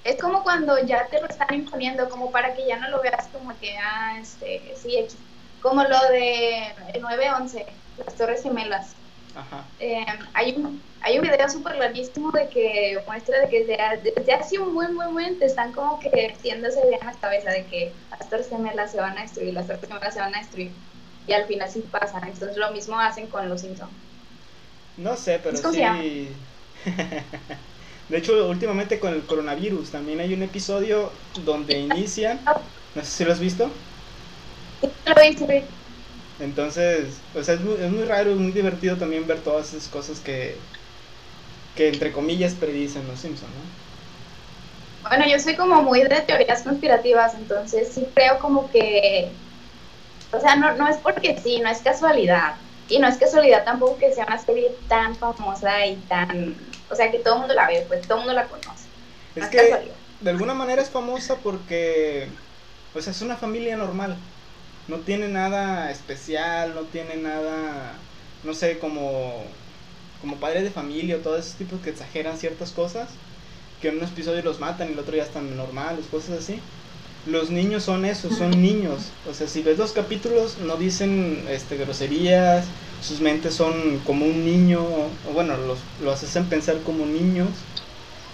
es 0.04 0.20
como 0.22 0.44
cuando 0.44 0.78
ya 0.86 1.08
te 1.08 1.22
lo 1.22 1.28
están 1.28 1.54
imponiendo, 1.54 2.10
como 2.10 2.32
para 2.32 2.54
que 2.54 2.68
ya 2.68 2.78
no 2.78 2.90
lo 2.90 3.02
veas 3.02 3.28
como 3.28 3.58
que, 3.60 3.78
ah, 3.78 4.18
este, 4.20 4.74
sí, 4.76 5.06
como 5.62 5.84
lo 5.84 6.00
de 6.10 6.66
el 6.94 7.02
9-11, 7.02 7.66
las 8.06 8.16
Torres 8.16 8.44
Gemelas. 8.44 8.96
Ajá. 9.36 9.66
Eh, 9.80 10.06
hay, 10.34 10.54
un, 10.56 10.82
hay 11.02 11.18
un 11.18 11.24
video 11.24 11.50
súper 11.50 11.76
larguísimo 11.78 12.32
de 12.32 12.48
que 12.50 13.00
muestra 13.08 13.40
de 13.42 13.50
que 13.50 13.66
desde, 13.66 14.12
desde, 14.16 14.34
hace 14.34 14.60
un 14.60 14.74
buen, 14.76 14.96
buen, 14.96 15.14
buen 15.14 15.40
te 15.40 15.46
están 15.46 15.72
como 15.72 16.00
que 16.00 16.10
metiéndose 16.10 16.80
en 16.82 16.92
la 16.92 17.14
cabeza 17.20 17.50
de 17.50 17.66
que 17.66 17.92
las 18.12 18.30
Torres 18.30 18.50
Gemelas 18.50 18.92
se 18.92 18.98
van 19.00 19.18
a 19.18 19.22
destruir, 19.22 19.54
las 19.54 19.66
Torres 19.66 19.88
Gemelas 19.88 20.14
se 20.14 20.20
van 20.20 20.36
a 20.36 20.40
destruir 20.40 20.72
y 21.28 21.34
al 21.34 21.46
final 21.46 21.70
sí 21.70 21.84
pasa. 21.90 22.22
Entonces 22.26 22.58
lo 22.58 22.72
mismo 22.72 23.00
hacen 23.00 23.28
con 23.28 23.48
los 23.50 23.62
Simpsons. 23.62 23.92
No 24.98 25.16
sé, 25.16 25.40
pero 25.44 25.58
sí. 25.58 26.30
de 28.10 28.18
hecho, 28.18 28.48
últimamente 28.48 29.00
con 29.00 29.14
el 29.14 29.24
coronavirus 29.26 29.92
también 29.92 30.20
hay 30.20 30.34
un 30.34 30.44
episodio 30.44 31.12
donde 31.44 31.80
inician. 31.80 32.40
No 32.96 33.02
sé 33.02 33.08
si 33.08 33.26
lo 33.26 33.32
has 33.32 33.40
visto. 33.40 33.72
Lo 35.06 35.16
vi, 35.48 35.64
Entonces, 36.40 37.08
o 37.36 37.44
sea, 37.44 37.56
es 37.56 37.62
muy, 37.62 37.76
es 37.76 37.92
muy 37.92 38.06
raro, 38.06 38.32
es 38.32 38.38
muy 38.38 38.52
divertido 38.52 38.98
también 38.98 39.28
ver 39.28 39.40
todas 39.40 39.74
esas 39.74 39.88
cosas 39.88 40.20
que, 40.20 40.56
que 41.76 41.90
entre 41.90 42.12
comillas 42.12 42.54
predicen 42.54 43.08
los 43.08 43.20
Simpsons, 43.20 43.52
¿no? 43.52 45.10
Bueno, 45.10 45.26
yo 45.28 45.38
soy 45.40 45.56
como 45.56 45.82
muy 45.82 46.02
de 46.02 46.22
teorías 46.22 46.64
conspirativas, 46.64 47.34
entonces 47.36 47.90
sí 47.94 48.08
creo 48.14 48.40
como 48.40 48.72
que 48.72 49.32
o 50.34 50.40
sea, 50.40 50.56
no, 50.56 50.74
no 50.76 50.88
es 50.88 50.98
porque 50.98 51.40
sí, 51.42 51.60
no 51.60 51.70
es 51.70 51.80
casualidad. 51.80 52.56
Y 52.90 53.00
no 53.00 53.08
es 53.08 53.18
casualidad 53.18 53.64
tampoco 53.64 53.98
que 53.98 54.14
sea 54.14 54.26
una 54.26 54.40
serie 54.40 54.72
tan 54.88 55.16
famosa 55.16 55.86
y 55.86 55.96
tan... 56.08 56.56
O 56.90 56.96
sea, 56.96 57.12
que 57.12 57.20
todo 57.20 57.36
el 57.36 57.40
mundo 57.42 57.54
la 57.54 57.68
ve, 57.68 57.86
pues 57.88 58.02
todo 58.02 58.20
el 58.20 58.26
mundo 58.26 58.34
la 58.34 58.48
conoce. 58.48 58.88
Es 59.36 59.48
que 59.48 59.94
de 60.20 60.30
alguna 60.30 60.54
manera 60.54 60.82
es 60.82 60.90
famosa 60.90 61.38
porque, 61.38 62.28
o 62.94 63.02
sea, 63.02 63.12
es 63.12 63.22
una 63.22 63.36
familia 63.36 63.78
normal. 63.78 64.18
No 64.88 65.02
tiene 65.04 65.30
nada 65.30 65.92
especial, 65.92 66.74
no 66.76 66.88
tiene 66.90 67.16
nada, 67.18 68.06
no 68.44 68.54
sé, 68.54 68.80
como, 68.80 69.56
como 70.20 70.40
padres 70.40 70.64
de 70.64 70.72
familia 70.72 71.18
o 71.18 71.22
todos 71.22 71.40
esos 71.46 71.58
tipos 71.58 71.82
que 71.82 71.92
exageran 71.92 72.38
ciertas 72.38 72.72
cosas. 72.74 73.20
Que 73.80 73.90
en 73.90 73.98
un 73.98 74.04
episodio 74.06 74.44
los 74.44 74.60
matan 74.60 74.90
y 74.90 74.94
el 74.94 75.00
otro 75.00 75.16
ya 75.18 75.24
están 75.24 75.56
normales, 75.58 76.08
cosas 76.10 76.40
así. 76.40 76.64
los 77.26 77.52
niños 77.52 77.84
son 77.86 78.06
eso, 78.06 78.32
son 78.32 78.62
niños. 78.62 79.16
O 79.26 79.34
sea, 79.34 79.48
si 79.48 79.64
ves 79.64 79.78
los 79.78 79.94
capítulos, 79.94 80.58
no 80.60 80.78
dicen 80.78 81.46
este, 81.50 81.78
groserías, 81.78 82.74
sus 83.00 83.22
mentes 83.22 83.56
son 83.56 84.02
como 84.02 84.26
un 84.28 84.46
niño, 84.46 84.84
o 85.24 85.34
bueno, 85.34 85.58
los, 85.58 85.86
los 86.00 86.24
hacen 86.24 86.50
pensar 86.50 86.84
como 86.84 87.06
niños. 87.06 87.68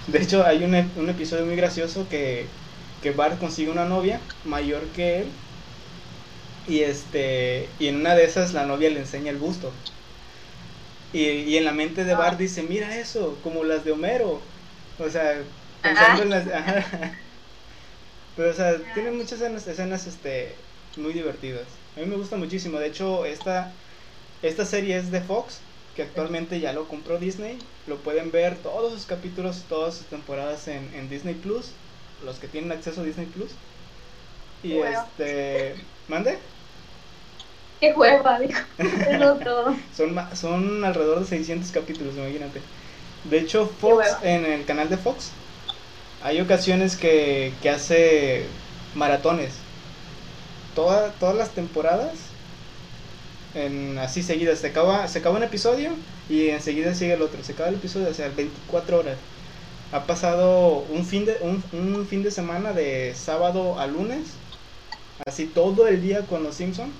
De 0.07 0.21
hecho, 0.21 0.45
hay 0.45 0.63
un, 0.63 0.73
un 0.95 1.09
episodio 1.09 1.45
muy 1.45 1.55
gracioso 1.55 2.07
que, 2.09 2.53
que 3.01 3.11
Bart 3.11 3.39
consigue 3.39 3.71
una 3.71 3.85
novia 3.85 4.27
mayor 4.43 4.91
que 4.91 5.19
él. 5.21 5.39
Y 6.69 6.81
este 6.83 7.67
y 7.79 7.87
en 7.87 7.97
una 7.97 8.15
de 8.15 8.25
esas 8.25 8.53
la 8.53 8.65
novia 8.65 8.89
le 8.89 8.99
enseña 8.99 9.31
el 9.31 9.37
busto. 9.37 9.71
Y, 11.11 11.21
y 11.21 11.57
en 11.57 11.65
la 11.65 11.71
mente 11.71 12.03
de 12.03 12.13
Bart 12.13 12.37
dice, 12.37 12.63
mira 12.63 12.99
eso, 12.99 13.37
como 13.43 13.63
las 13.63 13.83
de 13.83 13.91
Homero. 13.91 14.39
O 14.99 15.09
sea, 15.09 15.41
pensando 15.81 16.23
en 16.23 16.29
las... 16.29 16.45
Pero, 18.35 18.51
o 18.51 18.53
sea, 18.53 18.77
tiene 18.93 19.11
muchas 19.11 19.33
escenas, 19.33 19.67
escenas 19.67 20.07
este, 20.07 20.55
muy 20.97 21.13
divertidas. 21.13 21.65
A 21.97 22.01
mí 22.01 22.05
me 22.05 22.15
gusta 22.15 22.37
muchísimo. 22.37 22.79
De 22.79 22.87
hecho, 22.87 23.25
esta, 23.25 23.73
esta 24.43 24.65
serie 24.65 24.97
es 24.97 25.11
de 25.11 25.21
Fox, 25.21 25.59
que 25.95 26.03
actualmente 26.03 26.59
ya 26.59 26.71
lo 26.73 26.87
compró 26.87 27.17
Disney. 27.17 27.57
Lo 27.87 27.97
pueden 27.97 28.31
ver 28.31 28.55
todos 28.57 28.93
sus 28.93 29.05
capítulos, 29.05 29.65
todas 29.67 29.95
sus 29.95 30.05
temporadas 30.07 30.67
en, 30.67 30.93
en 30.93 31.09
Disney 31.09 31.33
Plus. 31.33 31.71
Los 32.23 32.37
que 32.37 32.47
tienen 32.47 32.71
acceso 32.71 33.01
a 33.01 33.03
Disney 33.03 33.25
Plus. 33.25 33.51
Y 34.63 34.73
este. 34.73 35.75
¿Mande? 36.07 36.37
Qué 37.79 37.93
hueva, 37.93 38.39
dijo. 38.39 38.59
todo. 39.43 39.75
son, 39.95 40.15
son 40.33 40.83
alrededor 40.83 41.21
de 41.21 41.25
600 41.25 41.71
capítulos, 41.71 42.15
imagínate. 42.15 42.61
De 43.23 43.39
hecho, 43.39 43.67
Fox, 43.67 44.05
en 44.21 44.45
el 44.45 44.65
canal 44.65 44.89
de 44.89 44.97
Fox, 44.97 45.31
hay 46.21 46.41
ocasiones 46.41 46.95
que, 46.97 47.53
que 47.61 47.69
hace 47.69 48.45
maratones. 48.95 49.53
Toda, 50.75 51.11
todas 51.13 51.35
las 51.35 51.51
temporadas, 51.51 52.35
en, 53.53 53.97
así 53.97 54.23
seguidas. 54.23 54.59
Se 54.59 54.67
acaba, 54.67 55.07
se 55.07 55.19
acaba 55.19 55.37
un 55.37 55.43
episodio 55.43 55.91
y 56.29 56.49
enseguida 56.49 56.93
sigue 56.95 57.13
el 57.13 57.21
otro. 57.21 57.43
Se 57.43 57.53
acaba 57.53 57.69
el 57.69 57.75
episodio, 57.75 58.09
o 58.09 58.13
sea, 58.13 58.29
24 58.29 58.99
horas. 58.99 59.17
Ha 59.91 60.05
pasado 60.05 60.85
un 60.89 61.05
fin 61.05 61.25
de, 61.25 61.37
un, 61.41 61.63
un 61.73 62.07
fin 62.07 62.23
de 62.23 62.31
semana 62.31 62.73
de 62.73 63.15
sábado 63.15 63.79
a 63.79 63.87
lunes, 63.87 64.39
así 65.25 65.47
todo 65.47 65.87
el 65.87 66.01
día 66.01 66.25
con 66.27 66.43
los 66.43 66.55
Simpsons 66.55 66.93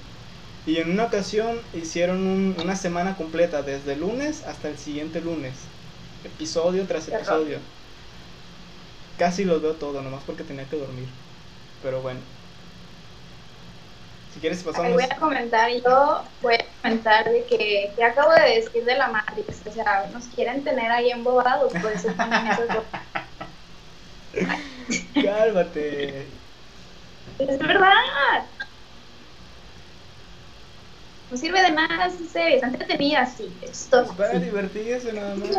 y 0.70 0.78
en 0.78 0.92
una 0.92 1.06
ocasión 1.06 1.60
hicieron 1.74 2.56
una 2.62 2.76
semana 2.76 3.18
completa, 3.18 3.64
desde 3.64 3.94
el 3.94 4.02
lunes 4.02 4.44
hasta 4.46 4.70
el 4.70 4.78
siguiente 4.78 5.20
lunes. 5.20 5.56
Episodio 6.24 6.86
tras 6.86 7.08
episodio. 7.08 7.58
Casi 9.18 9.46
los 9.46 9.64
veo 9.64 9.74
todo, 9.74 10.04
nomás 10.04 10.22
porque 10.28 10.44
tenía 10.44 10.66
que 10.66 10.78
dormir. 10.78 11.08
Pero 11.82 12.04
bueno. 12.04 12.20
Si 14.32 14.40
quieres 14.40 14.62
pasamos... 14.62 14.94
voy 14.94 15.06
a 15.10 15.16
comentar, 15.16 15.72
yo 15.72 16.24
voy 16.44 16.54
a 16.54 16.66
comentar 16.84 17.26
de 17.26 17.44
que, 17.46 17.92
que 17.96 18.04
acabo 18.04 18.32
de 18.34 18.60
decir 18.62 18.86
de 18.86 18.96
la 18.96 19.08
Matrix. 19.08 19.66
O 19.66 19.72
sea, 19.72 20.08
nos 20.14 20.26
quieren 20.26 20.64
tener 20.64 20.92
ahí 20.92 21.10
embobados, 21.10 21.74
por 21.74 21.92
eso 21.92 22.10
también 22.10 22.46
eso 22.46 22.84
Cálmate. 25.16 26.28
Es 27.40 27.58
verdad 27.58 28.46
no 31.30 31.38
sirve 31.38 31.62
de 31.62 31.68
esa 31.68 32.10
serie, 32.32 32.56
está 32.56 32.68
entretenida, 32.68 33.26
sí, 33.26 33.52
esto. 33.62 34.02
Es 34.02 34.12
para 34.14 34.40
divertirse 34.40 35.14
nada 35.14 35.36
más. 35.36 35.50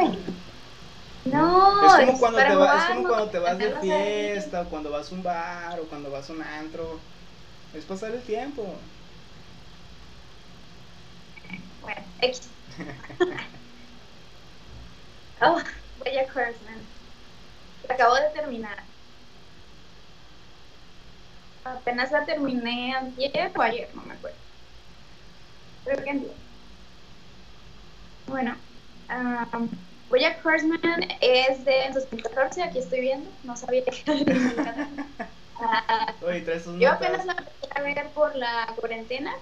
No, 1.25 1.87
es 1.87 2.07
como, 2.07 2.19
cuando, 2.19 2.39
te 2.39 2.47
es 2.47 2.85
como 2.87 3.09
cuando 3.09 3.31
te 3.31 3.39
vas 3.39 3.59
de 3.59 3.71
fiesta, 3.81 4.63
o 4.63 4.69
cuando 4.69 4.91
vas 4.91 5.13
a 5.13 5.15
un 5.15 5.23
bar, 5.23 5.79
o 5.79 5.85
cuando 5.85 6.11
vas 6.11 6.29
a 6.29 6.33
un 6.33 6.43
antro. 6.43 6.99
Es 7.75 7.85
pasar 7.85 8.13
el 8.13 8.23
tiempo. 8.23 8.67
Bueno, 11.83 12.03
X. 12.23 12.49
oh, 15.43 15.61
Bella 16.05 16.27
Horseman. 16.35 16.81
Acabo 17.89 18.15
de 18.15 18.31
terminar. 18.35 18.83
Apenas 21.65 22.11
la 22.11 22.25
terminé 22.25 22.97
ayer 22.97 23.53
o 23.55 23.63
ayer, 23.63 23.95
no 23.95 24.03
me 24.03 24.15
acuerdo. 24.15 24.40
Bueno, 28.27 28.57
um, 29.09 29.69
Bojack 30.09 30.45
Horseman 30.45 30.81
es 31.21 31.65
de 31.65 31.91
2014, 31.95 32.63
aquí 32.63 32.79
estoy 32.79 33.01
viendo, 33.01 33.31
no 33.43 33.57
sabía 33.57 33.83
que 33.85 33.91
era 34.07 34.89
uh, 35.61 36.77
Yo 36.81 36.91
apenas 36.91 37.25
la 37.27 37.33
empecé 37.33 37.69
a 37.75 37.83
ver 37.83 38.13
por 38.13 38.37
la 38.37 38.75
cuarentena, 38.79 39.33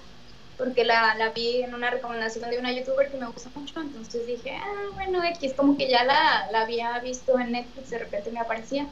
porque 0.57 0.83
la, 0.83 1.15
la, 1.15 1.31
vi 1.31 1.61
en 1.61 1.73
una 1.73 1.89
recomendación 1.91 2.49
de 2.49 2.59
una 2.59 2.71
youtuber 2.73 3.09
que 3.11 3.17
me 3.17 3.27
gusta 3.27 3.51
mucho, 3.55 3.79
entonces 3.79 4.25
dije, 4.25 4.55
ah, 4.55 4.89
bueno, 4.93 5.23
X, 5.23 5.53
como 5.55 5.77
que 5.77 5.89
ya 5.89 6.03
la, 6.03 6.49
la 6.51 6.61
había 6.61 6.99
visto 6.99 7.37
en 7.39 7.51
Netflix, 7.51 7.89
de 7.91 7.99
repente 7.99 8.31
me 8.31 8.39
aparecía, 8.39 8.89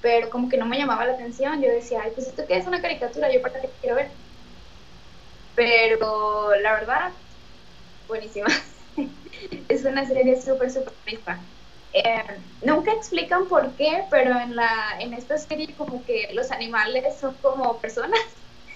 pero 0.00 0.30
como 0.30 0.48
que 0.48 0.56
no 0.58 0.66
me 0.66 0.78
llamaba 0.78 1.06
la 1.06 1.14
atención, 1.14 1.62
yo 1.62 1.70
decía, 1.70 2.00
ay, 2.02 2.12
pues 2.14 2.28
esto 2.28 2.46
que 2.46 2.56
es 2.56 2.66
una 2.66 2.82
caricatura, 2.82 3.32
yo 3.32 3.40
para 3.42 3.60
qué 3.60 3.70
quiero 3.80 3.96
ver. 3.96 4.12
Pero 5.54 6.50
la 6.62 6.72
verdad, 6.74 7.12
buenísima. 8.06 8.48
es 9.68 9.84
una 9.84 10.06
serie 10.06 10.40
súper, 10.40 10.70
súper 10.70 10.94
rica. 11.04 11.40
Eh, 11.92 12.42
nunca 12.62 12.92
explican 12.92 13.46
por 13.46 13.76
qué, 13.76 14.04
pero 14.10 14.38
en, 14.38 14.56
la, 14.56 14.96
en 14.98 15.14
esta 15.14 15.38
serie 15.38 15.74
como 15.76 16.04
que 16.04 16.28
los 16.32 16.50
animales 16.50 17.18
son 17.20 17.34
como 17.36 17.80
personas. 17.80 18.20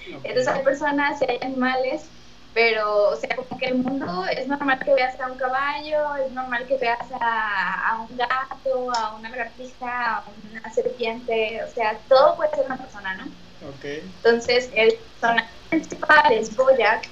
Entonces 0.06 0.48
hay 0.48 0.62
personas 0.62 1.20
y 1.20 1.30
hay 1.30 1.38
animales, 1.42 2.08
pero 2.54 3.10
o 3.10 3.16
sea, 3.16 3.36
como 3.36 3.58
que 3.58 3.66
el 3.66 3.74
mundo 3.76 4.24
es 4.26 4.46
normal 4.46 4.78
que 4.84 4.94
veas 4.94 5.18
a 5.20 5.30
un 5.30 5.36
caballo, 5.36 6.14
es 6.16 6.32
normal 6.32 6.66
que 6.66 6.78
veas 6.78 7.10
a, 7.20 7.90
a 7.90 8.02
un 8.02 8.16
gato, 8.16 8.90
a 8.96 9.16
una 9.16 9.30
lagartija, 9.30 10.18
a 10.18 10.30
una 10.30 10.72
serpiente, 10.72 11.62
o 11.64 11.68
sea, 11.68 12.00
todo 12.08 12.36
puede 12.36 12.50
ser 12.54 12.66
una 12.66 12.78
persona, 12.78 13.16
¿no? 13.16 13.47
Okay. 13.76 14.08
Entonces, 14.22 14.70
el 14.74 14.94
personaje 15.20 15.48
principal 15.68 16.32
es 16.32 16.54
Boyack, 16.54 17.08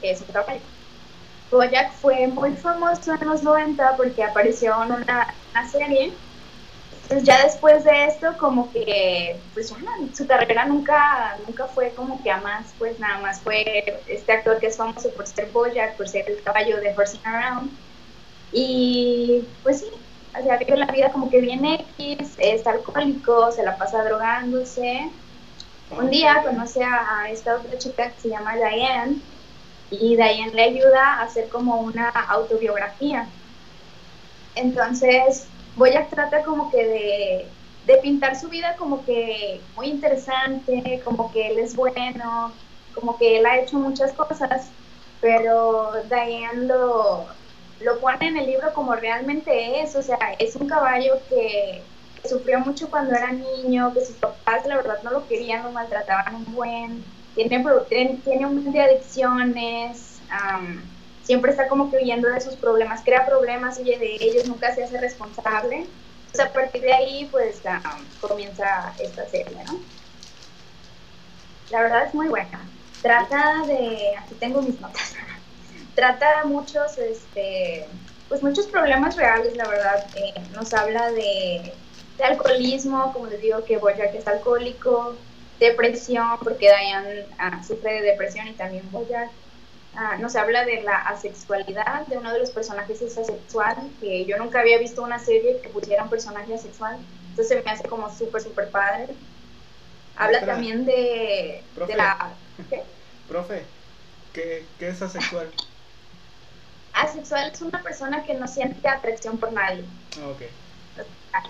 que 0.00 0.10
es 0.10 0.20
un 0.20 0.28
caballo. 0.28 0.60
Boyack 1.50 1.92
fue 1.92 2.26
muy 2.28 2.52
famoso 2.52 3.14
en 3.14 3.28
los 3.28 3.42
90 3.42 3.96
porque 3.96 4.22
apareció 4.22 4.82
en 4.84 4.92
una, 4.92 5.34
serie. 5.70 6.12
Entonces 7.02 7.26
ya 7.26 7.42
después 7.42 7.82
de 7.82 8.04
esto, 8.04 8.36
como 8.38 8.70
que, 8.72 9.36
pues 9.52 9.70
ya 9.70 9.76
su 10.14 10.26
carrera 10.28 10.64
nunca, 10.64 11.36
nunca 11.46 11.66
fue 11.66 11.90
como 11.90 12.22
que 12.22 12.30
a 12.30 12.36
más, 12.36 12.72
pues 12.78 12.98
nada 13.00 13.18
más 13.18 13.40
fue 13.40 14.00
este 14.06 14.32
actor 14.32 14.60
que 14.60 14.68
es 14.68 14.76
famoso 14.76 15.10
por 15.10 15.26
ser 15.26 15.50
Boyack, 15.50 15.96
por 15.96 16.08
ser 16.08 16.30
el 16.30 16.40
caballo 16.42 16.76
de 16.76 16.94
Horsing 16.96 17.20
Around. 17.24 17.70
Y 18.52 19.44
pues 19.64 19.80
sí, 19.80 19.90
o 20.38 20.42
sea, 20.42 20.56
vive 20.56 20.76
la 20.76 20.86
vida 20.86 21.10
como 21.10 21.28
que 21.30 21.40
viene 21.40 21.84
X, 21.98 22.34
es 22.38 22.64
alcohólico, 22.64 23.50
se 23.50 23.64
la 23.64 23.76
pasa 23.76 24.04
drogándose 24.04 25.10
un 25.90 26.10
día 26.10 26.42
conoce 26.42 26.82
a, 26.84 27.28
esta 27.30 27.56
otra 27.56 27.78
chica 27.78 28.10
que 28.10 28.20
se 28.20 28.28
llama 28.28 28.56
Diane 28.56 29.16
y 29.90 30.16
Diane 30.16 30.52
le 30.52 30.62
ayuda 30.62 31.14
a 31.14 31.22
hacer 31.22 31.48
como 31.48 31.80
una 31.80 32.08
autobiografía. 32.08 33.26
Entonces, 34.54 35.46
Boyack 35.76 36.10
trata 36.10 36.42
como 36.42 36.70
que 36.70 36.86
de, 36.86 37.46
de, 37.86 37.96
pintar 37.98 38.38
su 38.38 38.48
vida 38.48 38.76
como 38.76 39.04
que 39.04 39.60
muy 39.76 39.88
interesante, 39.88 41.00
como 41.04 41.32
que 41.32 41.48
él 41.48 41.58
es 41.58 41.74
bueno, 41.74 42.52
como 42.94 43.16
que 43.16 43.38
él 43.38 43.46
ha 43.46 43.58
hecho 43.58 43.78
muchas 43.78 44.12
cosas, 44.12 44.70
pero 45.20 45.92
Diane 46.08 46.66
lo, 46.66 47.26
lo 47.80 48.00
pone 48.00 48.28
en 48.28 48.36
el 48.36 48.46
libro 48.46 48.72
como 48.74 48.94
realmente 48.94 49.80
es, 49.80 49.96
o 49.96 50.02
sea, 50.02 50.18
es 50.38 50.56
un 50.56 50.68
caballo 50.68 51.14
que 51.28 51.82
sufrió 52.28 52.60
mucho 52.60 52.90
cuando 52.90 53.14
era 53.14 53.32
niño, 53.32 53.92
que 53.94 54.04
sus 54.04 54.16
papás 54.16 54.66
la 54.66 54.76
verdad 54.76 55.02
no 55.02 55.10
lo 55.10 55.28
querían, 55.28 55.64
lo 55.64 55.72
maltrataban 55.72 56.34
un 56.34 56.54
buen, 56.54 57.04
tiene, 57.34 57.64
tiene 58.24 58.46
un 58.46 58.54
montón 58.56 58.72
de 58.72 58.82
adicciones, 58.82 60.20
siempre 61.22 61.50
está 61.50 61.68
como 61.68 61.90
que 61.90 61.98
huyendo 61.98 62.28
de 62.28 62.40
sus 62.40 62.56
problemas, 62.56 63.02
crea 63.04 63.26
problemas, 63.26 63.78
huye 63.78 63.98
de 63.98 64.16
ellos, 64.20 64.48
nunca 64.48 64.74
se 64.74 64.84
hace 64.84 64.98
responsable. 65.00 65.86
Entonces 66.26 66.40
a 66.40 66.52
partir 66.52 66.82
de 66.82 66.92
ahí 66.92 67.28
pues 67.30 67.60
comienza 68.20 68.92
esta 68.98 69.26
serie, 69.28 69.56
¿no? 69.64 69.80
La 71.70 71.82
verdad 71.82 72.06
es 72.06 72.14
muy 72.14 72.28
buena. 72.28 72.60
Trata 73.02 73.62
de, 73.66 74.16
aquí 74.18 74.34
tengo 74.34 74.60
mis 74.60 74.80
notas, 74.80 75.14
trata 75.94 76.44
muchos, 76.44 76.98
este, 76.98 77.86
pues 78.28 78.42
muchos 78.42 78.66
problemas 78.66 79.16
reales, 79.16 79.56
la 79.56 79.66
verdad. 79.66 80.06
Eh, 80.16 80.34
nos 80.52 80.74
habla 80.74 81.10
de 81.10 81.72
de 82.20 82.26
alcoholismo, 82.26 83.12
como 83.12 83.26
les 83.26 83.40
digo 83.40 83.64
que 83.64 83.78
Boyack 83.78 84.14
es 84.14 84.26
alcohólico, 84.28 85.16
depresión, 85.58 86.38
porque 86.42 86.68
Diane 86.68 87.26
ah, 87.38 87.62
sufre 87.66 87.94
de 87.94 88.02
depresión 88.02 88.46
y 88.46 88.52
también 88.52 88.88
Boyack. 88.90 89.30
Ah, 89.94 90.16
nos 90.18 90.36
habla 90.36 90.64
de 90.64 90.82
la 90.82 90.96
asexualidad 90.96 92.06
de 92.06 92.18
uno 92.18 92.32
de 92.32 92.38
los 92.38 92.50
personajes 92.50 93.02
es 93.02 93.18
asexual, 93.18 93.76
que 94.00 94.24
yo 94.24 94.36
nunca 94.36 94.60
había 94.60 94.78
visto 94.78 95.02
una 95.02 95.18
serie 95.18 95.60
que 95.62 95.68
pusiera 95.68 96.04
un 96.04 96.10
personaje 96.10 96.54
asexual, 96.54 96.98
entonces 97.30 97.64
me 97.64 97.70
hace 97.70 97.88
como 97.88 98.14
súper, 98.14 98.40
súper 98.42 98.70
padre. 98.70 99.08
Habla 100.16 100.44
también 100.44 100.84
de, 100.84 101.62
Profe. 101.74 101.92
de 101.92 101.98
la... 101.98 102.32
¿qué? 102.68 102.82
Profe, 103.26 103.62
¿qué, 104.34 104.64
qué 104.78 104.88
es 104.88 105.00
asexual? 105.00 105.50
Asexual 106.92 107.50
es 107.50 107.62
una 107.62 107.82
persona 107.82 108.24
que 108.24 108.34
no 108.34 108.46
siente 108.46 108.86
atracción 108.86 109.38
por 109.38 109.52
nadie. 109.52 109.84
Ok. 110.30 110.42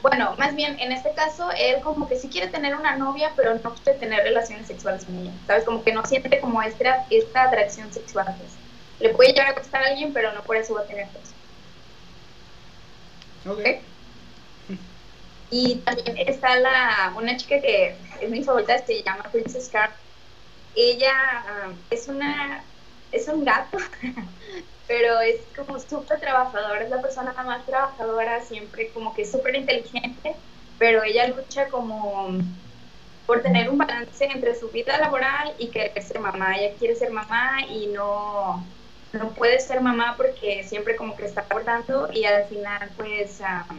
Bueno, 0.03 0.35
más 0.39 0.55
bien, 0.55 0.79
en 0.79 0.93
este 0.93 1.15
caso, 1.15 1.51
él 1.57 1.81
como 1.83 2.09
que 2.09 2.17
sí 2.17 2.29
quiere 2.29 2.49
tener 2.49 2.75
una 2.75 2.97
novia, 2.97 3.33
pero 3.37 3.55
no 3.59 3.75
quiere 3.75 3.99
tener 3.99 4.23
relaciones 4.23 4.67
sexuales 4.67 5.05
con 5.05 5.19
ella. 5.19 5.33
¿Sabes? 5.47 5.65
Como 5.65 5.83
que 5.85 5.93
no 5.93 6.05
siente 6.05 6.41
como 6.41 6.63
esta, 6.63 7.07
esta 7.11 7.45
atracción 7.45 7.93
sexual. 7.93 8.35
pues. 8.39 8.61
Le 8.99 9.11
puede 9.15 9.33
llegar 9.33 9.49
a 9.49 9.59
gustar 9.59 9.83
a 9.83 9.89
alguien, 9.89 10.13
pero 10.13 10.33
no 10.33 10.43
por 10.45 10.57
eso 10.57 10.75
va 10.75 10.83
a 10.83 10.87
tener 10.87 11.11
sexo. 11.13 11.35
Ok. 13.47 13.59
Ok. 13.59 13.85
Y 15.51 15.83
también 15.83 16.17
está 16.19 16.57
la, 16.61 17.13
una 17.17 17.37
chica 17.37 17.61
que 17.61 17.97
es 18.21 18.31
mi 18.31 18.45
favorita, 18.45 18.79
se 18.87 19.03
llama 19.03 19.25
Princess 19.33 19.69
Carr. 19.69 20.01
Ella 20.75 21.13
ah, 21.13 21.73
es 21.91 22.07
una, 22.09 22.65
es 23.11 23.27
un 23.29 23.45
gato, 23.45 23.79
pero 24.91 25.21
es 25.21 25.37
como 25.55 25.79
súper 25.79 26.19
trabajadora, 26.19 26.83
es 26.83 26.91
la 26.91 27.01
persona 27.01 27.33
más 27.45 27.65
trabajadora, 27.65 28.41
siempre 28.41 28.91
como 28.93 29.15
que 29.15 29.25
súper 29.25 29.55
inteligente, 29.55 30.35
pero 30.79 31.05
ella 31.05 31.29
lucha 31.29 31.69
como 31.69 32.31
por 33.25 33.41
tener 33.41 33.71
un 33.71 33.79
balance 33.79 34.25
entre 34.25 34.57
su 34.57 34.69
vida 34.71 34.99
laboral 34.99 35.55
y 35.61 35.69
querer 35.69 36.03
ser 36.03 36.19
mamá. 36.19 36.57
Ella 36.57 36.75
quiere 36.77 36.97
ser 36.97 37.13
mamá 37.13 37.59
y 37.69 37.87
no, 37.87 38.67
no 39.13 39.33
puede 39.35 39.61
ser 39.61 39.81
mamá 39.81 40.17
porque 40.17 40.65
siempre 40.65 40.97
como 40.97 41.15
que 41.15 41.27
está 41.27 41.47
abortando 41.49 42.09
y 42.13 42.25
al 42.25 42.49
final 42.49 42.91
pues 42.97 43.39
um, 43.39 43.79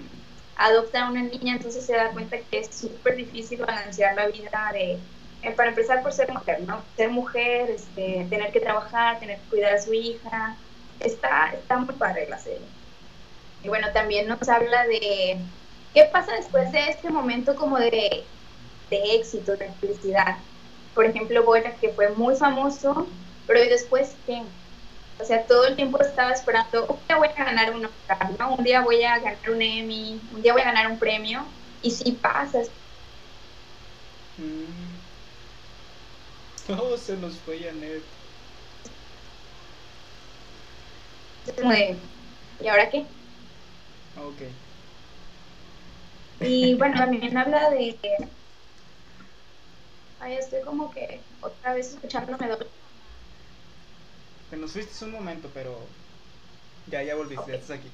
adopta 0.55 1.07
a 1.07 1.11
una 1.11 1.23
niña, 1.23 1.55
entonces 1.57 1.85
se 1.85 1.93
da 1.93 2.13
cuenta 2.13 2.37
que 2.37 2.59
es 2.59 2.73
súper 2.73 3.17
difícil 3.17 3.59
balancear 3.59 4.15
la 4.15 4.27
vida 4.27 4.69
de, 4.71 5.01
eh, 5.41 5.51
para 5.57 5.71
empezar 5.71 6.03
por 6.03 6.13
ser 6.13 6.31
mujer, 6.31 6.61
¿no? 6.61 6.85
Ser 6.95 7.09
mujer, 7.09 7.69
este, 7.69 8.27
tener 8.29 8.53
que 8.53 8.61
trabajar, 8.61 9.19
tener 9.19 9.41
que 9.41 9.49
cuidar 9.49 9.73
a 9.73 9.81
su 9.81 9.93
hija, 9.93 10.57
está, 11.03 11.53
está 11.53 11.77
muy 11.77 11.93
padre 11.95 12.27
la 12.29 12.39
serie. 12.39 12.67
Y 13.63 13.67
bueno, 13.67 13.87
también 13.93 14.27
nos 14.27 14.47
habla 14.49 14.85
de 14.87 15.37
qué 15.93 16.03
pasa 16.11 16.33
después 16.33 16.71
de 16.71 16.89
este 16.89 17.09
momento 17.09 17.55
como 17.55 17.77
de, 17.77 18.23
de 18.89 19.15
éxito, 19.15 19.55
de 19.55 19.71
felicidad. 19.79 20.37
Por 20.95 21.05
ejemplo, 21.05 21.43
Boya, 21.43 21.75
que 21.75 21.89
fue 21.89 22.09
muy 22.09 22.35
famoso, 22.35 23.07
pero 23.47 23.63
¿y 23.63 23.69
después 23.69 24.15
qué? 24.25 24.41
O 25.19 25.25
sea, 25.25 25.45
todo 25.45 25.67
el 25.67 25.75
tiempo 25.75 26.01
estaba 26.01 26.31
esperando, 26.31 26.87
un 26.87 26.97
día 27.07 27.17
voy 27.17 27.27
a 27.27 27.43
ganar 27.43 27.75
un 27.75 27.85
Oscar, 27.85 28.31
¿no? 28.39 28.55
Un 28.55 28.63
día 28.63 28.81
voy 28.81 29.03
a 29.03 29.19
ganar 29.19 29.37
un 29.49 29.61
Emmy, 29.61 30.19
un 30.33 30.41
día 30.41 30.53
voy 30.53 30.63
a 30.63 30.65
ganar 30.65 30.89
un 30.89 30.97
premio, 30.97 31.45
y 31.83 31.91
sí 31.91 32.13
pasa. 32.13 32.61
Mm. 34.37 34.91
Se 36.97 37.17
nos 37.17 37.35
fue 37.37 37.59
Janet. 37.59 38.01
Es 38.01 38.03
como 41.55 41.71
de, 41.71 41.95
¿y 42.61 42.67
ahora 42.67 42.89
qué? 42.89 43.05
Ok. 44.15 44.41
Y 46.41 46.73
bueno, 46.75 46.97
también 46.97 47.37
habla 47.37 47.69
de... 47.69 47.97
Ay, 50.19 50.35
estoy 50.35 50.61
como 50.61 50.91
que 50.91 51.19
otra 51.41 51.73
vez 51.73 51.93
escuchándome 51.93 52.47
doble. 52.47 52.67
Te 54.49 54.57
nos 54.57 54.71
fuiste 54.73 55.05
un 55.05 55.11
momento, 55.11 55.47
pero 55.53 55.77
ya, 56.87 57.01
ya 57.03 57.15
volviste, 57.15 57.51
ya 57.51 57.57
estás 57.57 57.79
aquí. 57.79 57.89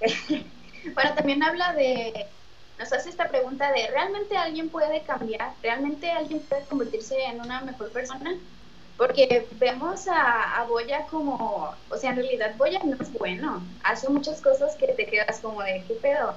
bueno, 0.94 1.14
también 1.14 1.42
habla 1.42 1.74
de, 1.74 2.26
nos 2.78 2.92
hace 2.92 3.10
esta 3.10 3.28
pregunta 3.28 3.72
de, 3.72 3.88
¿realmente 3.88 4.36
alguien 4.36 4.68
puede 4.70 5.02
cambiar? 5.04 5.54
¿Realmente 5.62 6.10
alguien 6.10 6.40
puede 6.40 6.64
convertirse 6.66 7.16
en 7.24 7.40
una 7.40 7.60
mejor 7.62 7.92
persona? 7.92 8.30
Porque 9.02 9.48
vemos 9.58 10.06
a, 10.06 10.60
a 10.60 10.64
Boya 10.66 11.06
como, 11.08 11.74
o 11.90 11.96
sea, 11.96 12.10
en 12.10 12.16
realidad 12.18 12.54
Boya 12.56 12.78
no 12.84 12.94
es 13.00 13.12
bueno, 13.14 13.60
hace 13.82 14.08
muchas 14.08 14.40
cosas 14.40 14.76
que 14.76 14.86
te 14.92 15.06
quedas 15.06 15.40
como 15.40 15.60
de, 15.60 15.84
¿qué 15.88 15.94
pedo? 15.94 16.36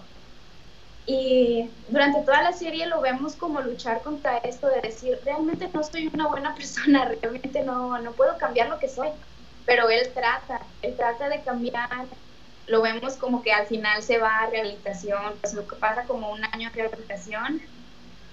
Y 1.06 1.70
durante 1.90 2.22
toda 2.22 2.42
la 2.42 2.54
serie 2.54 2.88
lo 2.88 3.02
vemos 3.02 3.36
como 3.36 3.62
luchar 3.62 4.02
contra 4.02 4.40
esto 4.40 4.66
de 4.66 4.82
decir, 4.82 5.20
realmente 5.24 5.70
no 5.72 5.84
soy 5.84 6.10
una 6.12 6.28
buena 6.28 6.56
persona, 6.60 7.06
realmente 7.06 7.62
no, 7.62 8.00
no 8.00 8.14
puedo 8.14 8.36
cambiar 8.40 8.70
lo 8.70 8.80
que 8.80 8.90
soy. 8.90 9.10
Pero 9.68 9.88
él 9.90 10.12
trata, 10.16 10.62
él 10.82 10.96
trata 10.98 11.30
de 11.30 11.44
cambiar. 11.44 12.08
Lo 12.66 12.82
vemos 12.82 13.16
como 13.18 13.44
que 13.44 13.52
al 13.54 13.68
final 13.68 14.02
se 14.02 14.18
va 14.18 14.40
a 14.40 14.50
rehabilitación, 14.50 15.38
pues 15.40 15.54
lo 15.54 15.68
que 15.68 15.76
pasa 15.76 16.06
como 16.06 16.32
un 16.32 16.44
año 16.46 16.72
de 16.72 16.82
rehabilitación. 16.82 17.62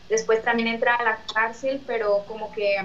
Después 0.09 0.43
también 0.43 0.69
entra 0.69 0.95
a 0.95 1.05
la 1.05 1.19
cárcel, 1.35 1.83
pero 1.87 2.25
como 2.27 2.51
que 2.53 2.79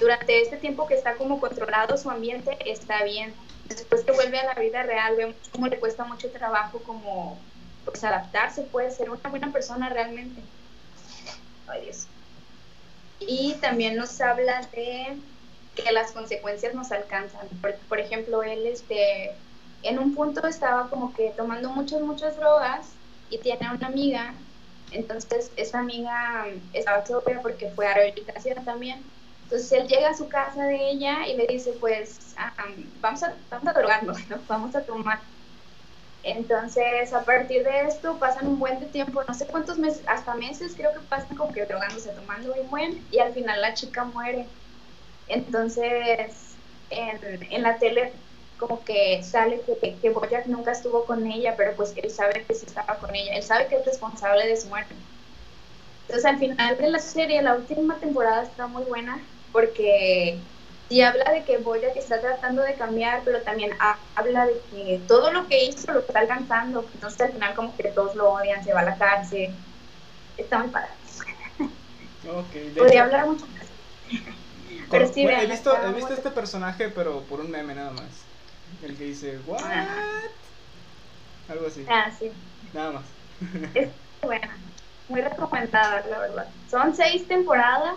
durante 0.00 0.40
este 0.40 0.56
tiempo 0.56 0.86
que 0.86 0.94
está 0.94 1.14
como 1.14 1.40
controlado 1.40 1.96
su 1.96 2.10
ambiente, 2.10 2.56
está 2.66 3.04
bien. 3.04 3.34
Después 3.66 4.02
que 4.02 4.12
vuelve 4.12 4.38
a 4.38 4.46
la 4.46 4.54
vida 4.54 4.82
real, 4.82 5.16
vemos 5.16 5.36
cómo 5.52 5.66
le 5.66 5.78
cuesta 5.78 6.04
mucho 6.04 6.30
trabajo 6.30 6.78
como 6.80 7.38
pues 7.84 8.04
adaptarse, 8.04 8.62
puede 8.62 8.90
ser 8.90 9.10
una 9.10 9.28
buena 9.28 9.52
persona 9.52 9.88
realmente. 9.88 10.40
Ay 11.66 11.82
Dios. 11.82 12.06
Y 13.20 13.54
también 13.60 13.96
nos 13.96 14.20
habla 14.20 14.60
de 14.72 15.16
que 15.74 15.92
las 15.92 16.12
consecuencias 16.12 16.74
nos 16.74 16.92
alcanzan. 16.92 17.48
Por, 17.88 18.00
ejemplo, 18.00 18.42
él 18.42 18.66
este, 18.66 19.32
en 19.82 19.98
un 19.98 20.14
punto 20.14 20.46
estaba 20.46 20.88
como 20.88 21.14
que 21.14 21.32
tomando 21.36 21.70
muchas, 21.70 22.00
muchas 22.00 22.36
drogas 22.36 22.88
y 23.30 23.38
tiene 23.38 23.70
una 23.70 23.86
amiga. 23.86 24.34
Entonces, 24.90 25.50
esa 25.56 25.80
amiga 25.80 26.46
estaba 26.72 27.04
sobria 27.04 27.40
porque 27.42 27.70
fue 27.70 27.86
a 27.86 27.94
rehabilitación 27.94 28.64
también. 28.64 29.02
Entonces, 29.50 29.72
él 29.72 29.88
llega 29.88 30.10
a 30.10 30.14
su 30.14 30.28
casa 30.28 30.64
de 30.64 30.76
ella 30.90 31.26
y 31.26 31.36
le 31.36 31.46
dice, 31.48 31.72
pues, 31.80 32.34
ah, 32.36 32.54
vamos, 33.00 33.22
a, 33.22 33.42
vamos 33.50 33.68
a 33.68 33.72
drogarnos, 33.72 34.28
¿no? 34.28 34.44
vamos 34.46 34.74
a 34.76 34.84
tomar. 34.84 35.22
Entonces, 36.22 37.12
a 37.14 37.24
partir 37.24 37.64
de 37.64 37.82
esto 37.86 38.18
pasan 38.18 38.48
un 38.48 38.58
buen 38.58 38.90
tiempo, 38.90 39.22
no 39.26 39.34
sé 39.34 39.46
cuántos 39.46 39.78
meses, 39.78 40.04
hasta 40.08 40.34
meses 40.34 40.74
creo 40.76 40.92
que 40.92 41.00
pasan 41.00 41.36
como 41.36 41.52
que 41.52 41.64
drogándose, 41.66 42.12
tomando 42.12 42.50
muy 42.54 42.66
buen, 42.66 43.06
y 43.10 43.18
al 43.20 43.32
final 43.34 43.60
la 43.62 43.74
chica 43.74 44.04
muere. 44.04 44.52
Entonces, 45.26 46.60
en, 46.90 47.20
en 47.52 47.62
la 47.62 47.78
tele 47.78 48.24
como 48.56 48.84
que 48.84 49.22
sale 49.22 49.64
que, 49.82 50.00
que 50.00 50.10
Boyack 50.10 50.46
nunca 50.48 50.72
estuvo 50.72 51.06
con 51.06 51.26
ella, 51.26 51.56
pero 51.56 51.76
pues 51.76 51.94
él 51.96 52.10
sabe 52.10 52.46
que 52.46 52.54
sí 52.54 52.66
estaba 52.66 52.98
con 53.00 53.14
ella, 53.14 53.34
él 53.36 53.42
sabe 53.44 53.68
que 53.68 53.76
es 53.76 53.86
responsable 53.86 54.46
de 54.46 54.56
su 54.56 54.68
muerte. 54.68 54.96
Entonces, 56.08 56.24
al 56.24 56.38
final 56.38 56.76
de 56.78 56.88
la 56.90 56.98
serie, 56.98 57.42
la 57.42 57.54
última 57.56 58.00
temporada 58.00 58.42
está 58.42 58.66
muy 58.66 58.84
buena, 58.84 59.30
porque 59.58 60.38
y 60.88 61.00
habla 61.00 61.32
de 61.32 61.42
que 61.42 61.58
Boyack 61.58 61.96
está 61.96 62.20
tratando 62.20 62.62
de 62.62 62.74
cambiar, 62.74 63.22
pero 63.24 63.42
también 63.42 63.72
habla 64.14 64.46
de 64.46 64.60
que 64.70 65.00
todo 65.08 65.32
lo 65.32 65.48
que 65.48 65.64
hizo 65.64 65.92
lo 65.92 65.98
está 65.98 66.20
alcanzando. 66.20 66.88
Entonces 66.94 67.20
al 67.20 67.32
final 67.32 67.54
como 67.56 67.76
que 67.76 67.88
todos 67.88 68.14
lo 68.14 68.34
odian, 68.34 68.62
se 68.62 68.72
va 68.72 68.80
a 68.80 68.84
la 68.84 68.96
cárcel. 68.96 69.50
Está 70.36 70.60
muy 70.60 70.68
padre. 70.68 70.90
Okay, 71.58 72.72
Podría 72.76 73.00
hecho, 73.00 73.02
hablar 73.04 73.26
mucho 73.26 73.46
más. 73.46 73.66
pero 74.90 75.12
sí, 75.12 75.24
bueno, 75.24 75.38
vean, 75.38 75.50
he 75.50 75.52
visto, 75.52 75.76
he 75.76 75.92
visto 75.92 76.14
este 76.14 76.30
personaje, 76.30 76.88
pero 76.90 77.22
por 77.22 77.40
un 77.40 77.50
meme 77.50 77.74
nada 77.74 77.90
más. 77.90 78.10
El 78.82 78.96
que 78.96 79.04
dice, 79.04 79.40
¿what? 79.46 79.60
Algo 81.48 81.66
así. 81.66 81.84
Ah, 81.88 82.12
sí. 82.16 82.30
Nada 82.72 82.92
más. 82.92 83.04
Es 83.74 83.88
buena. 84.22 84.56
Muy 85.08 85.20
recomendada, 85.20 86.04
la 86.08 86.18
verdad. 86.18 86.46
Son 86.70 86.94
seis 86.94 87.26
temporadas 87.26 87.96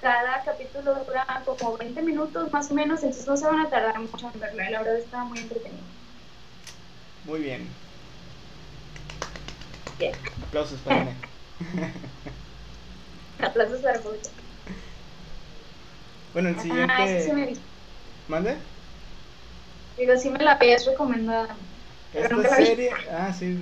cada 0.00 0.42
capítulo 0.44 1.04
dura 1.04 1.26
como 1.44 1.76
20 1.76 2.02
minutos 2.02 2.52
más 2.52 2.70
o 2.70 2.74
menos, 2.74 3.02
entonces 3.02 3.26
no 3.26 3.36
se 3.36 3.46
van 3.46 3.60
a 3.60 3.70
tardar 3.70 3.98
mucho 3.98 4.30
en 4.32 4.40
verlo, 4.40 4.62
la 4.70 4.82
verdad 4.82 4.98
está 4.98 5.24
muy 5.24 5.38
entretenido. 5.38 5.84
Muy 7.24 7.40
bien. 7.40 7.68
Bien. 9.98 10.14
Aplausos 10.42 10.80
para 10.80 11.04
mí. 11.04 11.10
Aplausos 13.42 13.80
para 13.80 14.00
Pucha. 14.00 14.30
Bueno, 16.32 16.50
el 16.50 16.60
siguiente. 16.60 16.94
Ah, 16.96 17.06
sí, 17.20 17.32
me. 17.32 17.52
¿Mande? 18.28 18.56
Digo, 19.96 20.16
sí 20.16 20.30
me 20.30 20.38
la 20.38 20.52
habías 20.52 20.86
recomendado. 20.86 21.48
Pero 22.12 22.40
Esta 22.40 22.56
serie. 22.56 22.90
Ah, 23.10 23.32
sí. 23.32 23.58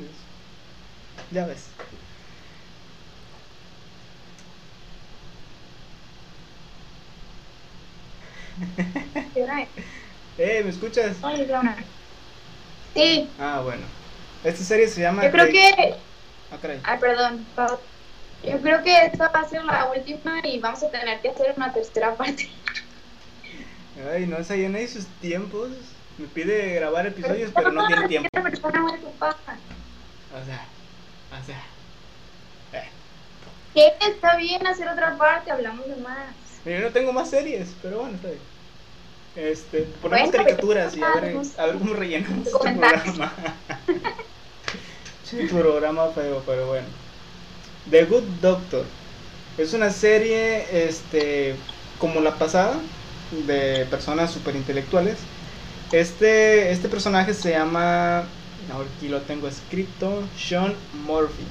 Ya 1.33 1.47
ves. 1.47 1.71
¿Qué 1.77 1.95
hora 8.27 8.35
es? 8.35 8.46
Eh, 10.39 10.63
¿me 10.65 10.71
escuchas? 10.71 11.17
Sí, 12.95 13.29
Ah, 13.39 13.61
bueno. 13.63 13.83
Esta 14.45 14.63
serie 14.65 14.89
se 14.89 15.01
llama. 15.01 15.23
yo 15.25 15.31
creo 15.31 15.47
The- 15.47 15.53
que. 15.53 15.95
Ah, 16.53 16.59
caray. 16.61 16.81
Ay, 16.85 16.99
perdón. 16.99 17.45
Yo 18.45 18.61
creo 18.61 18.83
que 18.83 18.97
esta 19.07 19.29
va 19.29 19.41
a 19.41 19.49
ser 19.49 19.65
la 19.65 19.87
última 19.91 20.41
y 20.45 20.59
vamos 20.61 20.83
a 20.83 20.91
tener 20.91 21.21
que 21.21 21.31
hacer 21.31 21.55
una 21.57 21.73
tercera 21.73 22.15
parte. 22.15 22.49
Ay, 24.13 24.27
no, 24.27 24.37
esa 24.39 24.55
llena 24.57 24.79
de 24.79 24.89
sus 24.89 25.07
tiempos. 25.21 25.71
Me 26.19 26.27
pide 26.29 26.75
grabar 26.75 27.07
episodios, 27.07 27.51
pero 27.55 27.73
no 27.73 27.87
tiene 27.87 28.09
tiempo. 28.09 28.29
O 28.35 28.41
sea, 30.45 30.65
o 31.33 31.45
sea. 31.45 31.63
eh. 32.73 32.89
¿Qué? 33.75 33.93
Está 34.09 34.37
bien 34.37 34.67
hacer 34.67 34.89
otra 34.89 35.17
parte, 35.19 35.51
hablamos 35.51 35.87
de 35.89 35.97
más. 35.97 36.35
Yo 36.67 36.81
no 36.81 36.91
tengo 36.91 37.13
más 37.13 37.31
series, 37.31 37.69
pero 37.81 38.01
bueno, 38.01 38.17
está 38.17 38.29
bien. 38.29 38.41
Este, 39.37 39.83
ponemos 40.03 40.31
caricaturas 40.31 40.97
y 40.97 41.03
a 41.03 41.21
ver, 41.21 41.37
a 41.59 41.67
ver 41.67 41.77
cómo 41.77 41.95
rellenamos 41.95 42.47
este 42.49 42.59
programa. 42.59 43.33
sí, 45.25 45.37
programa 45.49 46.09
feo, 46.09 46.43
pero 46.45 46.67
bueno. 46.67 46.87
The 47.89 48.05
Good 48.05 48.25
Doctor. 48.41 48.85
Es 49.59 49.75
una 49.75 49.91
serie, 49.91 50.89
este, 50.89 51.55
como 51.99 52.21
la 52.21 52.35
pasada, 52.35 52.75
de 53.47 53.87
personas 53.89 54.33
super 54.33 54.57
intelectuales. 54.57 55.19
Este, 55.93 56.73
este 56.73 56.89
personaje 56.89 57.33
se 57.33 57.51
llama, 57.51 58.21
aquí 58.21 59.09
lo 59.09 59.21
tengo 59.21 59.47
escrito, 59.47 60.25
Sean 60.37 60.75
Murphy. 61.07 61.45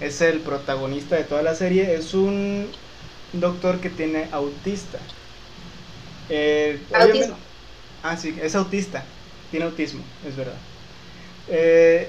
Es 0.00 0.22
el 0.22 0.40
protagonista 0.40 1.16
de 1.16 1.24
toda 1.24 1.42
la 1.42 1.54
serie. 1.54 1.94
Es 1.94 2.14
un 2.14 2.68
doctor 3.40 3.80
que 3.80 3.90
tiene 3.90 4.28
autista. 4.32 4.98
Eh, 6.28 6.80
autismo. 6.92 7.36
Ah, 8.02 8.16
sí, 8.16 8.36
es 8.40 8.54
autista. 8.54 9.02
Tiene 9.50 9.66
autismo, 9.66 10.02
es 10.26 10.36
verdad. 10.36 10.56
Eh, 11.48 12.08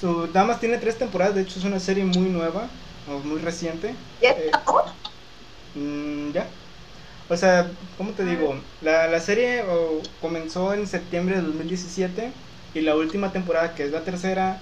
su, 0.00 0.28
nada 0.28 0.46
más 0.46 0.60
tiene 0.60 0.78
tres 0.78 0.96
temporadas, 0.98 1.34
de 1.34 1.42
hecho 1.42 1.58
es 1.58 1.64
una 1.64 1.80
serie 1.80 2.04
muy 2.04 2.28
nueva, 2.28 2.68
o 3.08 3.18
muy 3.26 3.40
reciente. 3.40 3.94
¿Ya? 4.22 4.30
Eh, 4.30 4.50
mm, 5.74 6.32
ya. 6.32 6.46
O 7.28 7.36
sea, 7.36 7.70
¿cómo 7.96 8.10
te 8.10 8.24
digo? 8.24 8.56
La, 8.80 9.06
la 9.06 9.20
serie 9.20 9.64
comenzó 10.20 10.74
en 10.74 10.86
septiembre 10.86 11.36
de 11.36 11.42
2017 11.42 12.32
y 12.74 12.80
la 12.80 12.96
última 12.96 13.32
temporada, 13.32 13.74
que 13.74 13.84
es 13.84 13.92
la 13.92 14.00
tercera, 14.00 14.58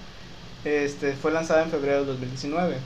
este, 0.65 1.15
fue 1.15 1.33
lanzada 1.33 1.63
en 1.63 1.71
febrero 1.71 2.01
de 2.01 2.07
2019 2.07 2.77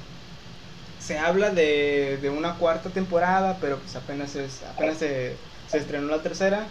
se 1.03 1.18
habla 1.18 1.50
de, 1.50 2.18
de, 2.22 2.30
una 2.30 2.55
cuarta 2.55 2.90
temporada, 2.90 3.59
pero 3.61 3.78
pues 3.78 3.96
apenas, 3.96 4.36
es, 4.36 4.62
apenas 4.62 4.98
se, 4.98 5.36
se 5.68 5.78
estrenó 5.78 6.09
la 6.09 6.22
tercera. 6.22 6.66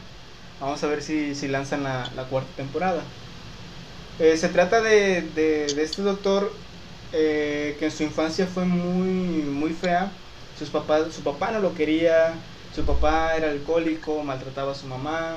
Vamos 0.59 0.83
a 0.83 0.87
ver 0.87 1.01
si, 1.01 1.35
si 1.35 1.47
lanzan 1.47 1.83
la, 1.83 2.09
la, 2.15 2.23
cuarta 2.25 2.49
temporada. 2.55 3.01
Eh, 4.19 4.37
se 4.37 4.49
trata 4.49 4.81
de, 4.81 5.21
de, 5.35 5.65
este 5.65 6.01
doctor 6.01 6.51
eh, 7.11 7.75
que 7.79 7.85
en 7.85 7.91
su 7.91 8.03
infancia 8.03 8.47
fue 8.47 8.65
muy, 8.65 9.43
muy 9.43 9.71
fea. 9.73 10.11
Sus 10.57 10.69
papás, 10.69 11.13
su 11.13 11.23
papá 11.23 11.51
no 11.51 11.59
lo 11.59 11.73
quería, 11.73 12.35
su 12.75 12.85
papá 12.85 13.35
era 13.35 13.49
alcohólico, 13.49 14.23
maltrataba 14.23 14.73
a 14.73 14.75
su 14.75 14.85
mamá, 14.87 15.35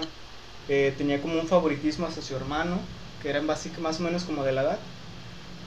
eh, 0.69 0.95
tenía 0.97 1.21
como 1.21 1.41
un 1.41 1.49
favoritismo 1.49 2.07
hacia 2.07 2.23
su 2.23 2.37
hermano, 2.37 2.79
que 3.23 3.31
era 3.31 3.41
básicamente 3.41 3.81
más 3.83 4.01
o 4.01 4.03
menos 4.05 4.25
como 4.25 4.45
de 4.45 4.53
la 4.53 4.63
edad. 4.63 4.79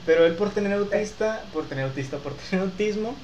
Pero 0.08 0.24
él 0.24 0.36
por 0.36 0.54
tener 0.54 0.72
autista, 0.72 1.44
por 1.52 1.68
tener 1.68 1.84
autista, 1.84 2.16
por 2.18 2.32
tener 2.34 2.64
autismo, 2.64 3.14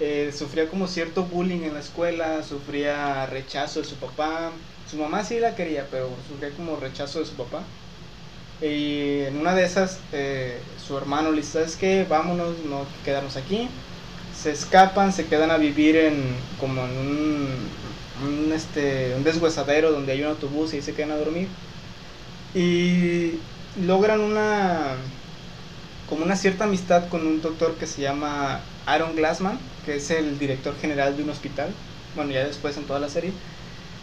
eh, 0.00 0.32
sufría 0.32 0.70
como 0.70 0.88
cierto 0.88 1.24
bullying 1.26 1.64
en 1.64 1.74
la 1.74 1.80
escuela, 1.80 2.42
sufría 2.42 3.26
rechazo 3.26 3.80
de 3.80 3.86
su 3.86 4.00
papá. 4.00 4.52
Su 4.90 4.96
mamá 4.96 5.22
sí 5.22 5.38
la 5.38 5.54
quería, 5.54 5.90
pero 5.90 6.08
sufría 6.26 6.54
como 6.56 6.76
rechazo 6.80 7.20
de 7.20 7.26
su 7.26 7.36
papá. 7.36 7.62
Y 8.60 9.20
en 9.22 9.36
una 9.38 9.54
de 9.54 9.64
esas, 9.64 10.00
eh, 10.12 10.62
su 10.76 10.96
hermano 10.96 11.30
le 11.32 11.38
dice, 11.42 11.52
¿sabes 11.52 11.76
qué? 11.76 12.04
Vámonos, 12.08 12.60
no 12.60 12.86
quedarnos 13.04 13.36
aquí. 13.36 13.68
Se 14.32 14.50
escapan, 14.52 15.12
se 15.12 15.28
quedan 15.28 15.50
a 15.50 15.58
vivir 15.58 15.96
en 15.96 16.48
como 16.56 16.86
en 16.86 16.96
un, 16.98 17.78
un, 18.14 18.52
este, 18.52 19.14
un 19.14 19.24
deshuesadero 19.24 19.92
donde 19.92 20.12
hay 20.12 20.22
un 20.22 20.28
autobús 20.28 20.74
y 20.74 20.82
se 20.82 20.94
quedan 20.94 21.12
a 21.12 21.16
dormir. 21.16 21.48
Y 22.54 23.46
logran 23.74 24.20
una 24.20 24.96
como 26.14 26.26
una 26.26 26.36
cierta 26.36 26.62
amistad 26.62 27.08
con 27.08 27.26
un 27.26 27.42
doctor 27.42 27.74
que 27.74 27.88
se 27.88 28.00
llama 28.00 28.60
Aaron 28.86 29.16
Glassman, 29.16 29.58
que 29.84 29.96
es 29.96 30.12
el 30.12 30.38
director 30.38 30.72
general 30.80 31.16
de 31.16 31.24
un 31.24 31.30
hospital, 31.30 31.70
bueno, 32.14 32.30
ya 32.30 32.46
después 32.46 32.76
en 32.76 32.84
toda 32.84 33.00
la 33.00 33.08
serie, 33.08 33.32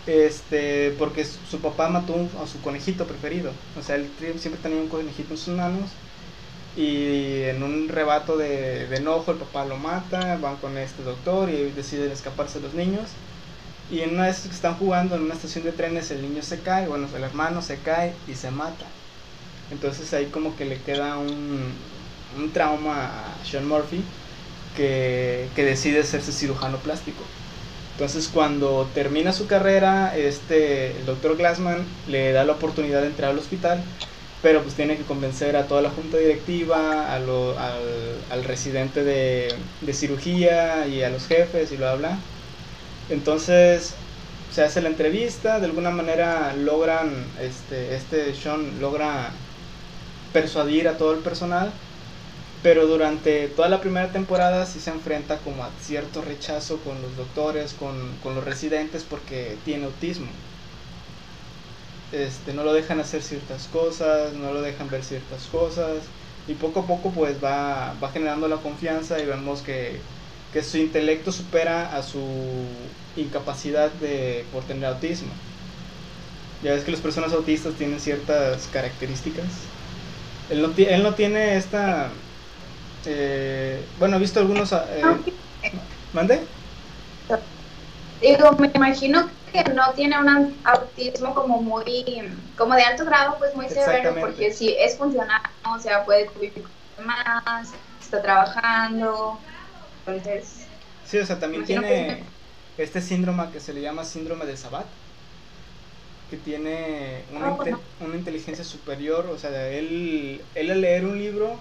este, 0.07 0.93
porque 0.99 1.23
su 1.23 1.61
papá 1.61 1.87
mató 1.87 2.15
a 2.43 2.47
su 2.47 2.59
conejito 2.59 3.05
preferido, 3.05 3.53
o 3.79 3.81
sea, 3.81 3.95
él 3.95 4.09
siempre 4.37 4.61
tenía 4.61 4.81
un 4.81 4.89
conejito 4.89 5.35
en 5.35 5.37
sus 5.37 5.55
manos, 5.55 5.89
y 6.75 7.43
en 7.43 7.63
un 7.63 7.87
rebato 7.87 8.35
de, 8.35 8.87
de 8.87 8.97
enojo 8.97 9.31
el 9.31 9.37
papá 9.37 9.63
lo 9.63 9.77
mata, 9.77 10.35
van 10.35 10.57
con 10.57 10.77
este 10.77 11.03
doctor 11.03 11.49
y 11.49 11.71
deciden 11.71 12.11
escaparse 12.11 12.59
los 12.59 12.73
niños, 12.73 13.11
y 13.89 14.01
en 14.01 14.15
una 14.15 14.25
vez 14.25 14.41
que 14.41 14.49
están 14.49 14.75
jugando 14.75 15.15
en 15.15 15.21
una 15.21 15.35
estación 15.35 15.63
de 15.63 15.71
trenes 15.71 16.11
el 16.11 16.21
niño 16.21 16.41
se 16.41 16.59
cae, 16.59 16.89
bueno, 16.89 17.07
el 17.15 17.23
hermano 17.23 17.61
se 17.61 17.77
cae 17.77 18.13
y 18.27 18.35
se 18.35 18.51
mata. 18.51 18.85
Entonces 19.71 20.13
ahí 20.13 20.25
como 20.25 20.57
que 20.57 20.65
le 20.65 20.81
queda 20.81 21.17
un, 21.17 21.71
un 22.37 22.51
trauma 22.51 23.05
a 23.05 23.45
Sean 23.45 23.67
Murphy 23.67 24.03
que, 24.75 25.47
que, 25.55 25.65
decide 25.65 26.01
hacerse 26.01 26.31
cirujano 26.31 26.77
plástico. 26.77 27.23
Entonces 27.93 28.29
cuando 28.33 28.89
termina 28.93 29.33
su 29.33 29.47
carrera, 29.47 30.15
este, 30.15 30.97
el 30.97 31.05
doctor 31.05 31.37
Glassman 31.37 31.85
le 32.07 32.31
da 32.31 32.43
la 32.45 32.53
oportunidad 32.53 33.01
de 33.01 33.07
entrar 33.07 33.31
al 33.31 33.39
hospital, 33.39 33.83
pero 34.41 34.63
pues 34.63 34.75
tiene 34.75 34.97
que 34.97 35.03
convencer 35.03 35.55
a 35.55 35.67
toda 35.67 35.81
la 35.81 35.89
junta 35.89 36.17
directiva, 36.17 37.13
al, 37.13 37.25
al, 38.31 38.43
residente 38.43 39.03
de, 39.03 39.53
de, 39.81 39.93
cirugía 39.93 40.87
y 40.87 41.03
a 41.03 41.09
los 41.09 41.27
jefes 41.27 41.71
y 41.71 41.77
lo 41.77 41.87
habla. 41.87 42.17
Entonces 43.09 43.93
se 44.51 44.63
hace 44.63 44.81
la 44.81 44.89
entrevista, 44.89 45.59
de 45.59 45.65
alguna 45.65 45.91
manera 45.91 46.53
logran, 46.57 47.25
este, 47.39 47.95
este 47.95 48.33
Sean 48.35 48.81
logra 48.81 49.29
persuadir 50.33 50.87
a 50.87 50.97
todo 50.97 51.13
el 51.13 51.19
personal, 51.19 51.71
pero 52.63 52.85
durante 52.87 53.47
toda 53.47 53.69
la 53.69 53.81
primera 53.81 54.11
temporada 54.11 54.65
sí 54.65 54.79
se 54.79 54.91
enfrenta 54.91 55.37
como 55.39 55.63
a 55.63 55.69
cierto 55.81 56.21
rechazo 56.21 56.77
con 56.79 57.01
los 57.01 57.15
doctores, 57.17 57.73
con, 57.73 58.15
con 58.23 58.35
los 58.35 58.43
residentes 58.43 59.03
porque 59.03 59.57
tiene 59.65 59.85
autismo. 59.85 60.27
Este, 62.11 62.53
no 62.53 62.63
lo 62.63 62.73
dejan 62.73 62.99
hacer 62.99 63.23
ciertas 63.23 63.67
cosas, 63.67 64.33
no 64.33 64.53
lo 64.53 64.61
dejan 64.61 64.89
ver 64.89 65.03
ciertas 65.03 65.47
cosas 65.47 66.03
y 66.47 66.53
poco 66.55 66.81
a 66.81 66.87
poco 66.87 67.11
pues 67.11 67.41
va, 67.43 67.93
va 68.03 68.11
generando 68.11 68.47
la 68.47 68.57
confianza 68.57 69.19
y 69.19 69.25
vemos 69.25 69.61
que, 69.61 70.01
que 70.51 70.61
su 70.63 70.77
intelecto 70.77 71.31
supera 71.31 71.95
a 71.95 72.03
su 72.03 72.21
incapacidad 73.15 73.91
de, 73.93 74.45
por 74.51 74.63
tener 74.65 74.85
autismo. 74.85 75.31
Ya 76.61 76.73
ves 76.73 76.83
que 76.83 76.91
las 76.91 77.01
personas 77.01 77.33
autistas 77.33 77.75
tienen 77.75 77.99
ciertas 77.99 78.67
características 78.67 79.71
él 80.49 80.61
no, 80.61 80.73
él 80.77 81.03
no 81.03 81.15
tiene 81.15 81.57
esta... 81.57 82.11
Eh, 83.05 83.83
bueno, 83.99 84.17
he 84.17 84.19
visto 84.19 84.39
algunos... 84.39 84.71
Eh, 84.71 85.01
¿Mande? 86.13 86.41
Digo, 88.21 88.51
me 88.53 88.69
imagino 88.75 89.29
que 89.51 89.63
no 89.73 89.91
tiene 89.93 90.19
un 90.19 90.55
autismo 90.63 91.33
como 91.33 91.61
muy, 91.61 92.23
como 92.57 92.75
de 92.75 92.83
alto 92.83 93.03
grado, 93.05 93.35
pues 93.39 93.55
muy 93.55 93.67
severo, 93.67 94.15
porque 94.19 94.53
si 94.53 94.75
es 94.77 94.97
funcional, 94.97 95.41
o 95.65 95.79
sea, 95.79 96.05
puede 96.05 96.27
con 96.27 97.05
más, 97.05 97.69
está 97.99 98.21
trabajando, 98.21 99.39
entonces... 100.05 100.67
Sí, 101.05 101.17
o 101.17 101.25
sea, 101.25 101.39
también 101.39 101.65
tiene 101.65 102.23
este 102.77 103.01
síndrome 103.01 103.49
que 103.51 103.59
se 103.59 103.73
le 103.73 103.81
llama 103.81 104.05
síndrome 104.05 104.45
de 104.45 104.55
Sabat, 104.55 104.85
que 106.29 106.37
tiene 106.37 107.25
una, 107.33 107.47
ah, 107.47 107.79
una 107.99 108.15
inteligencia 108.15 108.63
superior, 108.63 109.25
o 109.25 109.37
sea, 109.37 109.67
él, 109.69 110.41
él 110.55 110.71
al 110.71 110.81
leer 110.81 111.05
un 111.05 111.17
libro, 111.17 111.59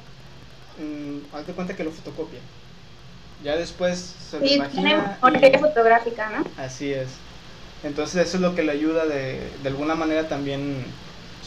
mmm, 0.80 1.34
hazte 1.34 1.52
cuenta 1.52 1.76
que 1.76 1.84
lo 1.84 1.90
fotocopia. 1.90 2.40
Ya 3.44 3.56
después 3.56 3.98
se 3.98 4.38
lo 4.38 4.46
imagina. 4.46 5.18
Tiene 5.38 5.58
fotográfica, 5.58 6.30
¿no? 6.30 6.44
Así 6.62 6.92
es. 6.92 7.08
Entonces 7.82 8.26
eso 8.26 8.36
es 8.36 8.42
lo 8.42 8.54
que 8.54 8.62
le 8.62 8.72
ayuda 8.72 9.06
de, 9.06 9.40
de 9.62 9.68
alguna 9.68 9.94
manera 9.94 10.28
también 10.28 10.84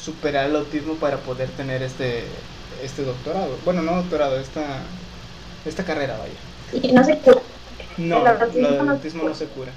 superar 0.04 0.50
el 0.50 0.56
autismo 0.56 0.96
para 0.96 1.18
poder 1.18 1.50
tener 1.50 1.84
este, 1.84 2.24
este 2.84 3.04
doctorado. 3.04 3.58
Bueno, 3.64 3.84
no 3.84 3.96
doctorado, 3.96 4.40
esta, 4.40 4.82
esta 5.66 5.84
carrera, 5.84 6.18
vaya. 6.18 6.34
Y 6.72 6.92
no 6.92 7.04
se 7.04 7.18
cura. 7.20 7.42
No, 7.98 8.26
el 8.26 8.90
autismo 8.90 9.24
no 9.24 9.36
se 9.36 9.46
cura. 9.46 9.72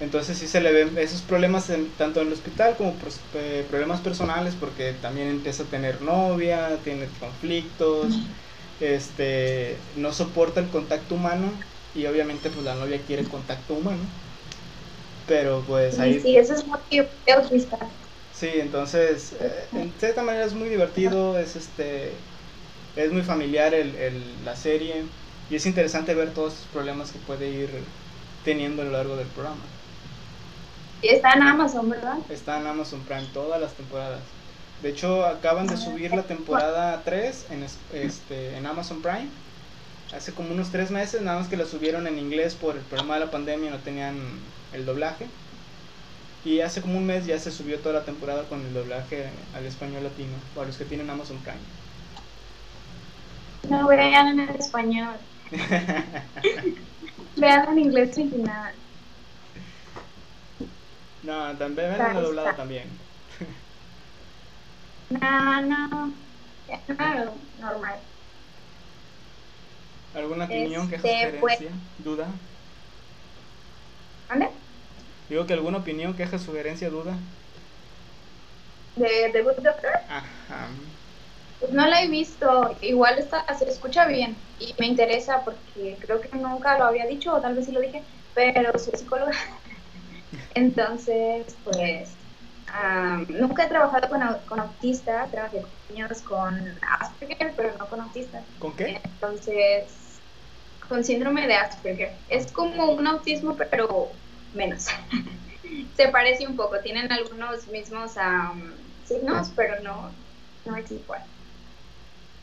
Entonces 0.00 0.36
sí 0.36 0.48
se 0.48 0.60
le 0.60 0.72
ven 0.72 0.98
esos 0.98 1.22
problemas 1.22 1.70
tanto 1.96 2.20
en 2.20 2.26
el 2.26 2.32
hospital 2.32 2.76
como 2.76 2.98
eh, 3.34 3.64
problemas 3.70 4.00
personales 4.00 4.54
porque 4.58 4.92
también 4.94 5.28
empieza 5.28 5.62
a 5.62 5.66
tener 5.66 6.02
novia, 6.02 6.70
tiene 6.82 7.06
conflictos, 7.20 8.14
este, 8.82 9.76
no 9.94 10.12
soporta 10.12 10.60
el 10.60 10.70
contacto 10.70 11.14
humano 11.14 11.52
y 11.94 12.06
obviamente 12.06 12.50
pues 12.50 12.64
la 12.64 12.74
novia 12.74 13.04
quiere 13.06 13.24
contacto 13.24 13.74
humano. 13.74 14.02
Pero 15.26 15.64
pues 15.66 15.98
ahí... 15.98 16.20
Sí, 16.20 16.36
eso 16.36 16.54
es 16.54 16.64
autista. 17.34 17.78
Sí, 18.32 18.48
entonces 18.54 19.32
eh, 19.40 19.68
en 19.74 19.92
cierta 19.98 20.22
manera 20.22 20.44
es 20.44 20.54
muy 20.54 20.68
divertido, 20.68 21.38
es 21.38 21.54
este 21.56 22.12
es 22.96 23.12
muy 23.12 23.22
familiar 23.22 23.74
el, 23.74 23.94
el, 23.96 24.44
la 24.44 24.56
serie 24.56 25.06
y 25.50 25.56
es 25.56 25.66
interesante 25.66 26.14
ver 26.14 26.34
todos 26.34 26.54
los 26.54 26.68
problemas 26.68 27.12
que 27.12 27.18
puede 27.20 27.50
ir 27.50 27.70
teniendo 28.44 28.82
a 28.82 28.86
lo 28.86 28.92
largo 28.92 29.16
del 29.16 29.28
programa. 29.28 29.64
Y 31.02 31.08
está 31.08 31.32
en 31.34 31.42
Amazon, 31.42 31.88
¿verdad? 31.90 32.18
Está 32.28 32.58
en 32.60 32.66
Amazon 32.66 33.04
Prime 33.04 33.28
todas 33.32 33.60
las 33.60 33.76
temporadas. 33.76 34.31
De 34.82 34.88
hecho, 34.88 35.24
acaban 35.24 35.68
de 35.68 35.76
subir 35.76 36.12
la 36.12 36.24
temporada 36.24 37.02
3 37.04 37.46
en, 37.50 37.62
este, 37.62 38.56
en 38.56 38.66
Amazon 38.66 39.00
Prime. 39.00 39.28
hace 40.12 40.32
como 40.32 40.50
unos 40.50 40.70
tres 40.70 40.90
meses, 40.90 41.22
nada 41.22 41.38
más 41.38 41.48
que 41.48 41.56
la 41.56 41.66
subieron 41.66 42.08
en 42.08 42.18
inglés 42.18 42.56
por 42.56 42.74
el 42.74 42.82
problema 42.82 43.14
de 43.14 43.20
la 43.20 43.30
pandemia, 43.30 43.70
no 43.70 43.78
tenían 43.78 44.16
el 44.72 44.84
doblaje. 44.84 45.28
Y 46.44 46.60
hace 46.60 46.82
como 46.82 46.98
un 46.98 47.06
mes 47.06 47.26
ya 47.26 47.38
se 47.38 47.52
subió 47.52 47.78
toda 47.78 48.00
la 48.00 48.04
temporada 48.04 48.42
con 48.48 48.60
el 48.60 48.74
doblaje 48.74 49.30
al 49.54 49.64
español 49.64 50.02
latino, 50.02 50.34
para 50.56 50.66
los 50.66 50.76
que 50.76 50.84
tienen 50.84 51.08
Amazon 51.08 51.38
Prime. 51.38 51.58
No 53.68 53.86
vean 53.86 54.40
en 54.40 54.48
español. 54.48 55.14
vean 57.36 57.68
en 57.68 57.78
inglés 57.78 58.18
original. 58.18 58.74
No, 61.22 61.52
también 61.56 61.94
vean 61.96 62.14
la 62.14 62.20
doblada 62.20 62.56
también. 62.56 63.01
No, 65.20 65.62
no. 65.62 66.12
Claro, 66.96 67.34
normal. 67.60 67.98
¿Alguna 70.14 70.44
opinión, 70.46 70.88
queja, 70.88 71.08
este, 71.08 71.38
pues 71.38 71.56
sugerencia, 71.56 71.70
duda? 71.98 72.28
¿Dónde? 74.28 74.48
Digo 75.28 75.46
que 75.46 75.52
alguna 75.52 75.78
opinión, 75.78 76.14
queja, 76.14 76.38
sugerencia, 76.38 76.88
duda. 76.88 77.16
¿De 78.96 79.30
The 79.32 79.42
Good 79.42 79.56
Doctor? 79.56 79.92
Ajá. 80.08 80.68
Pues 81.60 81.72
no 81.72 81.86
la 81.86 82.02
he 82.02 82.08
visto, 82.08 82.76
igual 82.80 83.18
está, 83.18 83.44
se 83.54 83.68
escucha 83.68 84.06
bien 84.06 84.36
y 84.58 84.74
me 84.78 84.86
interesa 84.86 85.42
porque 85.44 85.96
creo 86.00 86.20
que 86.20 86.36
nunca 86.36 86.78
lo 86.78 86.84
había 86.84 87.06
dicho 87.06 87.34
o 87.34 87.40
tal 87.40 87.54
vez 87.54 87.66
sí 87.66 87.72
lo 87.72 87.80
dije, 87.80 88.02
pero 88.34 88.78
soy 88.78 88.94
psicóloga. 88.98 89.32
Entonces, 90.54 91.56
pues 91.64 92.16
nunca 93.28 93.64
he 93.64 93.68
trabajado 93.68 94.08
con, 94.08 94.20
con 94.46 94.60
autistas, 94.60 95.30
trabajé 95.30 95.62
con 95.62 95.70
niños 95.88 96.22
con 96.22 96.78
Asperger, 97.00 97.54
pero 97.56 97.76
no 97.78 97.88
con 97.88 98.00
autistas. 98.00 98.44
¿Con 98.58 98.74
qué? 98.76 99.00
Entonces, 99.04 100.20
con 100.88 101.04
síndrome 101.04 101.46
de 101.46 101.54
Asperger. 101.54 102.18
Es 102.28 102.50
como 102.52 102.92
un 102.92 103.06
autismo, 103.06 103.56
pero 103.56 104.12
menos. 104.52 104.86
Se 105.96 106.08
parece 106.08 106.46
un 106.46 106.56
poco, 106.56 106.80
tienen 106.80 107.10
algunos 107.12 107.66
mismos 107.68 108.12
signos, 109.04 109.52
pero 109.56 109.80
no, 109.82 110.12
no 110.64 110.76
es 110.76 110.90
igual. 110.90 111.22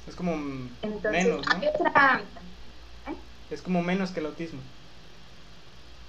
Es 0.08 0.16
como 0.16 0.36
menos, 0.36 1.46
¿no? 1.48 1.64
¿eh? 1.64 3.16
Es 3.50 3.62
como 3.62 3.82
menos 3.84 4.12
que 4.12 4.20
el 4.20 4.28
autismo. 4.28 4.62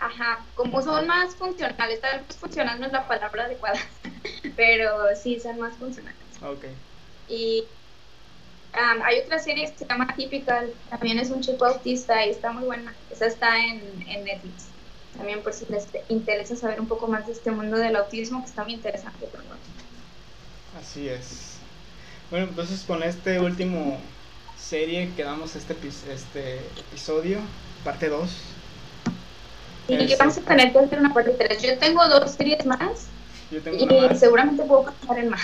Ajá, 0.00 0.46
como 0.54 0.80
son 0.80 1.06
más 1.06 1.36
funcionales, 1.36 2.00
tal 2.00 2.20
vez 2.20 2.36
funcional 2.36 2.80
no 2.80 2.86
es 2.86 2.92
la 2.92 3.06
palabra 3.06 3.44
adecuada, 3.44 3.78
pero 4.56 5.14
sí 5.14 5.38
son 5.38 5.60
más 5.60 5.76
funcionales. 5.76 6.18
Ok. 6.42 6.64
Y 7.28 7.64
hay 8.72 9.20
otra 9.20 9.38
serie 9.38 9.70
que 9.70 9.78
se 9.78 9.86
llama 9.86 10.14
Typical, 10.16 10.72
también 10.88 11.18
es 11.18 11.30
un 11.30 11.42
chico 11.42 11.66
autista 11.66 12.24
y 12.24 12.30
está 12.30 12.50
muy 12.50 12.64
buena. 12.64 12.94
Esa 13.10 13.26
está 13.26 13.58
en, 13.58 13.82
en 14.08 14.24
Netflix. 14.24 14.68
También 15.16 15.42
por 15.42 15.52
si 15.52 15.66
les 15.66 15.86
interesa 16.08 16.56
saber 16.56 16.80
un 16.80 16.88
poco 16.88 17.06
más 17.06 17.26
de 17.26 17.32
este 17.32 17.50
mundo 17.50 17.76
del 17.76 17.96
autismo, 17.96 18.40
que 18.40 18.48
está 18.48 18.64
muy 18.64 18.74
interesante. 18.74 19.28
Así 20.80 21.08
es. 21.08 21.58
Bueno, 22.30 22.46
entonces 22.46 22.84
con 22.84 23.02
este 23.02 23.38
último 23.38 23.98
serie 24.56 25.10
quedamos 25.14 25.56
este, 25.56 25.74
este 26.10 26.58
episodio, 26.58 27.40
parte 27.84 28.08
2 28.08 28.30
y 29.90 30.16
vamos 30.16 30.38
a 30.38 30.40
tener 30.42 30.72
que 30.72 30.78
hacer 30.78 30.98
una 30.98 31.12
parte 31.12 31.30
3. 31.30 31.62
Yo 31.62 31.78
tengo 31.78 32.08
dos 32.08 32.30
series 32.32 32.64
más. 32.66 33.06
Yo 33.50 33.60
tengo 33.60 33.78
y 33.78 33.86
más. 33.86 34.18
seguramente 34.18 34.62
puedo 34.62 34.84
pasar 34.84 35.18
en 35.18 35.30
más. 35.30 35.42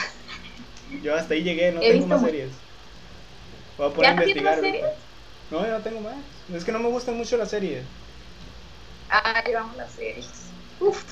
Yo 1.03 1.15
hasta 1.15 1.35
ahí 1.35 1.43
llegué, 1.43 1.73
no 1.73 1.81
tengo 1.81 2.07
más 2.07 2.21
series. 2.21 2.51
Voy 3.77 3.89
a 3.89 3.91
poner 3.91 4.11
a 4.11 4.13
investigar. 4.13 4.61
Series? 4.61 4.85
No, 5.51 5.67
yo 5.67 5.73
no 5.73 5.81
tengo 5.81 6.01
más. 6.01 6.15
Es 6.55 6.65
que 6.65 6.73
no 6.73 6.79
me 6.79 6.89
gustan 6.89 7.17
mucho 7.17 7.37
las 7.37 7.51
series. 7.51 7.83
Ah, 9.11 9.43
llevamos 9.45 9.77
las 9.77 9.91
series. 9.93 10.29
Uf. 10.81 11.03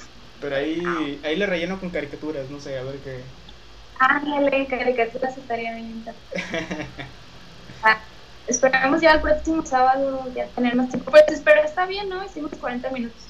Pero 0.41 0.57
ahí, 0.57 1.21
ahí 1.25 1.37
le 1.37 1.47
relleno 1.47 1.81
con 1.81 1.91
caricaturas, 1.91 2.51
no 2.51 2.61
sé, 2.61 2.79
a 2.79 2.83
ver 2.83 2.97
qué. 2.99 3.21
Ah, 3.99 4.21
le 4.41 4.67
caricaturas 4.67 5.37
estaría 5.37 5.75
bien. 5.75 6.05
ah, 7.83 7.99
Esperamos 8.47 9.01
ya 9.01 9.13
el 9.13 9.21
próximo 9.21 9.65
sábado 9.65 10.23
ya 10.35 10.47
tener 10.49 10.77
más 10.77 10.91
tiempo. 10.91 11.11
Pues, 11.11 11.41
pero 11.43 11.63
está 11.63 11.87
bien, 11.87 12.09
¿no? 12.09 12.23
Hicimos 12.25 12.53
40 12.61 12.91
minutos. 12.91 13.23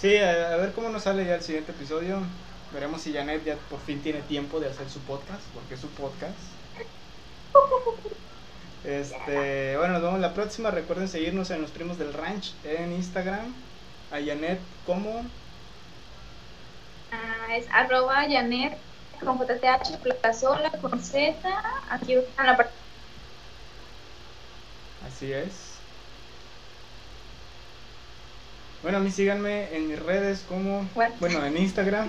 Sí, 0.00 0.16
a, 0.16 0.56
ver 0.56 0.72
cómo 0.72 0.88
nos 0.88 1.02
sale 1.02 1.24
ya 1.24 1.36
el 1.36 1.42
siguiente 1.42 1.72
episodio. 1.72 2.20
Veremos 2.72 3.02
si 3.02 3.12
Janet 3.12 3.44
ya 3.44 3.56
por 3.68 3.80
fin 3.80 4.00
tiene 4.00 4.20
tiempo 4.22 4.60
de 4.60 4.68
hacer 4.68 4.88
su 4.88 5.00
podcast, 5.00 5.42
porque 5.54 5.74
es 5.74 5.80
su 5.80 5.88
podcast. 5.88 6.34
Este, 8.84 9.76
bueno, 9.76 9.92
nos 9.92 10.02
vemos 10.02 10.18
la 10.18 10.34
próxima. 10.34 10.72
Recuerden 10.72 11.06
seguirnos 11.06 11.52
en 11.52 11.62
los 11.62 11.70
primos 11.70 11.98
del 11.98 12.12
ranch 12.12 12.52
en 12.64 12.90
Instagram. 12.90 13.54
A 14.10 14.16
Janet 14.16 14.58
como 14.84 15.24
ah, 17.12 17.56
es 17.56 17.64
arroba 17.70 18.24
Janet 18.28 18.76
con 19.24 19.38
JTH 19.38 20.34
sola 20.34 20.72
con 20.80 21.00
Z. 21.00 21.32
Aquí 21.90 22.14
en 22.14 22.24
la 22.44 22.56
parte 22.56 22.81
Así 25.06 25.32
es. 25.32 25.72
Bueno, 28.82 28.98
a 28.98 29.00
mí 29.00 29.10
síganme 29.10 29.74
en 29.76 29.88
mis 29.88 29.98
redes 29.98 30.44
como, 30.48 30.88
bueno, 31.20 31.44
en 31.44 31.56
Instagram 31.56 32.08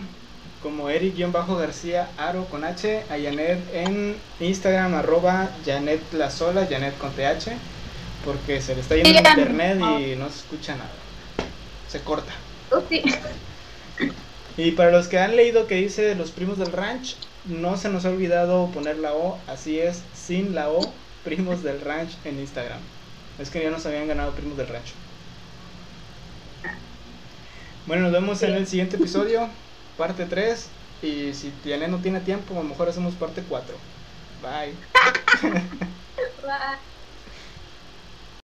como 0.63 0.89
Eric-García 0.89 2.09
Aro 2.17 2.45
con 2.45 2.63
H, 2.63 3.03
a 3.09 3.21
Janet 3.21 3.59
en 3.73 4.15
Instagram 4.39 4.95
arroba 4.95 5.49
Janet 5.65 6.01
La 6.13 6.31
Sola, 6.31 6.65
Janet 6.67 6.97
con 6.97 7.11
TH, 7.11 7.51
porque 8.25 8.61
se 8.61 8.73
le 8.73 8.81
está 8.81 8.95
yendo 8.95 9.09
el 9.09 9.17
internet 9.17 9.77
y 9.77 10.15
no 10.15 10.29
se 10.29 10.39
escucha 10.39 10.75
nada. 10.75 10.89
Se 11.89 11.99
corta. 11.99 12.31
Oh, 12.71 12.81
y 14.55 14.71
para 14.71 14.91
los 14.91 15.07
que 15.07 15.19
han 15.19 15.35
leído 15.35 15.67
que 15.67 15.75
dice 15.75 16.15
los 16.15 16.31
primos 16.31 16.57
del 16.57 16.71
ranch, 16.71 17.17
no 17.45 17.77
se 17.77 17.89
nos 17.89 18.05
ha 18.05 18.09
olvidado 18.09 18.69
poner 18.71 18.97
la 18.97 19.13
O, 19.13 19.37
así 19.47 19.79
es, 19.79 20.01
sin 20.15 20.55
la 20.55 20.69
O, 20.69 20.93
Primos 21.23 21.63
del 21.63 21.81
Ranch 21.81 22.11
en 22.25 22.39
Instagram. 22.39 22.79
Es 23.39 23.49
que 23.49 23.63
ya 23.63 23.69
nos 23.69 23.85
habían 23.85 24.07
ganado 24.07 24.33
Primos 24.33 24.57
del 24.57 24.67
Rancho. 24.67 24.93
Bueno, 27.85 28.03
nos 28.03 28.11
vemos 28.13 28.41
en 28.43 28.53
el 28.53 28.67
siguiente 28.67 28.95
episodio, 28.95 29.49
parte 29.97 30.25
3. 30.25 30.67
Y 31.01 31.33
si 31.33 31.49
tiene, 31.63 31.87
no 31.87 31.97
tiene 31.97 32.21
tiempo, 32.21 32.53
a 32.53 32.63
lo 32.63 32.69
mejor 32.69 32.87
hacemos 32.89 33.13
parte 33.15 33.43
4. 33.47 33.75
Bye. 34.41 34.73
Bye. 36.41 36.92